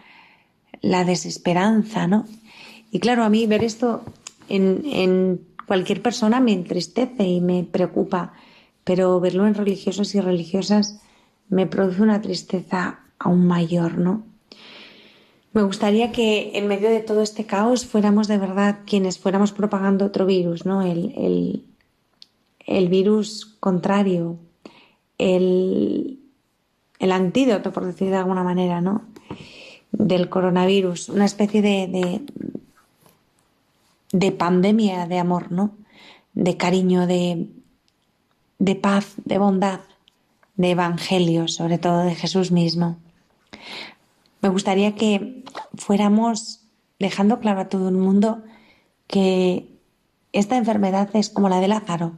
la 0.80 1.04
desesperanza, 1.04 2.06
¿no? 2.06 2.26
Y 2.90 3.00
claro, 3.00 3.24
a 3.24 3.30
mí 3.30 3.46
ver 3.46 3.62
esto 3.62 4.02
en, 4.48 4.82
en 4.84 5.40
cualquier 5.66 6.02
persona 6.02 6.40
me 6.40 6.52
entristece 6.52 7.24
y 7.24 7.40
me 7.40 7.64
preocupa, 7.64 8.32
pero 8.84 9.20
verlo 9.20 9.46
en 9.46 9.54
religiosos 9.54 10.14
y 10.14 10.20
religiosas 10.20 11.00
me 11.48 11.66
produce 11.66 12.02
una 12.02 12.20
tristeza 12.20 13.00
aún 13.18 13.46
mayor, 13.46 13.98
¿no? 13.98 14.29
Me 15.52 15.62
gustaría 15.62 16.12
que 16.12 16.52
en 16.54 16.68
medio 16.68 16.90
de 16.90 17.00
todo 17.00 17.22
este 17.22 17.44
caos 17.44 17.84
fuéramos 17.84 18.28
de 18.28 18.38
verdad 18.38 18.80
quienes 18.86 19.18
fuéramos 19.18 19.50
propagando 19.50 20.06
otro 20.06 20.24
virus, 20.24 20.64
¿no? 20.64 20.82
El, 20.82 21.64
el, 22.66 22.88
virus 22.88 23.56
contrario, 23.58 24.38
el, 25.18 26.20
el 27.00 27.12
antídoto, 27.12 27.72
por 27.72 27.84
decir 27.84 28.10
de 28.10 28.16
alguna 28.16 28.44
manera, 28.44 28.80
¿no? 28.80 29.02
Del 29.90 30.28
coronavirus, 30.28 31.08
una 31.08 31.24
especie 31.24 31.62
de, 31.62 31.88
de, 31.88 32.22
de 34.12 34.32
pandemia 34.32 35.06
de 35.06 35.18
amor, 35.18 35.50
¿no? 35.50 35.74
De 36.32 36.56
cariño, 36.56 37.08
de, 37.08 37.48
de 38.60 38.76
paz, 38.76 39.14
de 39.24 39.38
bondad, 39.38 39.80
de 40.54 40.70
evangelio, 40.70 41.48
sobre 41.48 41.78
todo 41.78 42.04
de 42.04 42.14
Jesús 42.14 42.52
mismo. 42.52 42.98
Me 44.40 44.48
gustaría 44.48 44.94
que 44.94 45.44
fuéramos 45.74 46.60
dejando 46.98 47.40
claro 47.40 47.60
a 47.60 47.68
todo 47.68 47.88
el 47.88 47.96
mundo 47.96 48.42
que 49.06 49.68
esta 50.32 50.56
enfermedad 50.56 51.10
es 51.14 51.30
como 51.30 51.48
la 51.48 51.60
de 51.60 51.68
Lázaro 51.68 52.12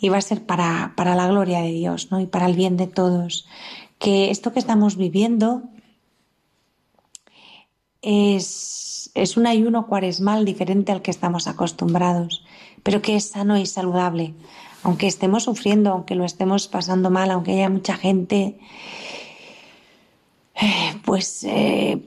y 0.00 0.08
va 0.08 0.18
a 0.18 0.22
ser 0.22 0.44
para, 0.44 0.94
para, 0.96 1.14
la 1.14 1.28
gloria 1.28 1.60
de 1.60 1.72
Dios 1.72 2.10
¿no? 2.10 2.20
y 2.20 2.26
para 2.26 2.46
el 2.46 2.56
bien 2.56 2.76
de 2.76 2.86
todos. 2.86 3.46
Que 3.98 4.30
esto 4.30 4.52
que 4.52 4.58
estamos 4.58 4.96
viviendo 4.96 5.62
es, 8.00 9.10
es 9.14 9.36
un 9.36 9.46
ayuno 9.46 9.86
cuaresmal 9.86 10.44
diferente 10.44 10.92
al 10.92 11.02
que 11.02 11.10
estamos 11.10 11.46
acostumbrados, 11.46 12.44
pero 12.82 13.02
que 13.02 13.16
es 13.16 13.30
sano 13.30 13.58
y 13.58 13.66
saludable. 13.66 14.34
Aunque 14.82 15.06
estemos 15.06 15.44
sufriendo, 15.44 15.90
aunque 15.90 16.16
lo 16.16 16.24
estemos 16.24 16.66
pasando 16.66 17.10
mal, 17.10 17.30
aunque 17.30 17.52
haya 17.52 17.68
mucha 17.68 17.94
gente 17.94 18.58
eh, 20.54 20.94
pues 21.04 21.44
eh, 21.44 22.00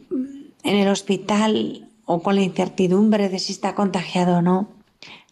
en 0.64 0.76
el 0.76 0.88
hospital 0.88 1.90
o 2.06 2.22
con 2.22 2.36
la 2.36 2.42
incertidumbre 2.42 3.30
de 3.30 3.40
si 3.40 3.54
está 3.54 3.76
contagiado 3.76 4.38
o 4.38 4.42
no, 4.42 4.70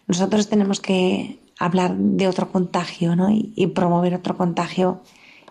nosotros 0.08 0.49
tenemos 0.49 0.80
que 0.80 1.39
hablar 1.60 1.95
de 1.95 2.28
otro 2.28 2.52
contagio 2.52 3.15
¿no? 3.15 3.30
y, 3.30 3.54
y 3.56 3.67
promover 3.67 4.15
otro 4.15 4.36
contagio 4.36 5.02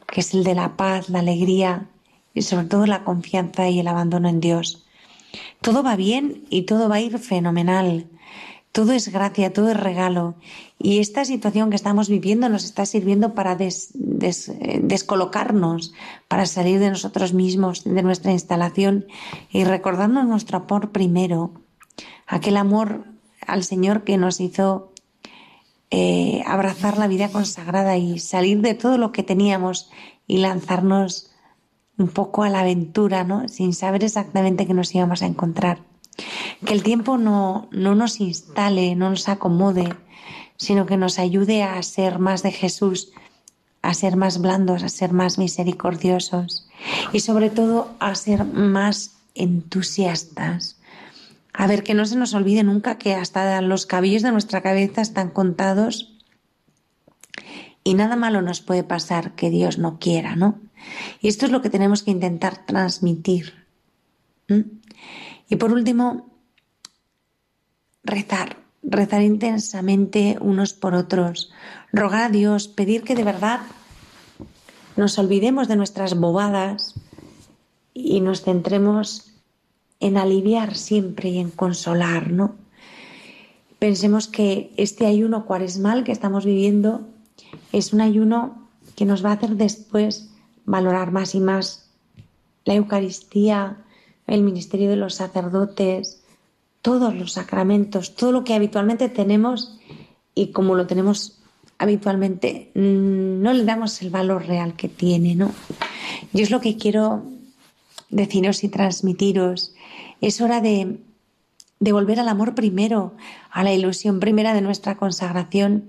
que 0.07 0.21
es 0.21 0.35
el 0.35 0.45
de 0.45 0.55
la 0.55 0.77
paz, 0.77 1.09
la 1.09 1.21
alegría 1.21 1.89
y 2.35 2.43
sobre 2.43 2.67
todo 2.67 2.87
la 2.87 3.05
confianza 3.05 3.69
y 3.69 3.81
el 3.81 3.89
abandono 3.89 4.29
en 4.29 4.41
Dios. 4.41 4.85
Todo 5.61 5.83
va 5.83 5.97
bien 5.97 6.45
y 6.51 6.63
todo 6.63 6.89
va 6.89 6.97
a 6.97 7.01
ir 7.01 7.19
fenomenal. 7.19 8.07
Todo 8.73 8.93
es 8.93 9.13
gracia, 9.13 9.53
todo 9.53 9.71
es 9.71 9.77
regalo. 9.77 10.35
Y 10.79 11.01
esta 11.01 11.27
situación 11.27 11.69
que 11.69 11.77
estamos 11.77 12.09
viviendo 12.09 12.49
nos 12.49 12.65
está 12.65 12.87
sirviendo 12.87 13.35
para 13.35 13.55
descolocarnos, 13.57 15.93
para 16.27 16.47
salir 16.47 16.81
de 16.81 16.89
nosotros 16.89 17.35
mismos, 17.35 17.85
de 17.85 18.03
nuestra 18.03 18.33
instalación 18.33 19.05
y 19.51 19.65
recordarnos 19.65 20.27
nuestro 20.27 20.57
amor 20.59 20.91
primero, 20.91 21.53
aquel 22.27 22.57
amor 22.57 23.05
al 23.47 23.63
Señor 23.63 24.05
que 24.05 24.17
nos 24.17 24.41
hizo 24.41 24.91
eh, 25.91 26.43
abrazar 26.47 26.97
la 26.97 27.09
vida 27.09 27.29
consagrada 27.29 27.99
y 27.99 28.19
salir 28.19 28.63
de 28.63 28.73
todo 28.73 28.97
lo 28.97 29.13
que 29.13 29.23
teníamos 29.23 29.91
y 30.27 30.39
lanzarnos 30.39 31.31
un 31.99 32.09
poco 32.09 32.43
a 32.43 32.49
la 32.49 32.61
aventura, 32.61 33.25
¿no? 33.25 33.47
Sin 33.51 33.75
saber 33.75 34.03
exactamente 34.03 34.67
qué 34.67 34.73
nos 34.73 34.95
íbamos 34.95 35.21
a 35.21 35.27
encontrar. 35.27 35.92
Que 36.65 36.75
el 36.75 36.83
tiempo 36.83 37.19
no, 37.19 37.69
no 37.73 37.95
nos 37.95 38.21
instale, 38.21 38.95
no 38.95 39.11
nos 39.11 39.29
acomode, 39.29 39.95
sino 40.57 40.87
que 40.87 40.97
nos 40.97 41.19
ayude 41.19 41.63
a 41.63 41.83
ser 41.83 42.19
más 42.19 42.43
de 42.43 42.53
Jesús, 42.53 43.13
a 43.83 43.95
ser 43.95 44.17
más 44.17 44.41
blandos, 44.41 44.83
a 44.83 44.89
ser 44.89 45.13
más 45.13 45.39
misericordiosos 45.39 46.69
y 47.13 47.21
sobre 47.21 47.51
todo 47.51 47.91
a 47.99 48.15
ser 48.15 48.45
más 48.45 49.17
entusiastas. 49.35 50.77
A 51.53 51.67
ver, 51.67 51.83
que 51.83 51.95
no 51.95 52.07
se 52.07 52.17
nos 52.17 52.33
olvide 52.35 52.63
nunca 52.63 52.97
que 52.97 53.15
hasta 53.15 53.61
los 53.61 53.87
cabellos 53.87 54.23
de 54.23 54.33
nuestra 54.33 54.63
cabeza 54.63 55.03
están 55.03 55.31
contados 55.31 56.15
y 57.85 57.95
nada 57.95 58.17
malo 58.17 58.41
nos 58.43 58.61
puede 58.61 58.85
pasar 58.85 59.33
que 59.33 59.51
Dios 59.51 59.79
no 59.79 59.99
quiera, 59.99 60.37
¿no? 60.37 60.61
Y 61.21 61.29
esto 61.29 61.47
es 61.47 61.53
lo 61.53 61.61
que 61.61 61.71
tenemos 61.71 62.03
que 62.03 62.11
intentar 62.11 62.65
transmitir. 62.65 63.55
Y 65.53 65.57
por 65.57 65.71
último, 65.71 66.31
rezar, 68.05 68.57
rezar 68.83 69.21
intensamente 69.21 70.39
unos 70.41 70.73
por 70.73 70.95
otros, 70.95 71.53
rogar 71.93 72.23
a 72.23 72.29
Dios, 72.31 72.69
pedir 72.69 73.03
que 73.03 73.15
de 73.15 73.23
verdad 73.23 73.61
nos 74.97 75.19
olvidemos 75.19 75.69
de 75.69 75.77
nuestras 75.77 76.19
bobadas 76.19 76.95
y 77.93 78.23
nos 78.23 78.41
centremos 78.41 79.31
en 80.01 80.17
aliviar 80.17 80.75
siempre 80.75 81.29
y 81.29 81.39
en 81.39 81.51
consolar, 81.51 82.31
¿no? 82.31 82.55
Pensemos 83.79 84.29
que 84.29 84.73
este 84.79 85.05
ayuno 85.05 85.45
cuaresmal 85.45 86.03
que 86.03 86.13
estamos 86.13 86.47
viviendo 86.47 87.07
es 87.73 87.93
un 87.93 88.01
ayuno 88.01 88.71
que 88.97 89.05
nos 89.05 89.23
va 89.23 89.33
a 89.33 89.35
hacer 89.35 89.57
después 89.57 90.31
valorar 90.65 91.13
más 91.13 91.35
y 91.35 91.41
más 91.41 91.91
la 92.65 92.73
Eucaristía, 92.73 93.82
el 94.27 94.43
ministerio 94.43 94.89
de 94.91 94.97
los 94.97 95.15
sacerdotes, 95.15 96.23
todos 96.83 97.15
los 97.15 97.33
sacramentos, 97.33 98.15
todo 98.17 98.33
lo 98.33 98.45
que 98.45 98.55
habitualmente 98.55 99.09
tenemos 99.09 99.79
y 100.35 100.49
como 100.49 100.75
lo 100.75 100.87
tenemos 100.87 101.39
habitualmente, 101.79 102.71
mm, 102.75 103.43
no 103.43 103.53
le 103.53 103.65
damos 103.65 104.03
el 104.03 104.11
valor 104.11 104.47
real 104.47 104.75
que 104.75 104.89
tiene, 104.89 105.35
¿no? 105.35 105.53
Yo 106.33 106.43
es 106.43 106.51
lo 106.51 106.61
que 106.61 106.77
quiero 106.77 107.25
deciros 108.09 108.63
y 108.65 108.69
transmitiros. 108.69 109.75
Es 110.21 110.41
hora 110.41 110.61
de, 110.61 110.99
de 111.81 111.93
volver 111.93 112.21
al 112.21 112.29
amor 112.29 112.55
primero, 112.55 113.15
a 113.51 113.65
la 113.65 113.73
ilusión 113.73 114.21
primera 114.21 114.55
de 114.55 114.61
nuestra 114.61 114.97
consagración 114.97 115.89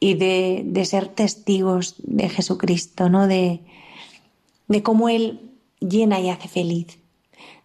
y 0.00 0.14
de, 0.14 0.62
de 0.64 0.84
ser 0.84 1.08
testigos 1.08 1.94
de 1.98 2.28
Jesucristo, 2.28 3.08
¿no? 3.08 3.26
De, 3.26 3.60
de 4.68 4.82
cómo 4.82 5.08
Él 5.08 5.50
llena 5.80 6.20
y 6.20 6.30
hace 6.30 6.48
feliz 6.48 6.99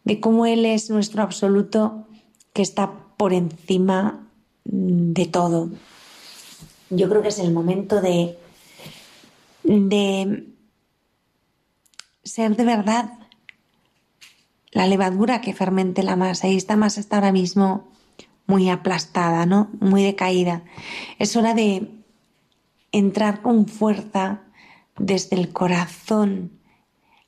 de 0.06 0.20
cómo 0.20 0.46
Él 0.46 0.66
es 0.66 0.90
nuestro 0.90 1.24
absoluto 1.24 2.08
que 2.54 2.62
está 2.62 2.94
por 3.18 3.34
encima 3.34 4.28
de 4.64 5.26
todo. 5.26 5.70
Yo 6.90 7.10
creo 7.10 7.22
que 7.22 7.30
es 7.30 7.40
el 7.40 7.52
momento 7.52 8.02
de, 8.02 8.38
de 9.64 10.48
ser 12.24 12.56
de 12.56 12.64
verdad 12.64 13.12
la 14.72 14.88
levadura 14.88 15.42
que 15.42 15.54
fermente 15.54 16.04
la 16.04 16.16
masa. 16.16 16.48
Y 16.48 16.56
esta 16.56 16.76
masa 16.76 17.00
está 17.00 17.18
ahora 17.18 17.32
mismo 17.32 17.88
muy 18.46 18.70
aplastada, 18.70 19.46
¿no? 19.46 19.70
Muy 19.80 20.04
decaída. 20.04 20.64
Es 21.18 21.36
hora 21.36 21.54
de 21.54 21.92
entrar 22.92 23.42
con 23.42 23.68
fuerza 23.68 24.42
desde 24.98 25.36
el 25.36 25.52
corazón 25.52 26.52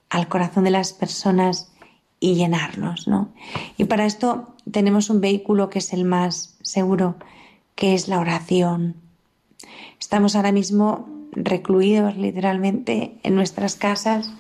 al 0.10 0.28
corazón 0.28 0.64
de 0.64 0.72
las 0.72 0.94
personas 0.94 1.72
y 2.20 2.36
llenarnos, 2.36 3.08
¿no? 3.08 3.30
Y 3.78 3.86
para 3.86 4.06
esto 4.06 4.48
tenemos 4.72 5.10
un 5.10 5.22
vehículo 5.22 5.70
que 5.70 5.80
es 5.80 5.94
el 5.94 6.04
más 6.04 6.56
seguro, 6.62 7.16
que 7.76 7.94
es 7.94 8.08
la 8.08 8.20
oración. 8.20 8.96
Estamos 10.00 10.36
ahora 10.36 10.52
mismo 10.52 11.08
recluidos 11.32 12.18
literalmente 12.18 13.18
en 13.24 13.36
nuestras 13.36 13.76
casas 13.76 14.32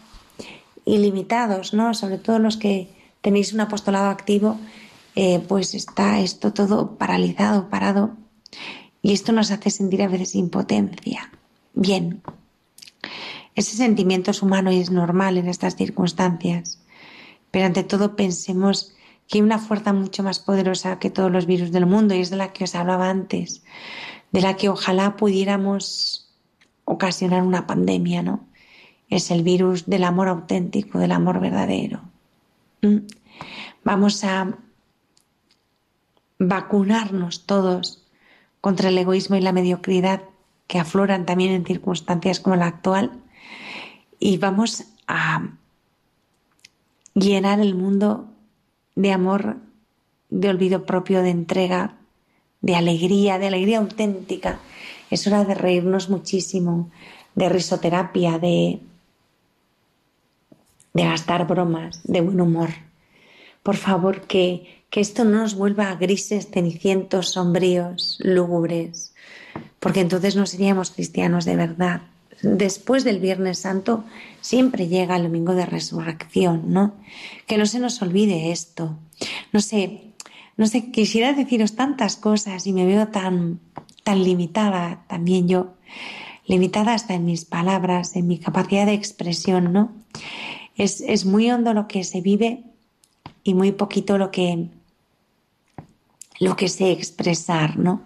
y 0.85 0.97
limitados, 0.97 1.73
¿no? 1.73 1.93
Sobre 1.93 2.17
todo 2.17 2.39
los 2.39 2.57
que 2.57 2.89
tenéis 3.21 3.53
un 3.53 3.59
apostolado 3.59 4.09
activo, 4.09 4.57
eh, 5.15 5.43
pues 5.47 5.73
está 5.73 6.19
esto 6.19 6.53
todo 6.53 6.95
paralizado, 6.97 7.69
parado. 7.69 8.11
Y 9.01 9.13
esto 9.13 9.31
nos 9.31 9.51
hace 9.51 9.69
sentir 9.69 10.01
a 10.01 10.07
veces 10.07 10.35
impotencia. 10.35 11.31
Bien, 11.73 12.21
ese 13.55 13.75
sentimiento 13.75 14.31
es 14.31 14.41
humano 14.41 14.71
y 14.71 14.79
es 14.79 14.91
normal 14.91 15.37
en 15.37 15.47
estas 15.47 15.75
circunstancias. 15.75 16.79
Pero 17.57 17.65
ante 17.65 17.83
todo 17.83 18.15
pensemos 18.15 18.93
que 19.27 19.39
hay 19.39 19.41
una 19.41 19.57
fuerza 19.57 19.91
mucho 19.91 20.21
más 20.21 20.37
poderosa 20.37 20.99
que 20.99 21.09
todos 21.09 21.31
los 21.31 21.47
virus 21.47 21.71
del 21.71 21.87
mundo 21.87 22.13
y 22.13 22.19
es 22.19 22.29
de 22.29 22.35
la 22.35 22.53
que 22.53 22.65
os 22.65 22.75
hablaba 22.75 23.09
antes, 23.09 23.63
de 24.31 24.41
la 24.41 24.55
que 24.57 24.69
ojalá 24.69 25.15
pudiéramos 25.15 26.29
ocasionar 26.85 27.41
una 27.41 27.65
pandemia, 27.65 28.21
¿no? 28.21 28.45
Es 29.09 29.31
el 29.31 29.41
virus 29.41 29.87
del 29.87 30.03
amor 30.03 30.27
auténtico, 30.27 30.99
del 30.99 31.11
amor 31.11 31.39
verdadero. 31.39 32.01
¿Mm? 32.83 33.07
Vamos 33.83 34.23
a 34.23 34.55
vacunarnos 36.37 37.47
todos 37.47 38.05
contra 38.61 38.89
el 38.89 38.99
egoísmo 38.99 39.35
y 39.35 39.41
la 39.41 39.51
mediocridad 39.51 40.21
que 40.67 40.77
afloran 40.77 41.25
también 41.25 41.53
en 41.53 41.65
circunstancias 41.65 42.39
como 42.39 42.55
la 42.55 42.67
actual 42.67 43.13
y 44.19 44.37
vamos 44.37 44.83
a 45.07 45.57
llenar 47.17 47.59
el 47.59 47.75
mundo 47.75 48.27
de 48.95 49.11
amor, 49.11 49.57
de 50.29 50.49
olvido 50.49 50.85
propio, 50.85 51.21
de 51.21 51.29
entrega, 51.29 51.97
de 52.61 52.75
alegría, 52.75 53.39
de 53.39 53.47
alegría 53.47 53.79
auténtica. 53.79 54.59
Es 55.09 55.25
hora 55.25 55.43
de 55.43 55.55
reírnos 55.55 56.09
muchísimo, 56.09 56.91
de 57.35 57.49
risoterapia, 57.49 58.39
de, 58.39 58.79
de 60.93 61.03
gastar 61.03 61.47
bromas, 61.47 62.01
de 62.03 62.21
buen 62.21 62.41
humor. 62.41 62.69
Por 63.63 63.77
favor, 63.77 64.21
que, 64.21 64.83
que 64.89 65.01
esto 65.01 65.23
no 65.23 65.41
nos 65.41 65.55
vuelva 65.55 65.89
a 65.89 65.95
grises, 65.95 66.49
cenicientos, 66.49 67.31
sombríos, 67.31 68.17
lúgubres, 68.21 69.13
porque 69.79 70.01
entonces 70.01 70.35
no 70.35 70.45
seríamos 70.45 70.91
cristianos 70.91 71.45
de 71.45 71.55
verdad, 71.55 72.01
después 72.41 73.03
del 73.03 73.19
Viernes 73.19 73.59
Santo 73.59 74.03
siempre 74.41 74.87
llega 74.87 75.15
el 75.15 75.23
domingo 75.23 75.55
de 75.55 75.65
resurrección, 75.65 76.71
¿no? 76.71 76.95
Que 77.45 77.57
no 77.57 77.65
se 77.65 77.79
nos 77.79 78.01
olvide 78.01 78.51
esto. 78.51 78.97
No 79.51 79.59
sé, 79.59 80.13
no 80.55 80.67
sé, 80.67 80.91
quisiera 80.91 81.33
deciros 81.33 81.75
tantas 81.75 82.15
cosas 82.15 82.67
y 82.67 82.73
me 82.73 82.85
veo 82.85 83.07
tan, 83.07 83.59
tan 84.03 84.23
limitada 84.23 85.03
también 85.07 85.47
yo, 85.47 85.73
limitada 86.45 86.93
hasta 86.93 87.13
en 87.13 87.25
mis 87.25 87.45
palabras, 87.45 88.15
en 88.15 88.27
mi 88.27 88.39
capacidad 88.39 88.85
de 88.85 88.93
expresión, 88.93 89.73
¿no? 89.73 89.91
Es, 90.75 91.01
es 91.01 91.25
muy 91.25 91.49
hondo 91.49 91.73
lo 91.73 91.87
que 91.87 92.03
se 92.03 92.21
vive 92.21 92.63
y 93.43 93.53
muy 93.53 93.71
poquito 93.71 94.17
lo 94.17 94.29
que, 94.29 94.67
lo 96.39 96.55
que 96.55 96.69
sé 96.69 96.91
expresar, 96.91 97.77
¿no? 97.77 98.01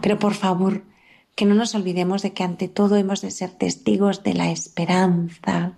Pero 0.00 0.18
por 0.18 0.34
favor, 0.34 0.82
que 1.34 1.44
no 1.44 1.54
nos 1.54 1.74
olvidemos 1.74 2.22
de 2.22 2.32
que 2.32 2.44
ante 2.44 2.68
todo 2.68 2.96
hemos 2.96 3.20
de 3.20 3.30
ser 3.30 3.50
testigos 3.50 4.22
de 4.22 4.34
la 4.34 4.50
esperanza, 4.50 5.72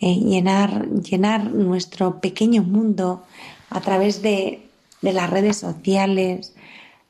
eh, 0.00 0.14
llenar, 0.16 0.88
llenar 0.88 1.50
nuestro 1.52 2.20
pequeño 2.20 2.62
mundo 2.62 3.24
a 3.70 3.80
través 3.80 4.22
de, 4.22 4.66
de 5.02 5.12
las 5.12 5.30
redes 5.30 5.56
sociales, 5.56 6.54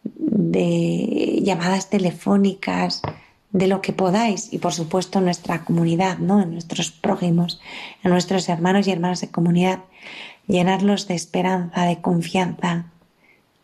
de 0.05 1.40
llamadas 1.42 1.90
telefónicas, 1.90 3.03
de 3.53 3.66
lo 3.66 3.80
que 3.80 3.92
podáis 3.92 4.53
y 4.53 4.59
por 4.59 4.72
supuesto 4.72 5.20
nuestra 5.20 5.64
comunidad, 5.64 6.18
¿no? 6.18 6.40
en 6.40 6.53
nuestros 6.53 6.90
prójimos, 6.90 7.61
en 8.05 8.11
nuestros 8.12 8.48
hermanos 8.48 8.86
y 8.86 8.92
hermanas 8.92 9.20
de 9.20 9.30
comunidad, 9.30 9.80
llenarlos 10.46 11.09
de 11.09 11.14
esperanza, 11.14 11.84
de 11.84 12.01
confianza, 12.01 12.86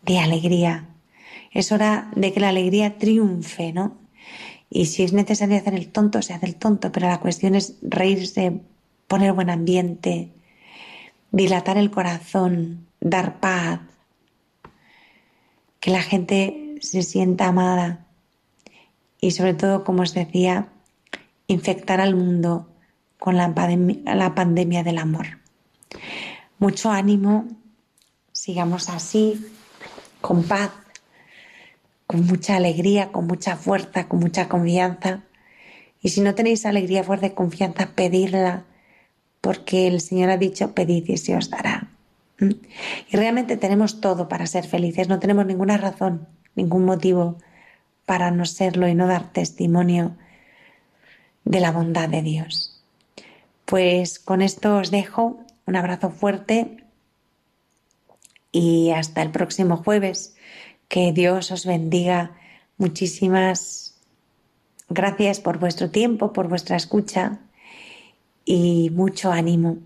de 0.03 0.19
alegría, 0.19 0.85
es 1.57 1.71
hora 1.71 2.11
de 2.15 2.31
que 2.31 2.39
la 2.39 2.49
alegría 2.49 2.99
triunfe, 2.99 3.73
¿no? 3.73 3.97
Y 4.69 4.85
si 4.85 5.01
es 5.01 5.11
necesario 5.11 5.57
hacer 5.57 5.73
el 5.73 5.87
tonto, 5.87 6.21
se 6.21 6.35
hace 6.35 6.45
el 6.45 6.55
tonto, 6.55 6.91
pero 6.91 7.07
la 7.07 7.19
cuestión 7.19 7.55
es 7.55 7.77
reírse, 7.81 8.61
poner 9.07 9.33
buen 9.33 9.49
ambiente, 9.49 10.29
dilatar 11.31 11.79
el 11.79 11.89
corazón, 11.89 12.85
dar 12.99 13.39
paz, 13.39 13.79
que 15.79 15.89
la 15.89 16.03
gente 16.03 16.75
se 16.79 17.01
sienta 17.01 17.47
amada 17.47 18.05
y 19.19 19.31
sobre 19.31 19.55
todo, 19.55 19.83
como 19.83 20.03
os 20.03 20.13
decía, 20.13 20.67
infectar 21.47 22.01
al 22.01 22.13
mundo 22.13 22.69
con 23.17 23.35
la, 23.35 23.47
la 24.05 24.35
pandemia 24.35 24.83
del 24.83 24.99
amor. 24.99 25.39
Mucho 26.59 26.91
ánimo, 26.91 27.47
sigamos 28.31 28.89
así, 28.89 29.43
con 30.21 30.43
paz 30.43 30.69
con 32.07 32.25
mucha 32.25 32.55
alegría, 32.55 33.11
con 33.11 33.27
mucha 33.27 33.57
fuerza, 33.57 34.07
con 34.07 34.19
mucha 34.19 34.47
confianza. 34.47 35.23
Y 36.01 36.09
si 36.09 36.21
no 36.21 36.33
tenéis 36.35 36.65
alegría, 36.65 37.03
fuerza 37.03 37.27
y 37.27 37.31
confianza, 37.31 37.91
pedirla, 37.95 38.63
porque 39.41 39.87
el 39.87 39.99
Señor 39.99 40.29
ha 40.29 40.37
dicho, 40.37 40.73
pedid 40.73 41.07
y 41.07 41.17
se 41.17 41.35
os 41.35 41.49
dará. 41.49 41.89
¿Mm? 42.39 42.51
Y 43.11 43.17
realmente 43.17 43.57
tenemos 43.57 43.99
todo 43.99 44.29
para 44.29 44.47
ser 44.47 44.65
felices, 44.65 45.09
no 45.09 45.19
tenemos 45.19 45.45
ninguna 45.45 45.77
razón, 45.77 46.27
ningún 46.55 46.85
motivo 46.85 47.37
para 48.05 48.31
no 48.31 48.45
serlo 48.45 48.87
y 48.87 48.95
no 48.95 49.05
dar 49.05 49.33
testimonio 49.33 50.15
de 51.43 51.59
la 51.59 51.71
bondad 51.71 52.07
de 52.07 52.21
Dios. 52.21 52.81
Pues 53.65 54.19
con 54.19 54.41
esto 54.41 54.77
os 54.77 54.91
dejo 54.91 55.39
un 55.65 55.75
abrazo 55.75 56.09
fuerte 56.09 56.85
y 58.53 58.91
hasta 58.91 59.21
el 59.21 59.31
próximo 59.31 59.77
jueves 59.77 60.37
que 60.87 61.11
Dios 61.11 61.51
os 61.51 61.65
bendiga. 61.65 62.31
Muchísimas 62.77 63.99
gracias 64.89 65.39
por 65.39 65.59
vuestro 65.59 65.89
tiempo, 65.89 66.33
por 66.33 66.47
vuestra 66.47 66.77
escucha 66.77 67.39
y 68.45 68.89
mucho 68.91 69.31
ánimo. 69.31 69.77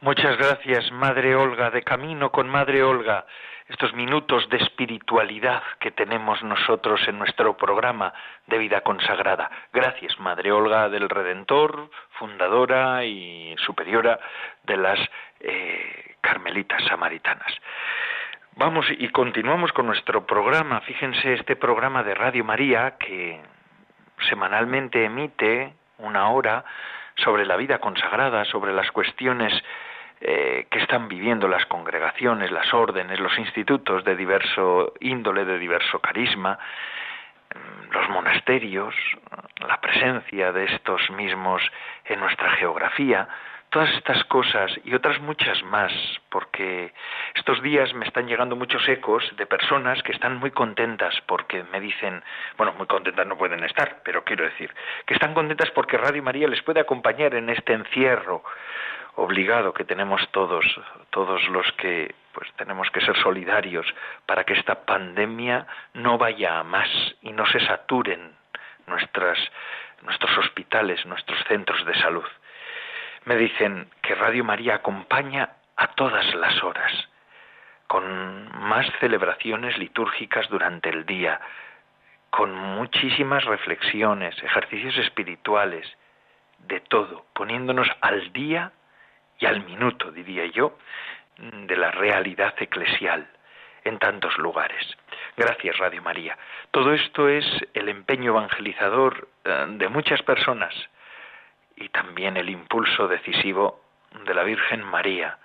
Muchas 0.00 0.36
gracias, 0.36 0.92
Madre 0.92 1.34
Olga, 1.34 1.70
de 1.70 1.82
camino 1.82 2.30
con 2.30 2.46
Madre 2.46 2.82
Olga 2.82 3.24
estos 3.74 3.92
minutos 3.92 4.48
de 4.50 4.58
espiritualidad 4.58 5.60
que 5.80 5.90
tenemos 5.90 6.40
nosotros 6.44 7.00
en 7.08 7.18
nuestro 7.18 7.56
programa 7.56 8.14
de 8.46 8.58
vida 8.58 8.82
consagrada. 8.82 9.50
Gracias, 9.72 10.16
Madre 10.20 10.52
Olga 10.52 10.88
del 10.88 11.08
Redentor, 11.08 11.90
fundadora 12.12 13.04
y 13.04 13.52
superiora 13.58 14.20
de 14.62 14.76
las 14.76 15.00
eh, 15.40 16.14
Carmelitas 16.20 16.84
Samaritanas. 16.84 17.52
Vamos 18.54 18.86
y 18.96 19.08
continuamos 19.08 19.72
con 19.72 19.86
nuestro 19.86 20.24
programa. 20.24 20.80
Fíjense 20.82 21.34
este 21.34 21.56
programa 21.56 22.04
de 22.04 22.14
Radio 22.14 22.44
María 22.44 22.94
que 22.96 23.40
semanalmente 24.28 25.04
emite 25.04 25.74
una 25.98 26.28
hora 26.28 26.64
sobre 27.16 27.44
la 27.44 27.56
vida 27.56 27.80
consagrada, 27.80 28.44
sobre 28.44 28.72
las 28.72 28.92
cuestiones 28.92 29.52
eh, 30.26 30.66
que 30.70 30.78
están 30.78 31.06
viviendo 31.06 31.46
las 31.48 31.66
congregaciones, 31.66 32.50
las 32.50 32.72
órdenes, 32.72 33.20
los 33.20 33.38
institutos 33.38 34.04
de 34.04 34.16
diverso 34.16 34.94
índole, 35.00 35.44
de 35.44 35.58
diverso 35.58 35.98
carisma, 35.98 36.58
mm, 37.54 37.92
los 37.92 38.08
monasterios, 38.08 38.94
la 39.68 39.78
presencia 39.82 40.50
de 40.50 40.64
estos 40.64 41.10
mismos 41.10 41.60
en 42.06 42.20
nuestra 42.20 42.52
geografía, 42.52 43.28
todas 43.68 43.92
estas 43.96 44.24
cosas 44.24 44.72
y 44.84 44.94
otras 44.94 45.20
muchas 45.20 45.62
más, 45.64 45.92
porque 46.30 46.94
estos 47.34 47.62
días 47.62 47.92
me 47.92 48.06
están 48.06 48.26
llegando 48.26 48.56
muchos 48.56 48.88
ecos 48.88 49.24
de 49.36 49.44
personas 49.44 50.02
que 50.04 50.12
están 50.12 50.38
muy 50.38 50.52
contentas 50.52 51.14
porque 51.26 51.64
me 51.64 51.80
dicen, 51.80 52.22
bueno, 52.56 52.72
muy 52.78 52.86
contentas 52.86 53.26
no 53.26 53.36
pueden 53.36 53.62
estar, 53.62 54.00
pero 54.04 54.24
quiero 54.24 54.44
decir, 54.44 54.72
que 55.04 55.12
están 55.12 55.34
contentas 55.34 55.70
porque 55.72 55.98
Radio 55.98 56.22
María 56.22 56.48
les 56.48 56.62
puede 56.62 56.80
acompañar 56.80 57.34
en 57.34 57.50
este 57.50 57.74
encierro, 57.74 58.42
obligado 59.16 59.72
que 59.72 59.84
tenemos 59.84 60.20
todos, 60.32 60.64
todos 61.10 61.46
los 61.48 61.70
que 61.72 62.14
pues 62.32 62.52
tenemos 62.56 62.90
que 62.90 63.00
ser 63.00 63.16
solidarios 63.18 63.86
para 64.26 64.44
que 64.44 64.54
esta 64.54 64.84
pandemia 64.84 65.66
no 65.94 66.18
vaya 66.18 66.58
a 66.58 66.64
más 66.64 66.88
y 67.22 67.30
no 67.32 67.46
se 67.46 67.60
saturen 67.60 68.32
nuestras, 68.86 69.38
nuestros 70.02 70.36
hospitales, 70.38 71.06
nuestros 71.06 71.38
centros 71.44 71.84
de 71.86 71.94
salud. 71.94 72.26
Me 73.24 73.36
dicen 73.36 73.88
que 74.02 74.14
Radio 74.14 74.44
María 74.44 74.76
acompaña 74.76 75.50
a 75.76 75.88
todas 75.94 76.34
las 76.34 76.62
horas, 76.62 76.92
con 77.86 78.50
más 78.58 78.86
celebraciones 78.98 79.78
litúrgicas 79.78 80.48
durante 80.48 80.90
el 80.90 81.06
día, 81.06 81.40
con 82.30 82.52
muchísimas 82.52 83.44
reflexiones, 83.44 84.36
ejercicios 84.42 84.96
espirituales, 84.98 85.86
de 86.58 86.80
todo, 86.80 87.26
poniéndonos 87.34 87.88
al 88.00 88.32
día 88.32 88.72
y 89.38 89.46
al 89.46 89.64
minuto, 89.64 90.10
diría 90.10 90.46
yo, 90.46 90.78
de 91.38 91.76
la 91.76 91.90
realidad 91.90 92.54
eclesial 92.58 93.26
en 93.84 93.98
tantos 93.98 94.36
lugares. 94.38 94.96
Gracias, 95.36 95.76
Radio 95.78 96.02
María. 96.02 96.38
Todo 96.70 96.94
esto 96.94 97.28
es 97.28 97.44
el 97.74 97.88
empeño 97.88 98.32
evangelizador 98.32 99.28
eh, 99.44 99.66
de 99.68 99.88
muchas 99.88 100.22
personas 100.22 100.74
y 101.76 101.88
también 101.88 102.36
el 102.36 102.48
impulso 102.48 103.08
decisivo 103.08 103.82
de 104.24 104.34
la 104.34 104.44
Virgen 104.44 104.82
María, 104.82 105.38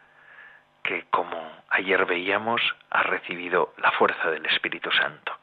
que 0.84 1.06
como 1.10 1.38
ayer 1.70 2.06
veíamos 2.06 2.62
ha 2.92 3.04
recibido 3.04 3.74
la 3.78 3.92
fuerza 3.92 4.30
del 4.30 4.46
Espíritu 4.46 4.92
Santo. 4.92 5.38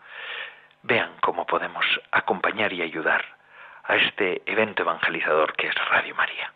Vean 0.83 1.17
cómo 1.21 1.45
podemos 1.47 1.85
acompañar 2.13 2.73
y 2.73 2.83
ayudar 2.83 3.25
a 3.85 3.97
este 3.97 4.43
evento 4.47 4.83
evangelizador 4.83 5.55
que 5.55 5.69
es 5.69 5.75
Radio 5.91 6.15
María. 6.15 6.53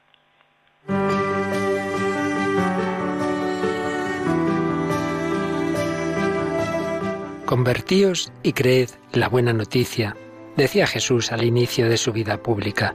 Convertíos 7.50 8.30
y 8.44 8.52
creed 8.52 8.90
la 9.12 9.28
buena 9.28 9.52
noticia, 9.52 10.16
decía 10.56 10.86
Jesús 10.86 11.32
al 11.32 11.42
inicio 11.42 11.88
de 11.88 11.96
su 11.96 12.12
vida 12.12 12.40
pública. 12.40 12.94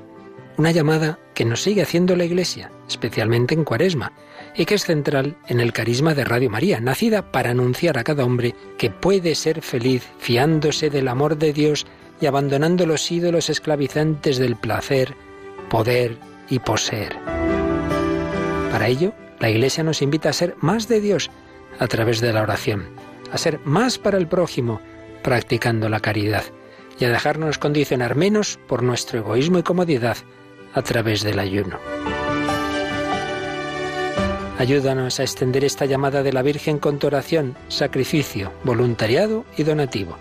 Una 0.55 0.71
llamada 0.71 1.19
que 1.33 1.43
nos 1.43 1.61
sigue 1.61 1.81
haciendo 1.81 2.15
la 2.15 2.23
Iglesia, 2.23 2.71
especialmente 2.87 3.53
en 3.53 3.65
Cuaresma, 3.65 4.13
y 4.55 4.63
que 4.63 4.75
es 4.75 4.85
central 4.85 5.35
en 5.49 5.59
el 5.59 5.73
carisma 5.73 6.13
de 6.13 6.23
Radio 6.23 6.49
María, 6.49 6.79
nacida 6.79 7.33
para 7.33 7.51
anunciar 7.51 7.97
a 7.97 8.05
cada 8.05 8.23
hombre 8.23 8.55
que 8.77 8.89
puede 8.89 9.35
ser 9.35 9.61
feliz 9.61 10.07
fiándose 10.19 10.89
del 10.89 11.09
amor 11.09 11.37
de 11.37 11.51
Dios 11.51 11.85
y 12.21 12.25
abandonando 12.25 12.85
los 12.85 13.11
ídolos 13.11 13.49
esclavizantes 13.49 14.37
del 14.37 14.55
placer, 14.55 15.17
poder 15.69 16.17
y 16.49 16.59
poseer. 16.59 17.17
Para 18.71 18.87
ello, 18.87 19.11
la 19.41 19.49
Iglesia 19.49 19.83
nos 19.83 20.01
invita 20.01 20.29
a 20.29 20.33
ser 20.33 20.55
más 20.61 20.87
de 20.87 21.01
Dios 21.01 21.29
a 21.77 21.87
través 21.87 22.21
de 22.21 22.31
la 22.31 22.43
oración 22.43 23.04
a 23.31 23.37
ser 23.37 23.59
más 23.63 23.97
para 23.97 24.17
el 24.17 24.27
prójimo, 24.27 24.81
practicando 25.23 25.89
la 25.89 25.99
caridad, 25.99 26.43
y 26.99 27.05
a 27.05 27.09
dejarnos 27.09 27.57
condicionar 27.57 28.15
menos 28.15 28.59
por 28.67 28.83
nuestro 28.83 29.19
egoísmo 29.19 29.59
y 29.59 29.63
comodidad, 29.63 30.17
a 30.73 30.81
través 30.81 31.23
del 31.23 31.39
ayuno. 31.39 31.79
Ayúdanos 34.57 35.19
a 35.19 35.23
extender 35.23 35.63
esta 35.63 35.85
llamada 35.85 36.23
de 36.23 36.31
la 36.31 36.41
Virgen 36.41 36.79
con 36.79 36.97
tu 36.97 37.07
oración, 37.07 37.55
sacrificio, 37.67 38.51
voluntariado 38.63 39.45
y 39.57 39.63
donativo. 39.63 40.17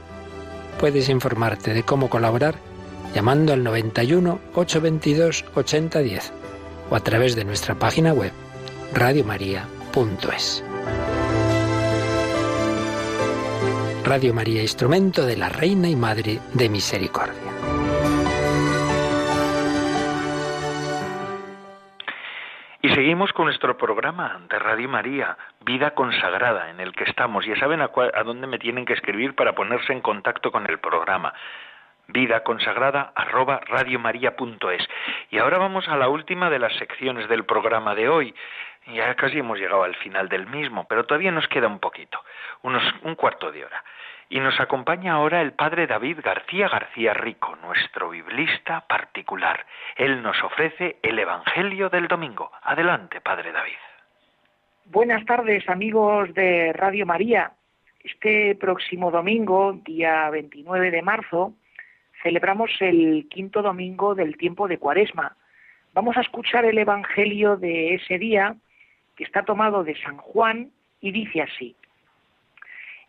Puedes 0.79 1.09
informarte 1.09 1.73
de 1.73 1.85
cómo 1.85 2.11
colaborar 2.11 2.57
llamando 3.15 3.53
al 3.53 3.63
91 3.63 4.41
822 4.55 5.45
8010 5.55 6.33
o 6.91 6.97
a 6.97 7.01
través 7.01 7.37
de 7.37 7.45
nuestra 7.45 7.77
página 7.77 8.13
web 8.13 8.33
radiomaria.es. 8.93 10.65
Radio 14.05 14.35
María, 14.35 14.61
instrumento 14.61 15.25
de 15.25 15.35
la 15.35 15.49
Reina 15.49 15.89
y 15.89 15.97
Madre 15.97 16.39
de 16.53 16.69
Misericordia. 16.69 17.51
Y 22.83 22.91
seguimos 22.91 23.33
con 23.33 23.47
nuestro 23.47 23.79
programa 23.79 24.43
de 24.51 24.59
Radio 24.59 24.91
María, 24.91 25.39
Vida 25.65 25.95
Consagrada, 25.95 26.69
en 26.69 26.81
el 26.81 26.93
que 26.93 27.05
estamos. 27.05 27.47
Ya 27.47 27.57
saben 27.57 27.81
a, 27.81 27.89
dónde 28.25 28.47
me 28.47 28.59
tienen 28.59 28.85
que 28.85 28.93
escribir 28.93 29.35
para 29.35 29.55
ponerse 29.55 29.95
en 29.95 30.03
contacto 30.03 30.53
con 30.53 30.69
el 30.69 30.79
programa 30.79 31.33
vida 32.07 32.43
consagrada 32.43 33.13
arroba 33.15 33.61
radiomaria.es. 33.67 34.87
Y 35.31 35.39
ahora 35.39 35.57
vamos 35.57 35.89
a 35.89 35.97
la 35.97 36.09
última 36.09 36.51
de 36.51 36.59
las 36.59 36.75
secciones 36.77 37.27
del 37.31 37.47
programa 37.47 37.95
de 37.95 38.11
hoy. 38.11 38.35
Ya 38.93 39.15
casi 39.15 39.39
hemos 39.39 39.59
llegado 39.59 39.83
al 39.83 39.97
final 39.97 40.29
del 40.29 40.47
mismo, 40.47 40.87
pero 40.87 41.07
todavía 41.07 41.31
nos 41.31 41.49
queda 41.49 41.67
un 41.67 41.79
poquito, 41.79 42.23
unos 42.61 42.83
un 43.03 43.15
cuarto 43.15 43.51
de 43.51 43.65
hora. 43.65 43.83
Y 44.35 44.41
nos 44.41 44.59
acompaña 44.59 45.13
ahora 45.13 45.41
el 45.43 45.53
padre 45.53 45.87
David 45.87 46.19
García 46.21 46.69
García 46.69 47.15
Rico, 47.15 47.55
nuestro 47.63 48.11
biblista 48.11 48.81
particular. 48.81 49.65
Él 49.97 50.23
nos 50.25 50.43
ofrece 50.43 50.97
el 51.03 51.21
Evangelio 51.21 51.89
del 51.89 52.09
domingo. 52.09 52.51
Adelante, 52.65 53.21
padre 53.21 53.53
David. 53.53 53.79
Buenas 54.87 55.25
tardes, 55.25 55.69
amigos 55.69 56.35
de 56.35 56.73
Radio 56.73 57.07
María. 57.07 57.53
Este 58.03 58.57
próximo 58.57 59.13
domingo, 59.13 59.75
día 59.85 60.29
29 60.31 60.91
de 60.91 61.03
marzo, 61.03 61.53
celebramos 62.21 62.73
el 62.81 63.29
quinto 63.31 63.63
domingo 63.63 64.17
del 64.17 64.37
tiempo 64.37 64.67
de 64.67 64.79
Cuaresma. 64.79 65.37
Vamos 65.93 66.17
a 66.17 66.23
escuchar 66.23 66.65
el 66.65 66.79
Evangelio 66.79 67.57
de 67.57 67.95
ese 67.95 68.19
día, 68.19 68.57
que 69.15 69.23
está 69.23 69.45
tomado 69.45 69.85
de 69.85 69.95
San 70.03 70.17
Juan, 70.17 70.73
y 71.01 71.13
dice 71.13 71.41
así. 71.41 71.77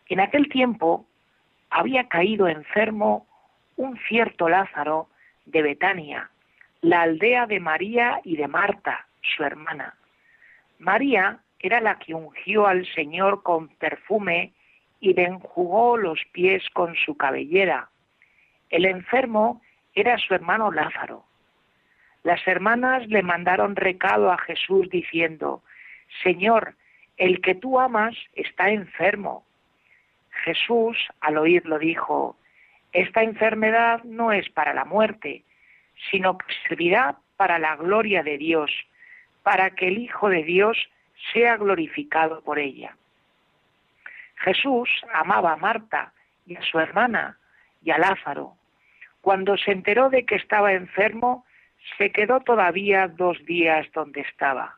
En 0.08 0.20
aquel 0.20 0.48
tiempo 0.48 1.04
había 1.70 2.08
caído 2.08 2.48
enfermo 2.48 3.26
un 3.76 3.98
cierto 4.08 4.48
Lázaro 4.48 5.08
de 5.44 5.62
Betania, 5.62 6.30
la 6.80 7.02
aldea 7.02 7.46
de 7.46 7.60
María 7.60 8.20
y 8.24 8.36
de 8.36 8.48
Marta, 8.48 9.06
su 9.22 9.44
hermana. 9.44 9.94
María 10.78 11.40
era 11.58 11.80
la 11.80 11.98
que 11.98 12.14
ungió 12.14 12.66
al 12.66 12.86
Señor 12.94 13.42
con 13.42 13.68
perfume 13.68 14.52
y 15.00 15.14
le 15.14 15.24
enjugó 15.24 15.96
los 15.96 16.20
pies 16.32 16.62
con 16.72 16.94
su 16.96 17.16
cabellera. 17.16 17.90
El 18.70 18.84
enfermo 18.84 19.62
era 19.94 20.18
su 20.18 20.34
hermano 20.34 20.70
Lázaro. 20.70 21.24
Las 22.22 22.46
hermanas 22.46 23.06
le 23.08 23.22
mandaron 23.22 23.76
recado 23.76 24.32
a 24.32 24.38
Jesús 24.38 24.88
diciendo, 24.90 25.62
Señor, 26.22 26.74
el 27.16 27.40
que 27.40 27.54
tú 27.54 27.78
amas 27.78 28.14
está 28.34 28.70
enfermo. 28.70 29.46
Jesús, 30.44 30.96
al 31.20 31.38
oírlo, 31.38 31.78
dijo, 31.78 32.36
Esta 32.92 33.22
enfermedad 33.22 34.02
no 34.04 34.32
es 34.32 34.48
para 34.50 34.74
la 34.74 34.84
muerte, 34.84 35.44
sino 36.10 36.38
que 36.38 36.46
servirá 36.68 37.16
para 37.36 37.58
la 37.58 37.76
gloria 37.76 38.22
de 38.22 38.38
Dios, 38.38 38.70
para 39.42 39.70
que 39.70 39.88
el 39.88 39.98
Hijo 39.98 40.28
de 40.28 40.42
Dios 40.42 40.76
sea 41.32 41.56
glorificado 41.56 42.42
por 42.42 42.58
ella. 42.58 42.96
Jesús 44.36 44.88
amaba 45.12 45.52
a 45.52 45.56
Marta 45.56 46.12
y 46.46 46.56
a 46.56 46.62
su 46.62 46.78
hermana, 46.78 47.38
y 47.82 47.90
a 47.90 47.98
Lázaro. 47.98 48.54
Cuando 49.20 49.56
se 49.56 49.72
enteró 49.72 50.10
de 50.10 50.24
que 50.24 50.36
estaba 50.36 50.72
enfermo, 50.72 51.44
se 51.98 52.10
quedó 52.10 52.40
todavía 52.40 53.08
dos 53.08 53.44
días 53.44 53.86
donde 53.92 54.20
estaba. 54.20 54.76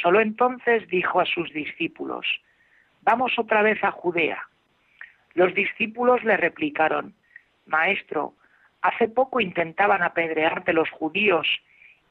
Solo 0.00 0.20
entonces 0.20 0.88
dijo 0.88 1.20
a 1.20 1.26
sus 1.26 1.52
discípulos, 1.52 2.26
Vamos 3.02 3.36
otra 3.38 3.62
vez 3.62 3.82
a 3.82 3.90
Judea. 3.90 4.48
Los 5.34 5.54
discípulos 5.54 6.22
le 6.24 6.36
replicaron, 6.36 7.14
Maestro, 7.66 8.34
hace 8.82 9.08
poco 9.08 9.40
intentaban 9.40 10.02
apedrearte 10.02 10.72
los 10.72 10.90
judíos, 10.90 11.46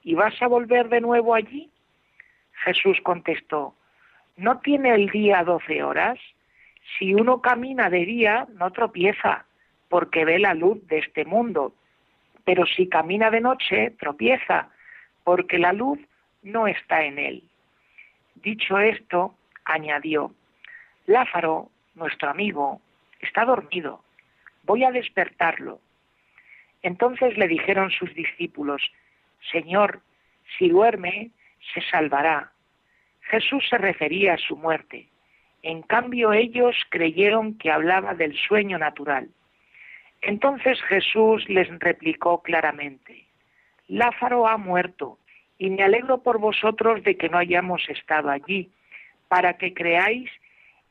¿y 0.04 0.16
vas 0.16 0.42
a 0.42 0.48
volver 0.48 0.90
de 0.90 1.02
nuevo 1.02 1.36
allí? 1.36 1.70
Jesús 2.64 3.00
contestó, 3.04 3.76
¿no 4.38 4.60
tiene 4.60 4.94
el 4.96 5.10
día 5.10 5.44
doce 5.44 5.84
horas? 5.84 6.20
Si 6.98 7.14
uno 7.14 7.42
camina 7.42 7.90
de 7.90 8.06
día, 8.06 8.48
no 8.54 8.72
tropieza, 8.72 9.46
porque 9.90 10.26
ve 10.26 10.40
la 10.40 10.54
luz 10.54 10.86
de 10.88 11.00
este 11.00 11.26
mundo. 11.26 11.74
Pero 12.44 12.66
si 12.66 12.88
camina 12.88 13.30
de 13.30 13.42
noche, 13.42 13.92
tropieza, 14.00 14.70
porque 15.24 15.60
la 15.60 15.74
luz 15.74 16.00
no 16.42 16.68
está 16.68 17.04
en 17.04 17.20
él. 17.20 17.44
Dicho 18.36 18.80
esto, 18.80 19.36
añadió, 19.66 20.34
Lázaro, 21.06 21.70
nuestro 21.94 22.30
amigo, 22.30 22.82
está 23.22 23.46
dormido, 23.46 24.04
voy 24.64 24.84
a 24.84 24.92
despertarlo. 24.92 25.80
Entonces 26.82 27.38
le 27.38 27.48
dijeron 27.48 27.92
sus 27.92 28.14
discípulos, 28.14 28.82
Señor, 29.52 30.02
si 30.58 30.70
duerme, 30.70 31.32
se 31.74 31.82
salvará. 31.90 32.52
Jesús 33.22 33.64
se 33.70 33.78
refería 33.78 34.34
a 34.34 34.38
su 34.38 34.58
muerte. 34.58 35.08
En 35.64 35.84
cambio 35.84 36.34
ellos 36.34 36.76
creyeron 36.90 37.58
que 37.58 37.72
hablaba 37.72 38.16
del 38.16 38.36
sueño 38.36 38.78
natural. 38.78 39.30
Entonces 40.22 40.82
Jesús 40.84 41.48
les 41.50 41.68
replicó 41.80 42.42
claramente, 42.42 43.26
Lázaro 43.88 44.48
ha 44.48 44.58
muerto, 44.58 45.18
y 45.58 45.70
me 45.70 45.84
alegro 45.84 46.24
por 46.24 46.40
vosotros 46.40 47.04
de 47.04 47.18
que 47.18 47.30
no 47.30 47.38
hayamos 47.38 47.88
estado 47.90 48.30
allí, 48.30 48.72
para 49.28 49.58
que 49.58 49.74
creáis, 49.74 50.30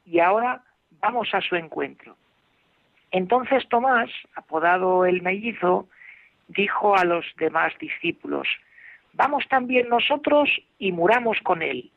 y 0.05 0.20
ahora 0.20 0.62
vamos 1.01 1.28
a 1.33 1.41
su 1.41 1.57
encuentro. 1.57 2.16
Entonces 3.11 3.69
Tomás, 3.69 4.11
apodado 4.35 5.05
el 5.05 5.23
mellizo, 5.23 5.89
dijo 6.49 6.97
a 6.97 7.05
los 7.05 7.25
demás 7.37 7.73
discípulos, 7.79 8.47
Vamos 9.13 9.47
también 9.49 9.89
nosotros 9.89 10.49
y 10.79 10.93
muramos 10.93 11.39
con 11.43 11.63
él. 11.63 11.91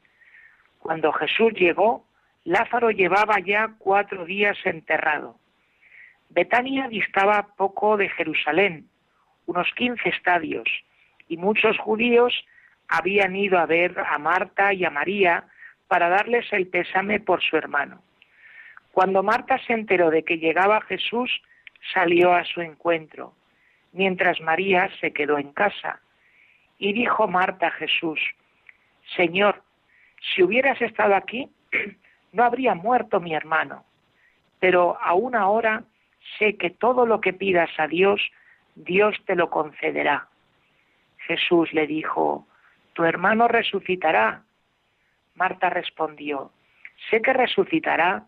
Cuando 0.79 1.11
Jesús 1.13 1.53
llegó, 1.53 2.05
Lázaro 2.43 2.91
llevaba 2.91 3.39
ya 3.39 3.75
cuatro 3.77 4.25
días 4.25 4.57
enterrado. 4.65 5.37
Betania 6.29 6.87
distaba 6.87 7.47
poco 7.55 7.95
de 7.97 8.09
Jerusalén, 8.09 8.89
unos 9.45 9.67
quince 9.75 10.09
estadios, 10.09 10.67
y 11.29 11.37
muchos 11.37 11.77
judíos 11.77 12.33
habían 12.87 13.35
ido 13.35 13.59
a 13.59 13.65
ver 13.65 13.97
a 13.99 14.17
Marta 14.17 14.73
y 14.73 14.83
a 14.83 14.89
María 14.89 15.45
para 15.87 16.09
darles 16.09 16.51
el 16.51 16.67
pésame 16.67 17.19
por 17.19 17.41
su 17.41 17.55
hermano. 17.55 18.01
Cuando 18.93 19.23
Marta 19.23 19.57
se 19.65 19.73
enteró 19.73 20.11
de 20.11 20.23
que 20.23 20.37
llegaba 20.37 20.79
Jesús, 20.81 21.41
salió 21.95 22.31
a 22.31 22.45
su 22.45 22.61
encuentro, 22.61 23.33
mientras 23.91 24.39
María 24.39 24.87
se 25.01 25.11
quedó 25.11 25.39
en 25.39 25.51
casa. 25.51 25.99
Y 26.77 26.93
dijo 26.93 27.27
Marta 27.27 27.69
a 27.69 27.71
Jesús, 27.71 28.19
Señor, 29.15 29.63
si 30.21 30.43
hubieras 30.43 30.79
estado 30.79 31.15
aquí, 31.15 31.49
no 32.33 32.43
habría 32.43 32.75
muerto 32.75 33.19
mi 33.19 33.33
hermano, 33.33 33.83
pero 34.59 34.95
aún 35.01 35.33
ahora 35.33 35.85
sé 36.37 36.55
que 36.55 36.69
todo 36.69 37.07
lo 37.07 37.19
que 37.19 37.33
pidas 37.33 37.71
a 37.79 37.87
Dios, 37.87 38.21
Dios 38.75 39.15
te 39.25 39.35
lo 39.35 39.49
concederá. 39.49 40.27
Jesús 41.25 41.73
le 41.73 41.87
dijo, 41.87 42.45
tu 42.93 43.05
hermano 43.05 43.47
resucitará. 43.47 44.43
Marta 45.33 45.71
respondió, 45.71 46.51
sé 47.09 47.23
que 47.23 47.33
resucitará 47.33 48.27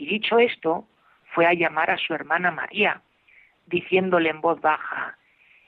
Y 0.00 0.06
dicho 0.06 0.38
esto, 0.38 0.88
fue 1.34 1.44
a 1.44 1.52
llamar 1.52 1.90
a 1.90 1.98
su 1.98 2.14
hermana 2.14 2.50
María, 2.50 3.02
diciéndole 3.66 4.30
en 4.30 4.40
voz 4.40 4.58
baja, 4.62 5.18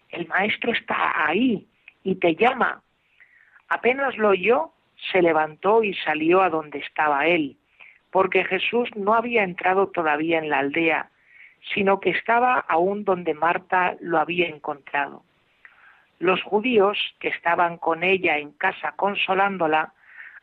el 0.08 0.26
Maestro 0.26 0.72
está 0.72 1.26
ahí 1.26 1.68
y 2.02 2.14
te 2.14 2.34
llama. 2.34 2.80
Apenas 3.68 4.16
lo 4.16 4.30
oyó, 4.30 4.72
se 5.12 5.20
levantó 5.20 5.84
y 5.84 5.92
salió 5.96 6.40
a 6.40 6.48
donde 6.48 6.78
estaba 6.78 7.26
él, 7.26 7.58
porque 8.10 8.42
Jesús 8.44 8.88
no 8.96 9.12
había 9.12 9.44
entrado 9.44 9.88
todavía 9.88 10.38
en 10.38 10.48
la 10.48 10.60
aldea, 10.60 11.10
sino 11.74 12.00
que 12.00 12.08
estaba 12.08 12.54
aún 12.68 13.04
donde 13.04 13.34
Marta 13.34 13.96
lo 14.00 14.18
había 14.18 14.48
encontrado. 14.48 15.24
Los 16.20 16.42
judíos 16.42 16.96
que 17.20 17.28
estaban 17.28 17.76
con 17.76 18.02
ella 18.02 18.38
en 18.38 18.52
casa 18.52 18.92
consolándola, 18.96 19.92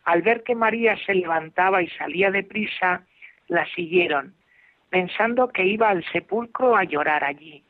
al 0.03 0.21
ver 0.21 0.43
que 0.43 0.53
María 0.53 0.95
se 1.07 1.15
levantaba 1.15 1.81
y 1.81 1.89
salía 1.89 2.29
deprisa, 2.29 3.03
la 3.49 3.65
siguieron, 3.75 4.33
pensando 4.89 5.49
que 5.49 5.65
iba 5.65 5.89
al 5.89 6.03
sepulcro 6.11 6.75
a 6.75 6.85
llorar 6.85 7.23
allí. 7.23 7.63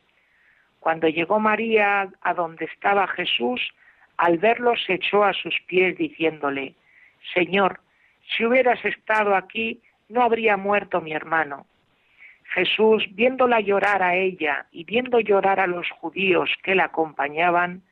Cuando 0.80 1.08
llegó 1.08 1.40
María 1.40 2.10
a 2.22 2.34
donde 2.34 2.66
estaba 2.66 3.08
Jesús, 3.08 3.62
al 4.18 4.38
verlo 4.38 4.76
se 4.76 4.96
echó 4.96 5.24
a 5.24 5.34
sus 5.34 5.56
pies 5.68 5.98
diciéndole, 5.98 6.76
Señor, 7.34 7.82
si 8.30 8.46
hubieras 8.46 8.84
estado 8.86 9.36
aquí, 9.36 9.82
no 10.08 10.22
habría 10.22 10.58
muerto 10.58 11.02
mi 11.02 11.14
hermano. 11.14 11.66
Jesús, 12.54 13.06
viéndola 13.12 13.60
llorar 13.60 14.02
a 14.02 14.16
ella 14.16 14.66
y 14.72 14.84
viendo 14.84 15.20
llorar 15.20 15.60
a 15.60 15.68
los 15.68 15.90
judíos 15.92 16.50
que 16.64 16.76
la 16.76 16.86
acompañaban, 16.86 17.84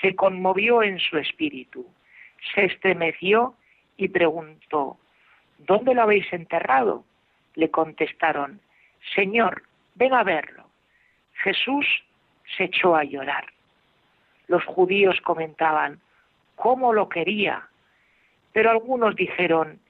se 0.00 0.14
conmovió 0.14 0.82
en 0.82 0.98
su 1.00 1.18
espíritu, 1.18 1.86
se 2.54 2.66
estremeció 2.66 3.54
y 3.96 4.08
preguntó, 4.08 4.98
¿Dónde 5.58 5.94
lo 5.94 6.02
habéis 6.02 6.32
enterrado? 6.32 7.04
Le 7.58 7.72
contestaron, 7.72 8.60
Señor, 9.16 9.64
ven 9.96 10.14
a 10.14 10.22
verlo. 10.22 10.62
Jesús 11.42 11.84
se 12.56 12.64
echó 12.66 12.94
a 12.94 13.02
llorar. 13.02 13.46
Los 14.46 14.64
judíos 14.64 15.20
comentaban, 15.22 15.98
¿cómo 16.54 16.92
lo 16.92 17.08
quería? 17.08 17.66
Pero 18.52 18.70
algunos 18.70 19.16
dijeron, 19.16 19.80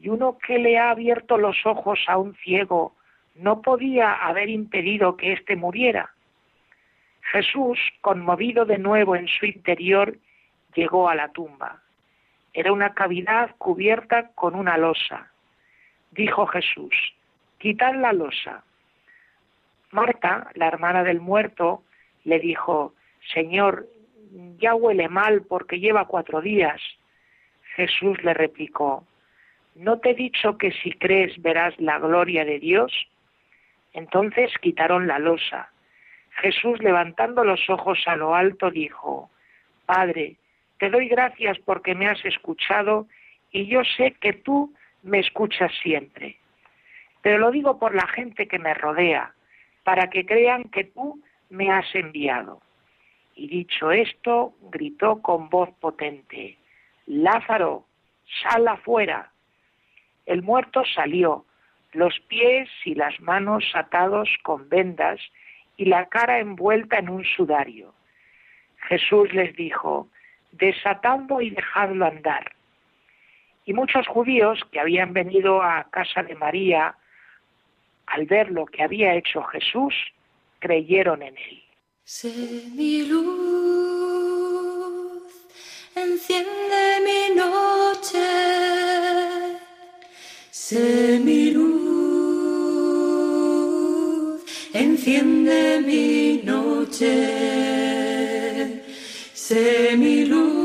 ¿y 0.00 0.08
uno 0.08 0.38
que 0.38 0.56
le 0.56 0.78
ha 0.78 0.90
abierto 0.90 1.36
los 1.36 1.66
ojos 1.66 1.98
a 2.06 2.16
un 2.16 2.36
ciego 2.36 2.94
no 3.34 3.60
podía 3.60 4.12
haber 4.12 4.48
impedido 4.48 5.16
que 5.16 5.32
éste 5.32 5.56
muriera? 5.56 6.14
Jesús, 7.32 7.76
conmovido 8.02 8.66
de 8.66 8.78
nuevo 8.78 9.16
en 9.16 9.26
su 9.26 9.46
interior, 9.46 10.16
llegó 10.76 11.08
a 11.08 11.16
la 11.16 11.32
tumba. 11.32 11.82
Era 12.52 12.72
una 12.72 12.94
cavidad 12.94 13.50
cubierta 13.58 14.30
con 14.36 14.54
una 14.54 14.78
losa. 14.78 15.33
Dijo 16.14 16.46
Jesús, 16.46 16.94
quitad 17.58 17.94
la 17.96 18.12
losa. 18.12 18.62
Marta, 19.90 20.48
la 20.54 20.68
hermana 20.68 21.02
del 21.02 21.20
muerto, 21.20 21.82
le 22.22 22.38
dijo, 22.38 22.94
Señor, 23.32 23.88
ya 24.58 24.76
huele 24.76 25.08
mal 25.08 25.42
porque 25.42 25.80
lleva 25.80 26.06
cuatro 26.06 26.40
días. 26.40 26.80
Jesús 27.74 28.22
le 28.22 28.32
replicó, 28.32 29.04
¿no 29.74 29.98
te 29.98 30.10
he 30.10 30.14
dicho 30.14 30.56
que 30.56 30.70
si 30.70 30.92
crees 30.92 31.42
verás 31.42 31.74
la 31.80 31.98
gloria 31.98 32.44
de 32.44 32.60
Dios? 32.60 32.92
Entonces 33.92 34.52
quitaron 34.60 35.08
la 35.08 35.18
losa. 35.18 35.70
Jesús, 36.42 36.80
levantando 36.80 37.42
los 37.42 37.68
ojos 37.68 37.98
a 38.06 38.14
lo 38.14 38.36
alto, 38.36 38.70
dijo, 38.70 39.30
Padre, 39.84 40.36
te 40.78 40.90
doy 40.90 41.08
gracias 41.08 41.58
porque 41.64 41.96
me 41.96 42.06
has 42.06 42.24
escuchado 42.24 43.08
y 43.50 43.66
yo 43.66 43.82
sé 43.96 44.12
que 44.20 44.32
tú 44.32 44.72
me 45.04 45.20
escuchas 45.20 45.70
siempre. 45.82 46.38
Pero 47.22 47.38
lo 47.38 47.50
digo 47.50 47.78
por 47.78 47.94
la 47.94 48.06
gente 48.08 48.48
que 48.48 48.58
me 48.58 48.74
rodea, 48.74 49.32
para 49.84 50.10
que 50.10 50.26
crean 50.26 50.64
que 50.64 50.84
tú 50.84 51.22
me 51.50 51.70
has 51.70 51.94
enviado. 51.94 52.60
Y 53.36 53.48
dicho 53.48 53.90
esto, 53.92 54.54
gritó 54.70 55.20
con 55.22 55.48
voz 55.48 55.70
potente, 55.80 56.56
Lázaro, 57.06 57.86
sal 58.42 58.66
afuera. 58.68 59.30
El 60.26 60.42
muerto 60.42 60.82
salió, 60.94 61.44
los 61.92 62.18
pies 62.20 62.68
y 62.84 62.94
las 62.94 63.20
manos 63.20 63.64
atados 63.74 64.28
con 64.42 64.68
vendas 64.68 65.20
y 65.76 65.86
la 65.86 66.06
cara 66.06 66.38
envuelta 66.38 66.98
en 66.98 67.08
un 67.08 67.24
sudario. 67.24 67.94
Jesús 68.88 69.32
les 69.32 69.54
dijo, 69.56 70.08
desatando 70.52 71.40
y 71.40 71.50
dejadlo 71.50 72.06
andar. 72.06 72.53
Y 73.64 73.72
muchos 73.72 74.06
judíos 74.06 74.60
que 74.70 74.80
habían 74.80 75.12
venido 75.12 75.62
a 75.62 75.84
casa 75.90 76.22
de 76.22 76.34
María, 76.34 76.96
al 78.06 78.26
ver 78.26 78.50
lo 78.50 78.66
que 78.66 78.82
había 78.82 79.14
hecho 79.14 79.42
Jesús, 79.44 79.94
creyeron 80.58 81.22
en 81.22 81.36
él. 81.36 81.62
Sé 82.04 82.28
mi 82.74 83.06
luz, 83.06 83.24
enciende 85.94 87.00
mi 87.06 87.34
noche. 87.34 88.54
Sé 90.50 91.20
mi 91.22 91.50
luz, 91.50 91.74
enciende 94.74 95.80
mi 95.80 96.42
noche. 96.44 97.14
Sé 99.32 99.96
mi 99.96 100.24
luz, 100.24 100.63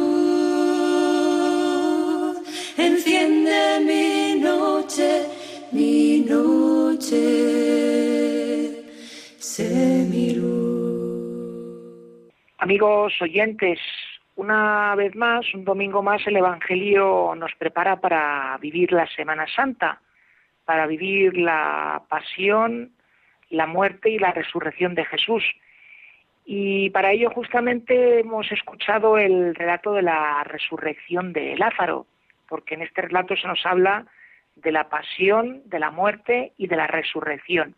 mi 3.86 4.40
noche, 4.40 5.26
mi 5.72 6.20
noche. 6.22 7.50
Amigos 12.60 13.14
oyentes, 13.22 13.80
una 14.36 14.94
vez 14.96 15.16
más, 15.16 15.46
un 15.56 15.66
domingo 15.66 16.04
más, 16.04 16.22
el 16.28 16.38
Evangelio 16.38 17.34
nos 17.36 17.52
prepara 17.56 18.00
para 18.00 18.58
vivir 18.62 18.92
la 18.92 19.08
Semana 19.08 19.48
Santa, 19.48 20.02
para 20.66 20.86
vivir 20.86 21.36
la 21.36 22.04
pasión, 22.10 22.92
la 23.50 23.66
muerte 23.66 24.12
y 24.12 24.20
la 24.20 24.34
resurrección 24.34 24.94
de 24.94 25.06
Jesús. 25.06 25.44
Y 26.46 26.92
para 26.92 27.12
ello 27.12 27.32
justamente 27.32 28.20
hemos 28.20 28.52
escuchado 28.52 29.18
el 29.18 29.56
relato 29.56 29.94
de 29.94 30.04
la 30.04 30.44
resurrección 30.44 31.34
de 31.34 31.58
Lázaro, 31.58 32.06
porque 32.50 32.76
en 32.76 32.82
este 32.82 33.04
relato 33.04 33.36
se 33.36 33.48
nos 33.48 33.66
habla 33.66 34.06
de 34.56 34.72
la 34.72 34.90
pasión, 34.90 35.62
de 35.66 35.80
la 35.80 35.92
muerte 35.92 36.54
y 36.58 36.68
de 36.68 36.76
la 36.76 36.88
resurrección. 36.88 37.76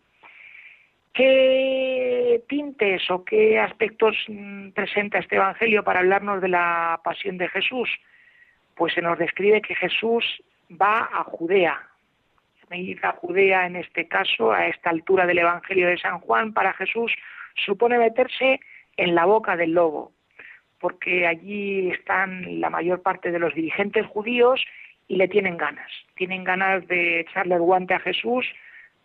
¿Qué 1.13 2.41
tintes 2.47 3.11
o 3.11 3.25
qué 3.25 3.59
aspectos 3.59 4.15
mm, 4.27 4.69
presenta 4.69 5.19
este 5.19 5.35
Evangelio 5.35 5.83
para 5.83 5.99
hablarnos 5.99 6.41
de 6.41 6.47
la 6.47 7.01
pasión 7.03 7.37
de 7.37 7.49
Jesús? 7.49 7.89
Pues 8.75 8.93
se 8.93 9.01
nos 9.01 9.19
describe 9.19 9.61
que 9.61 9.75
Jesús 9.75 10.23
va 10.81 11.09
a 11.11 11.23
Judea. 11.25 11.87
Ir 12.71 13.05
a 13.05 13.11
Judea 13.11 13.65
en 13.65 13.75
este 13.75 14.07
caso, 14.07 14.53
a 14.53 14.67
esta 14.67 14.89
altura 14.89 15.25
del 15.25 15.39
Evangelio 15.39 15.87
de 15.87 15.97
San 15.97 16.19
Juan, 16.21 16.53
para 16.53 16.71
Jesús 16.73 17.11
supone 17.65 17.97
meterse 17.97 18.61
en 18.95 19.13
la 19.13 19.25
boca 19.25 19.57
del 19.57 19.71
lobo, 19.71 20.13
porque 20.81 21.27
allí 21.27 21.91
están 21.91 22.59
la 22.59 22.71
mayor 22.71 23.01
parte 23.03 23.31
de 23.31 23.39
los 23.39 23.53
dirigentes 23.53 24.05
judíos 24.07 24.65
y 25.07 25.15
le 25.15 25.27
tienen 25.27 25.55
ganas. 25.55 25.91
Tienen 26.15 26.43
ganas 26.43 26.85
de 26.87 27.21
echarle 27.21 27.55
el 27.55 27.61
guante 27.61 27.93
a 27.93 27.99
Jesús 27.99 28.45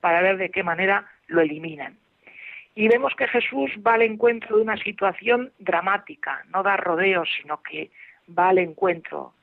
para 0.00 0.22
ver 0.22 0.38
de 0.38 0.50
qué 0.50 0.62
manera 0.62 1.06
lo 1.26 1.42
eliminan. 1.42 1.98
Y 2.74 2.88
vemos 2.88 3.14
que 3.14 3.28
Jesús 3.28 3.70
va 3.86 3.94
al 3.94 4.02
encuentro 4.02 4.56
de 4.56 4.62
una 4.62 4.76
situación 4.76 5.52
dramática, 5.58 6.44
no 6.48 6.62
da 6.62 6.76
rodeos, 6.76 7.28
sino 7.40 7.62
que 7.62 7.90
va 8.36 8.48
al 8.48 8.58
encuentro. 8.58 9.34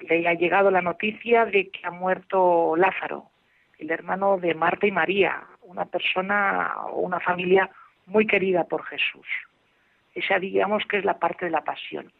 Le 0.00 0.28
ha 0.28 0.34
llegado 0.34 0.70
la 0.70 0.82
noticia 0.82 1.44
de 1.44 1.68
que 1.70 1.86
ha 1.86 1.90
muerto 1.90 2.74
Lázaro, 2.76 3.26
el 3.78 3.90
hermano 3.90 4.38
de 4.38 4.54
Marta 4.54 4.86
y 4.86 4.92
María, 4.92 5.42
una 5.62 5.84
persona 5.84 6.74
o 6.90 7.00
una 7.00 7.20
familia 7.20 7.70
muy 8.06 8.26
querida 8.26 8.64
por 8.64 8.84
Jesús. 8.84 9.26
Esa 10.14 10.38
digamos 10.38 10.84
que 10.86 10.98
es 10.98 11.04
la 11.04 11.18
parte 11.18 11.46
de 11.46 11.50
la 11.50 11.64
pasión. 11.64 12.12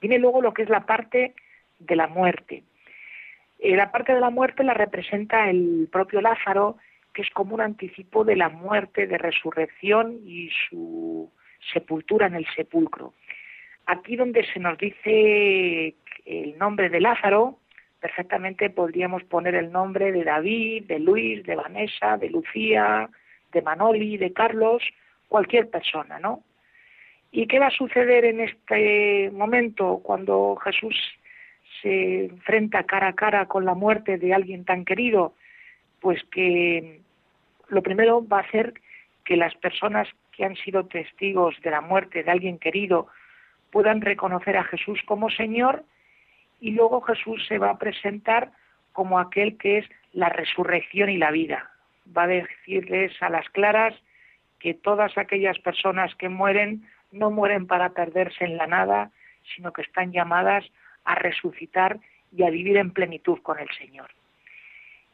Viene 0.00 0.18
luego 0.18 0.42
lo 0.42 0.52
que 0.52 0.62
es 0.62 0.68
la 0.68 0.86
parte 0.86 1.34
de 1.78 1.96
la 1.96 2.06
muerte. 2.06 2.64
Eh, 3.58 3.76
la 3.76 3.90
parte 3.90 4.14
de 4.14 4.20
la 4.20 4.30
muerte 4.30 4.64
la 4.64 4.74
representa 4.74 5.50
el 5.50 5.88
propio 5.92 6.20
Lázaro, 6.20 6.76
que 7.12 7.22
es 7.22 7.30
como 7.30 7.54
un 7.54 7.60
anticipo 7.60 8.24
de 8.24 8.36
la 8.36 8.48
muerte, 8.48 9.06
de 9.06 9.18
resurrección 9.18 10.18
y 10.24 10.50
su 10.68 11.30
sepultura 11.72 12.26
en 12.26 12.36
el 12.36 12.46
sepulcro. 12.54 13.12
Aquí 13.86 14.16
donde 14.16 14.44
se 14.46 14.60
nos 14.60 14.78
dice 14.78 15.94
el 16.24 16.58
nombre 16.58 16.88
de 16.88 17.00
Lázaro, 17.00 17.58
perfectamente 18.00 18.70
podríamos 18.70 19.24
poner 19.24 19.54
el 19.54 19.70
nombre 19.70 20.12
de 20.12 20.24
David, 20.24 20.84
de 20.84 20.98
Luis, 20.98 21.44
de 21.44 21.56
Vanessa, 21.56 22.16
de 22.16 22.30
Lucía, 22.30 23.10
de 23.52 23.62
Manoli, 23.62 24.16
de 24.16 24.32
Carlos, 24.32 24.82
cualquier 25.28 25.68
persona, 25.68 26.18
¿no? 26.18 26.42
¿Y 27.32 27.46
qué 27.46 27.58
va 27.58 27.68
a 27.68 27.70
suceder 27.70 28.24
en 28.24 28.40
este 28.40 29.30
momento 29.30 30.00
cuando 30.02 30.56
Jesús 30.56 30.96
se 31.82 32.24
enfrenta 32.24 32.84
cara 32.84 33.08
a 33.08 33.14
cara 33.14 33.46
con 33.46 33.64
la 33.64 33.74
muerte 33.74 34.18
de 34.18 34.34
alguien 34.34 34.64
tan 34.64 34.84
querido? 34.84 35.34
Pues 36.00 36.22
que 36.32 37.00
lo 37.68 37.82
primero 37.82 38.26
va 38.26 38.40
a 38.40 38.50
ser 38.50 38.74
que 39.24 39.36
las 39.36 39.54
personas 39.54 40.08
que 40.32 40.44
han 40.44 40.56
sido 40.56 40.86
testigos 40.86 41.54
de 41.62 41.70
la 41.70 41.80
muerte 41.80 42.22
de 42.22 42.30
alguien 42.30 42.58
querido, 42.58 43.08
puedan 43.70 44.00
reconocer 44.00 44.56
a 44.56 44.64
Jesús 44.64 45.00
como 45.06 45.30
Señor 45.30 45.84
y 46.60 46.72
luego 46.72 47.00
Jesús 47.02 47.46
se 47.46 47.58
va 47.58 47.70
a 47.70 47.78
presentar 47.78 48.50
como 48.92 49.18
aquel 49.18 49.56
que 49.56 49.78
es 49.78 49.86
la 50.12 50.28
resurrección 50.28 51.10
y 51.10 51.18
la 51.18 51.30
vida. 51.30 51.70
Va 52.16 52.24
a 52.24 52.28
decirles 52.28 53.12
a 53.22 53.28
las 53.28 53.48
claras 53.50 53.94
que 54.58 54.74
todas 54.74 55.16
aquellas 55.16 55.58
personas 55.58 56.14
que 56.16 56.28
mueren 56.28 56.86
no 57.12 57.30
mueren 57.30 57.66
para 57.66 57.90
perderse 57.90 58.44
en 58.44 58.56
la 58.56 58.66
nada, 58.66 59.10
sino 59.54 59.72
que 59.72 59.82
están 59.82 60.12
llamadas 60.12 60.64
a 61.04 61.14
resucitar 61.14 61.98
y 62.32 62.44
a 62.44 62.50
vivir 62.50 62.76
en 62.76 62.92
plenitud 62.92 63.38
con 63.42 63.58
el 63.58 63.68
Señor. 63.70 64.10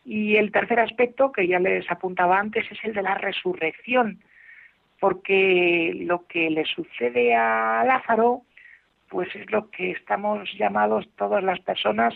Y 0.05 0.37
el 0.37 0.53
tercer 0.53 0.79
aspecto, 0.79 1.33
que 1.33 1.49
ya 1.49 1.59
les 1.59 1.91
apuntaba 1.91 2.39
antes, 2.39 2.71
es 2.71 2.79
el 2.85 2.95
de 2.95 3.03
la 3.03 3.15
resurrección, 3.15 4.21
porque 5.01 5.93
lo 5.95 6.27
que 6.27 6.49
le 6.51 6.65
sucede 6.65 7.35
a 7.35 7.83
Lázaro, 7.85 8.43
pues 9.09 9.35
es 9.35 9.51
lo 9.51 9.71
que 9.71 9.91
estamos 9.93 10.49
llamados 10.55 11.09
todas 11.17 11.43
las 11.43 11.61
personas 11.61 12.15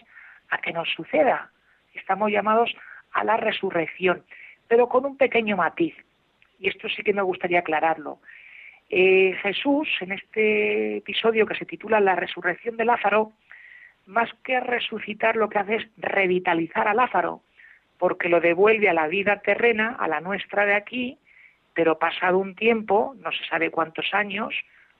a 0.51 0.59
que 0.59 0.73
nos 0.73 0.89
suceda. 0.91 1.51
Estamos 1.95 2.31
llamados 2.31 2.75
a 3.13 3.25
la 3.25 3.37
resurrección, 3.37 4.25
pero 4.69 4.89
con 4.89 5.05
un 5.05 5.17
pequeño 5.17 5.57
matiz, 5.57 5.95
y 6.59 6.69
esto 6.69 6.89
sí 6.89 7.03
que 7.03 7.13
me 7.13 7.23
gustaría 7.23 7.61
aclararlo. 7.61 8.19
Eh, 8.93 9.37
Jesús, 9.43 9.89
en 10.01 10.11
este 10.11 10.97
episodio 10.97 11.47
que 11.47 11.55
se 11.55 11.65
titula 11.65 12.01
La 12.01 12.17
resurrección 12.17 12.77
de 12.77 12.85
Lázaro, 12.85 13.33
más 14.07 14.29
que 14.43 14.59
resucitar 14.59 15.37
lo 15.37 15.49
que 15.49 15.61
hace 15.61 15.77
es 15.77 15.87
revitalizar 15.97 16.89
a 16.89 16.95
Lázaro, 16.95 17.41
porque 17.99 18.29
lo 18.29 18.41
devuelve 18.41 18.89
a 18.89 18.95
la 18.95 19.07
vida 19.07 19.41
terrena, 19.43 19.97
a 19.99 20.09
la 20.09 20.21
nuestra 20.21 20.67
de 20.67 20.75
aquí, 20.75 21.19
pero 21.73 22.01
pasado 22.01 22.39
un 22.39 22.57
tiempo, 22.57 23.15
no 23.21 23.31
se 23.31 23.45
sabe 23.45 23.71
cuántos 23.71 24.13
años, 24.13 24.53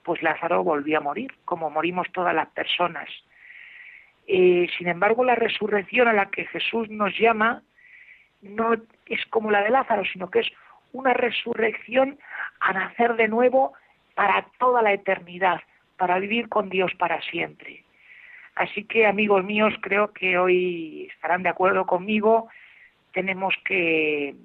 pues 0.03 0.23
Lázaro 0.23 0.63
volvió 0.63 0.99
a 0.99 1.01
morir, 1.01 1.33
como 1.43 1.69
morimos 1.69 2.09
todas 2.13 2.33
las 2.33 2.47
personas. 2.47 3.09
Eh, 4.25 4.69
sin 4.77 4.87
embargo, 4.87 5.25
la 5.25 5.35
resurrección 5.35 6.07
a 6.07 6.13
la 6.13 6.29
que 6.29 6.45
Jesús 6.45 6.89
nos 6.89 7.17
llama 7.19 7.61
no 8.41 8.73
es 9.05 9.25
como 9.25 9.51
la 9.51 9.61
de 9.61 9.69
Lázaro, 9.69 10.03
sino 10.05 10.31
que 10.31 10.39
es 10.39 10.51
una 10.93 11.13
resurrección 11.13 12.17
a 12.61 12.71
nacer 12.71 13.15
de 13.15 13.27
nuevo 13.27 13.73
para 14.21 14.45
toda 14.59 14.83
la 14.83 14.93
eternidad, 14.93 15.61
para 15.97 16.19
vivir 16.19 16.47
con 16.47 16.69
Dios 16.69 16.93
para 16.93 17.19
siempre. 17.23 17.83
Así 18.53 18.83
que, 18.83 19.07
amigos 19.07 19.43
míos, 19.43 19.73
creo 19.81 20.13
que 20.13 20.37
hoy 20.37 21.07
estarán 21.11 21.41
de 21.41 21.49
acuerdo 21.49 21.87
conmigo. 21.87 22.47
Tenemos 23.13 23.55
que 23.65 24.35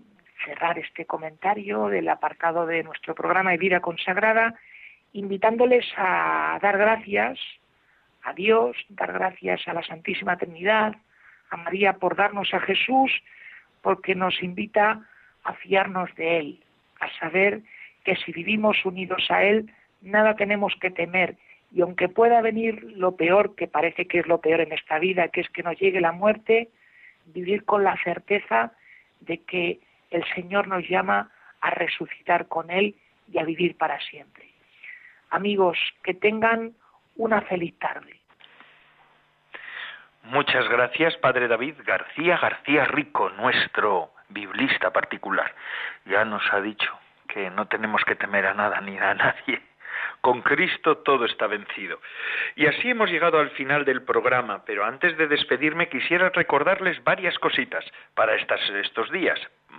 cerrar 0.46 0.78
este 0.78 1.04
comentario 1.04 1.88
del 1.88 2.08
apartado 2.08 2.64
de 2.64 2.84
nuestro 2.84 3.14
programa 3.14 3.50
de 3.50 3.58
vida 3.58 3.80
consagrada, 3.80 4.54
invitándoles 5.12 5.84
a 5.98 6.58
dar 6.62 6.78
gracias 6.78 7.38
a 8.22 8.32
Dios, 8.32 8.78
dar 8.88 9.12
gracias 9.12 9.68
a 9.68 9.74
la 9.74 9.82
Santísima 9.82 10.38
Trinidad, 10.38 10.96
a 11.50 11.56
María 11.58 11.98
por 11.98 12.16
darnos 12.16 12.54
a 12.54 12.60
Jesús, 12.60 13.12
porque 13.82 14.14
nos 14.14 14.42
invita 14.42 15.06
a 15.44 15.52
fiarnos 15.52 16.14
de 16.14 16.38
Él, 16.38 16.64
a 16.98 17.10
saber 17.18 17.60
que 18.06 18.14
si 18.16 18.30
vivimos 18.30 18.84
unidos 18.84 19.26
a 19.30 19.42
Él, 19.42 19.68
nada 20.00 20.36
tenemos 20.36 20.72
que 20.80 20.92
temer. 20.92 21.36
Y 21.72 21.80
aunque 21.80 22.08
pueda 22.08 22.40
venir 22.40 22.80
lo 22.96 23.16
peor, 23.16 23.56
que 23.56 23.66
parece 23.66 24.06
que 24.06 24.20
es 24.20 24.28
lo 24.28 24.40
peor 24.40 24.60
en 24.60 24.72
esta 24.72 25.00
vida, 25.00 25.28
que 25.28 25.40
es 25.40 25.50
que 25.50 25.64
nos 25.64 25.76
llegue 25.76 26.00
la 26.00 26.12
muerte, 26.12 26.68
vivir 27.26 27.64
con 27.64 27.82
la 27.82 28.00
certeza 28.04 28.72
de 29.20 29.38
que 29.38 29.80
el 30.12 30.24
Señor 30.36 30.68
nos 30.68 30.88
llama 30.88 31.32
a 31.60 31.70
resucitar 31.70 32.46
con 32.46 32.70
Él 32.70 32.94
y 33.30 33.38
a 33.38 33.44
vivir 33.44 33.76
para 33.76 33.98
siempre. 34.00 34.44
Amigos, 35.30 35.76
que 36.04 36.14
tengan 36.14 36.74
una 37.16 37.40
feliz 37.40 37.76
tarde. 37.80 38.20
Muchas 40.22 40.68
gracias, 40.68 41.16
Padre 41.16 41.48
David 41.48 41.74
García 41.84 42.38
García 42.38 42.84
Rico, 42.84 43.30
nuestro 43.30 44.12
biblista 44.28 44.92
particular. 44.92 45.52
Ya 46.04 46.24
nos 46.24 46.42
ha 46.52 46.60
dicho 46.60 46.96
que 47.36 47.50
no 47.50 47.66
tenemos 47.68 48.02
que 48.06 48.14
temer 48.14 48.46
a 48.46 48.54
nada 48.54 48.80
ni 48.80 48.96
a 48.96 49.12
nadie. 49.12 49.60
Con 50.22 50.40
Cristo 50.40 50.96
todo 50.98 51.26
está 51.26 51.46
vencido. 51.46 52.00
Y 52.54 52.66
así 52.66 52.88
hemos 52.88 53.10
llegado 53.10 53.38
al 53.38 53.50
final 53.50 53.84
del 53.84 54.02
programa, 54.02 54.64
pero 54.64 54.86
antes 54.86 55.18
de 55.18 55.28
despedirme 55.28 55.90
quisiera 55.90 56.30
recordarles 56.30 57.04
varias 57.04 57.38
cositas 57.38 57.84
para 58.14 58.34
estos 58.36 59.12
días, 59.12 59.38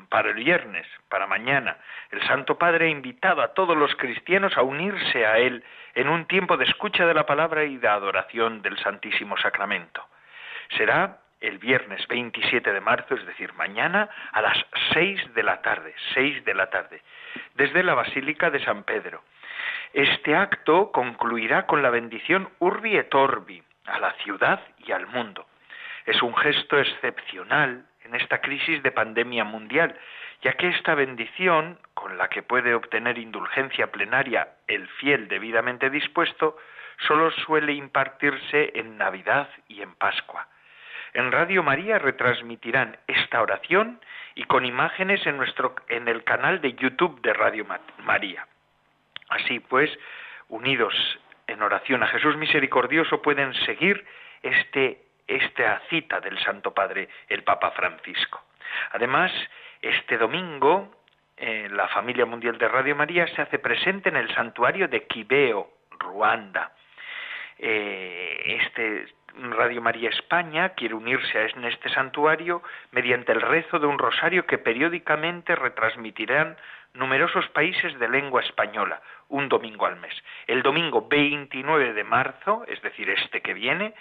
para 0.09 0.29
el 0.29 0.35
viernes, 0.35 0.85
para 1.09 1.25
mañana. 1.25 1.77
El 2.11 2.21
Santo 2.27 2.59
Padre 2.59 2.85
ha 2.85 2.89
invitado 2.89 3.41
a 3.41 3.55
todos 3.55 3.75
los 3.75 3.95
cristianos 3.95 4.55
a 4.55 4.61
unirse 4.61 5.25
a 5.25 5.39
Él 5.39 5.63
en 5.95 6.09
un 6.09 6.27
tiempo 6.27 6.57
de 6.57 6.65
escucha 6.65 7.07
de 7.07 7.15
la 7.15 7.25
palabra 7.25 7.63
y 7.63 7.77
de 7.77 7.87
adoración 7.87 8.61
del 8.61 8.77
Santísimo 8.77 9.35
Sacramento. 9.37 10.05
Será 10.77 11.21
el 11.41 11.57
viernes 11.59 12.07
27 12.07 12.73
de 12.73 12.81
marzo, 12.81 13.15
es 13.15 13.25
decir, 13.25 13.53
mañana, 13.53 14.09
a 14.31 14.41
las 14.41 14.57
6 14.93 15.33
de 15.33 15.43
la 15.43 15.61
tarde, 15.61 15.93
6 16.13 16.43
de 16.45 16.53
la 16.53 16.69
tarde, 16.69 17.01
desde 17.55 17.83
la 17.83 17.93
Basílica 17.93 18.49
de 18.49 18.63
San 18.63 18.83
Pedro. 18.83 19.23
Este 19.93 20.35
acto 20.35 20.91
concluirá 20.91 21.65
con 21.65 21.81
la 21.81 21.89
bendición 21.89 22.49
Urbi 22.59 22.97
et 22.97 23.13
Orbi 23.13 23.63
a 23.85 23.99
la 23.99 24.13
ciudad 24.23 24.61
y 24.79 24.91
al 24.91 25.07
mundo. 25.07 25.45
Es 26.05 26.21
un 26.21 26.35
gesto 26.35 26.79
excepcional 26.79 27.85
en 28.03 28.15
esta 28.15 28.41
crisis 28.41 28.81
de 28.83 28.91
pandemia 28.91 29.43
mundial, 29.43 29.97
ya 30.41 30.53
que 30.53 30.69
esta 30.69 30.95
bendición, 30.95 31.79
con 31.93 32.17
la 32.17 32.29
que 32.29 32.43
puede 32.43 32.73
obtener 32.73 33.17
indulgencia 33.17 33.91
plenaria 33.91 34.49
el 34.67 34.87
fiel 34.87 35.27
debidamente 35.27 35.89
dispuesto, 35.89 36.57
solo 37.07 37.31
suele 37.31 37.73
impartirse 37.73 38.71
en 38.75 38.97
Navidad 38.97 39.49
y 39.67 39.81
en 39.81 39.93
Pascua. 39.95 40.47
En 41.17 41.31
Radio 41.31 41.63
María 41.63 41.97
retransmitirán 41.97 42.95
esta 43.07 43.41
oración 43.41 43.99
y 44.35 44.43
con 44.43 44.65
imágenes 44.65 45.25
en 45.25 45.37
nuestro 45.37 45.73
en 45.89 46.07
el 46.07 46.23
canal 46.23 46.61
de 46.61 46.73
YouTube 46.73 47.19
de 47.21 47.33
Radio 47.33 47.65
María. 48.03 48.45
Así 49.29 49.59
pues, 49.59 49.89
unidos 50.47 50.93
en 51.47 51.63
oración 51.63 52.03
a 52.03 52.07
Jesús 52.09 52.37
misericordioso 52.37 53.19
pueden 53.23 53.51
seguir 53.65 54.05
este 54.43 55.05
esta 55.25 55.81
cita 55.89 56.19
del 56.19 56.37
Santo 56.37 56.71
Padre, 56.75 57.09
el 57.29 57.43
Papa 57.43 57.71
Francisco. 57.71 58.43
Además, 58.91 59.31
este 59.81 60.19
domingo 60.19 60.91
la 61.71 61.87
familia 61.87 62.27
mundial 62.27 62.59
de 62.59 62.67
Radio 62.67 62.95
María 62.95 63.25
se 63.35 63.41
hace 63.41 63.57
presente 63.57 64.09
en 64.09 64.17
el 64.17 64.31
santuario 64.35 64.87
de 64.87 65.07
Kibeo, 65.07 65.67
Ruanda. 65.97 66.73
Eh, 67.59 68.59
este 68.61 69.07
Radio 69.39 69.81
María 69.81 70.09
España 70.09 70.69
quiere 70.69 70.95
unirse 70.95 71.49
en 71.55 71.65
este 71.65 71.89
santuario 71.89 72.63
mediante 72.91 73.31
el 73.31 73.41
rezo 73.41 73.77
de 73.79 73.85
un 73.85 73.99
rosario 73.99 74.45
que 74.45 74.57
periódicamente 74.57 75.55
retransmitirán 75.55 76.57
numerosos 76.93 77.47
países 77.49 77.97
de 77.99 78.09
lengua 78.09 78.41
española, 78.41 79.01
un 79.29 79.47
domingo 79.49 79.85
al 79.85 79.97
mes. 79.97 80.13
El 80.47 80.63
domingo 80.63 81.07
29 81.07 81.93
de 81.93 82.03
marzo, 82.03 82.65
es 82.67 82.81
decir, 82.81 83.09
este 83.09 83.41
que 83.41 83.53
viene, 83.53 83.93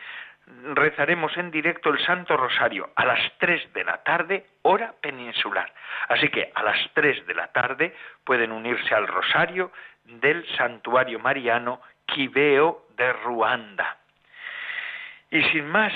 rezaremos 0.74 1.36
en 1.36 1.50
directo 1.50 1.90
el 1.90 1.98
Santo 2.04 2.36
Rosario 2.36 2.90
a 2.94 3.04
las 3.04 3.20
3 3.38 3.72
de 3.74 3.84
la 3.84 4.02
tarde, 4.02 4.46
hora 4.62 4.94
peninsular. 5.00 5.72
Así 6.08 6.28
que 6.28 6.50
a 6.54 6.62
las 6.62 6.78
3 6.94 7.26
de 7.26 7.34
la 7.34 7.48
tarde 7.48 7.94
pueden 8.24 8.52
unirse 8.52 8.94
al 8.94 9.06
Rosario 9.06 9.72
del 10.04 10.46
Santuario 10.56 11.18
Mariano 11.18 11.80
Quibeo 12.06 12.86
de 12.96 13.12
Ruanda. 13.12 13.98
Y 15.30 15.42
sin 15.44 15.66
más, 15.66 15.92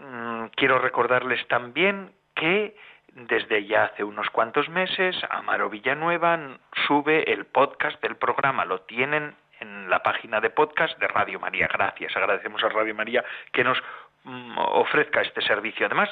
mm, 0.00 0.46
quiero 0.56 0.78
recordarles 0.78 1.46
también 1.48 2.12
que 2.34 2.76
desde 3.14 3.64
ya 3.66 3.84
hace 3.84 4.04
unos 4.04 4.28
cuantos 4.30 4.68
meses, 4.68 5.16
Amaro 5.30 5.70
Villanueva 5.70 6.58
sube 6.86 7.32
el 7.32 7.46
podcast 7.46 8.00
del 8.02 8.16
programa. 8.16 8.64
Lo 8.64 8.80
tienen 8.82 9.34
en 9.60 9.88
la 9.88 10.02
página 10.02 10.40
de 10.40 10.50
podcast 10.50 10.98
de 10.98 11.06
Radio 11.08 11.38
María. 11.38 11.68
Gracias, 11.72 12.16
agradecemos 12.16 12.62
a 12.64 12.68
Radio 12.68 12.94
María 12.94 13.24
que 13.52 13.64
nos 13.64 13.80
mm, 14.24 14.58
ofrezca 14.58 15.22
este 15.22 15.42
servicio. 15.42 15.86
Además, 15.86 16.10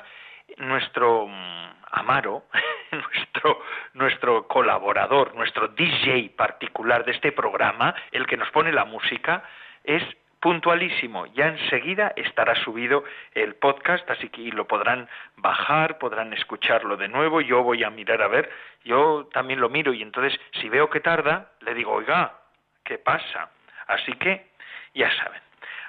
nuestro 0.59 1.27
mm, 1.27 1.73
Amaro, 1.93 2.45
nuestro, 2.91 3.63
nuestro 3.95 4.49
colaborador, 4.49 5.35
nuestro 5.35 5.69
DJ 5.69 6.31
particular 6.37 7.05
de 7.05 7.13
este 7.13 7.33
programa, 7.33 7.95
el 8.11 8.27
que 8.27 8.37
nos 8.37 8.51
pone 8.51 8.73
la 8.73 8.85
música, 8.85 9.45
es 9.85 10.03
puntualísimo. 10.43 11.27
Ya 11.27 11.47
enseguida 11.47 12.13
estará 12.17 12.57
subido 12.57 13.05
el 13.33 13.55
podcast, 13.55 14.11
así 14.11 14.29
que 14.29 14.43
lo 14.53 14.67
podrán 14.67 15.09
bajar, 15.37 15.99
podrán 15.99 16.33
escucharlo 16.33 16.97
de 16.97 17.09
nuevo. 17.09 17.41
Yo 17.41 17.63
voy 17.63 17.85
a 17.85 17.91
mirar 17.91 18.21
a 18.23 18.29
ver, 18.29 18.51
yo 18.85 19.29
también 19.33 19.61
lo 19.61 19.69
miro 19.69 19.93
y 19.93 20.03
entonces 20.03 20.39
si 20.61 20.69
veo 20.69 20.91
que 20.91 21.01
tarda, 21.01 21.53
le 21.61 21.75
digo, 21.75 21.93
oiga, 21.93 22.41
¿qué 22.85 22.99
pasa? 22.99 23.51
Así 23.87 24.13
que 24.15 24.51
ya 24.95 25.15
saben, 25.17 25.41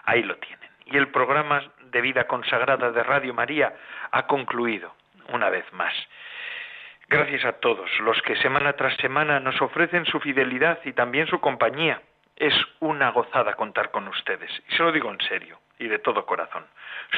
ahí 0.05 0.21
lo 0.21 0.35
tienen. 0.37 0.62
Y 0.85 0.97
el 0.97 1.09
programa 1.09 1.63
de 1.91 2.01
vida 2.01 2.27
consagrada 2.27 2.91
de 2.91 3.03
Radio 3.03 3.33
María 3.33 3.73
ha 4.11 4.27
concluido 4.27 4.93
una 5.29 5.49
vez 5.49 5.65
más. 5.73 5.93
Gracias 7.07 7.45
a 7.45 7.53
todos 7.53 7.89
los 7.99 8.21
que 8.23 8.35
semana 8.37 8.73
tras 8.73 8.95
semana 8.97 9.39
nos 9.39 9.61
ofrecen 9.61 10.05
su 10.05 10.19
fidelidad 10.19 10.79
y 10.83 10.93
también 10.93 11.27
su 11.27 11.39
compañía 11.39 12.01
es 12.35 12.53
una 12.79 13.11
gozada 13.11 13.53
contar 13.53 13.91
con 13.91 14.07
ustedes, 14.07 14.49
y 14.67 14.75
se 14.75 14.83
lo 14.83 14.91
digo 14.91 15.11
en 15.11 15.21
serio 15.21 15.59
y 15.77 15.87
de 15.87 15.99
todo 15.99 16.25
corazón. 16.25 16.65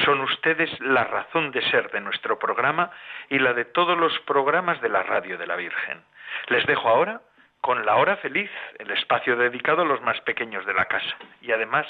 Son 0.04 0.20
ustedes 0.20 0.70
la 0.80 1.04
razón 1.04 1.52
de 1.52 1.62
ser 1.70 1.90
de 1.90 2.00
nuestro 2.00 2.38
programa 2.38 2.90
y 3.30 3.38
la 3.38 3.52
de 3.54 3.64
todos 3.64 3.96
los 3.96 4.18
programas 4.20 4.80
de 4.80 4.88
la 4.88 5.02
Radio 5.02 5.38
de 5.38 5.46
la 5.46 5.56
Virgen. 5.56 6.02
Les 6.48 6.66
dejo 6.66 6.88
ahora 6.88 7.20
con 7.60 7.86
la 7.86 7.96
hora 7.96 8.16
feliz, 8.18 8.50
el 8.78 8.90
espacio 8.90 9.36
dedicado 9.36 9.82
a 9.82 9.86
los 9.86 10.00
más 10.02 10.20
pequeños 10.20 10.66
de 10.66 10.74
la 10.74 10.84
casa. 10.84 11.16
Y 11.40 11.52
además, 11.52 11.86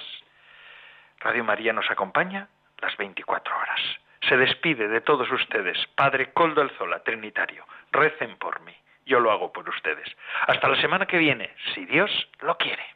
Radio 1.20 1.44
María 1.44 1.72
nos 1.72 1.90
acompaña 1.90 2.48
las 2.78 2.96
24 2.96 3.56
horas. 3.56 3.80
Se 4.28 4.36
despide 4.36 4.88
de 4.88 5.00
todos 5.00 5.30
ustedes, 5.30 5.78
Padre 5.94 6.32
Coldo 6.32 6.62
Alzola, 6.62 7.02
Trinitario. 7.02 7.64
Recen 7.92 8.36
por 8.36 8.60
mí. 8.60 8.74
Yo 9.04 9.20
lo 9.20 9.30
hago 9.30 9.52
por 9.52 9.68
ustedes. 9.68 10.08
Hasta 10.46 10.68
la 10.68 10.80
semana 10.80 11.06
que 11.06 11.18
viene, 11.18 11.54
si 11.74 11.86
Dios 11.86 12.10
lo 12.40 12.56
quiere. 12.58 12.95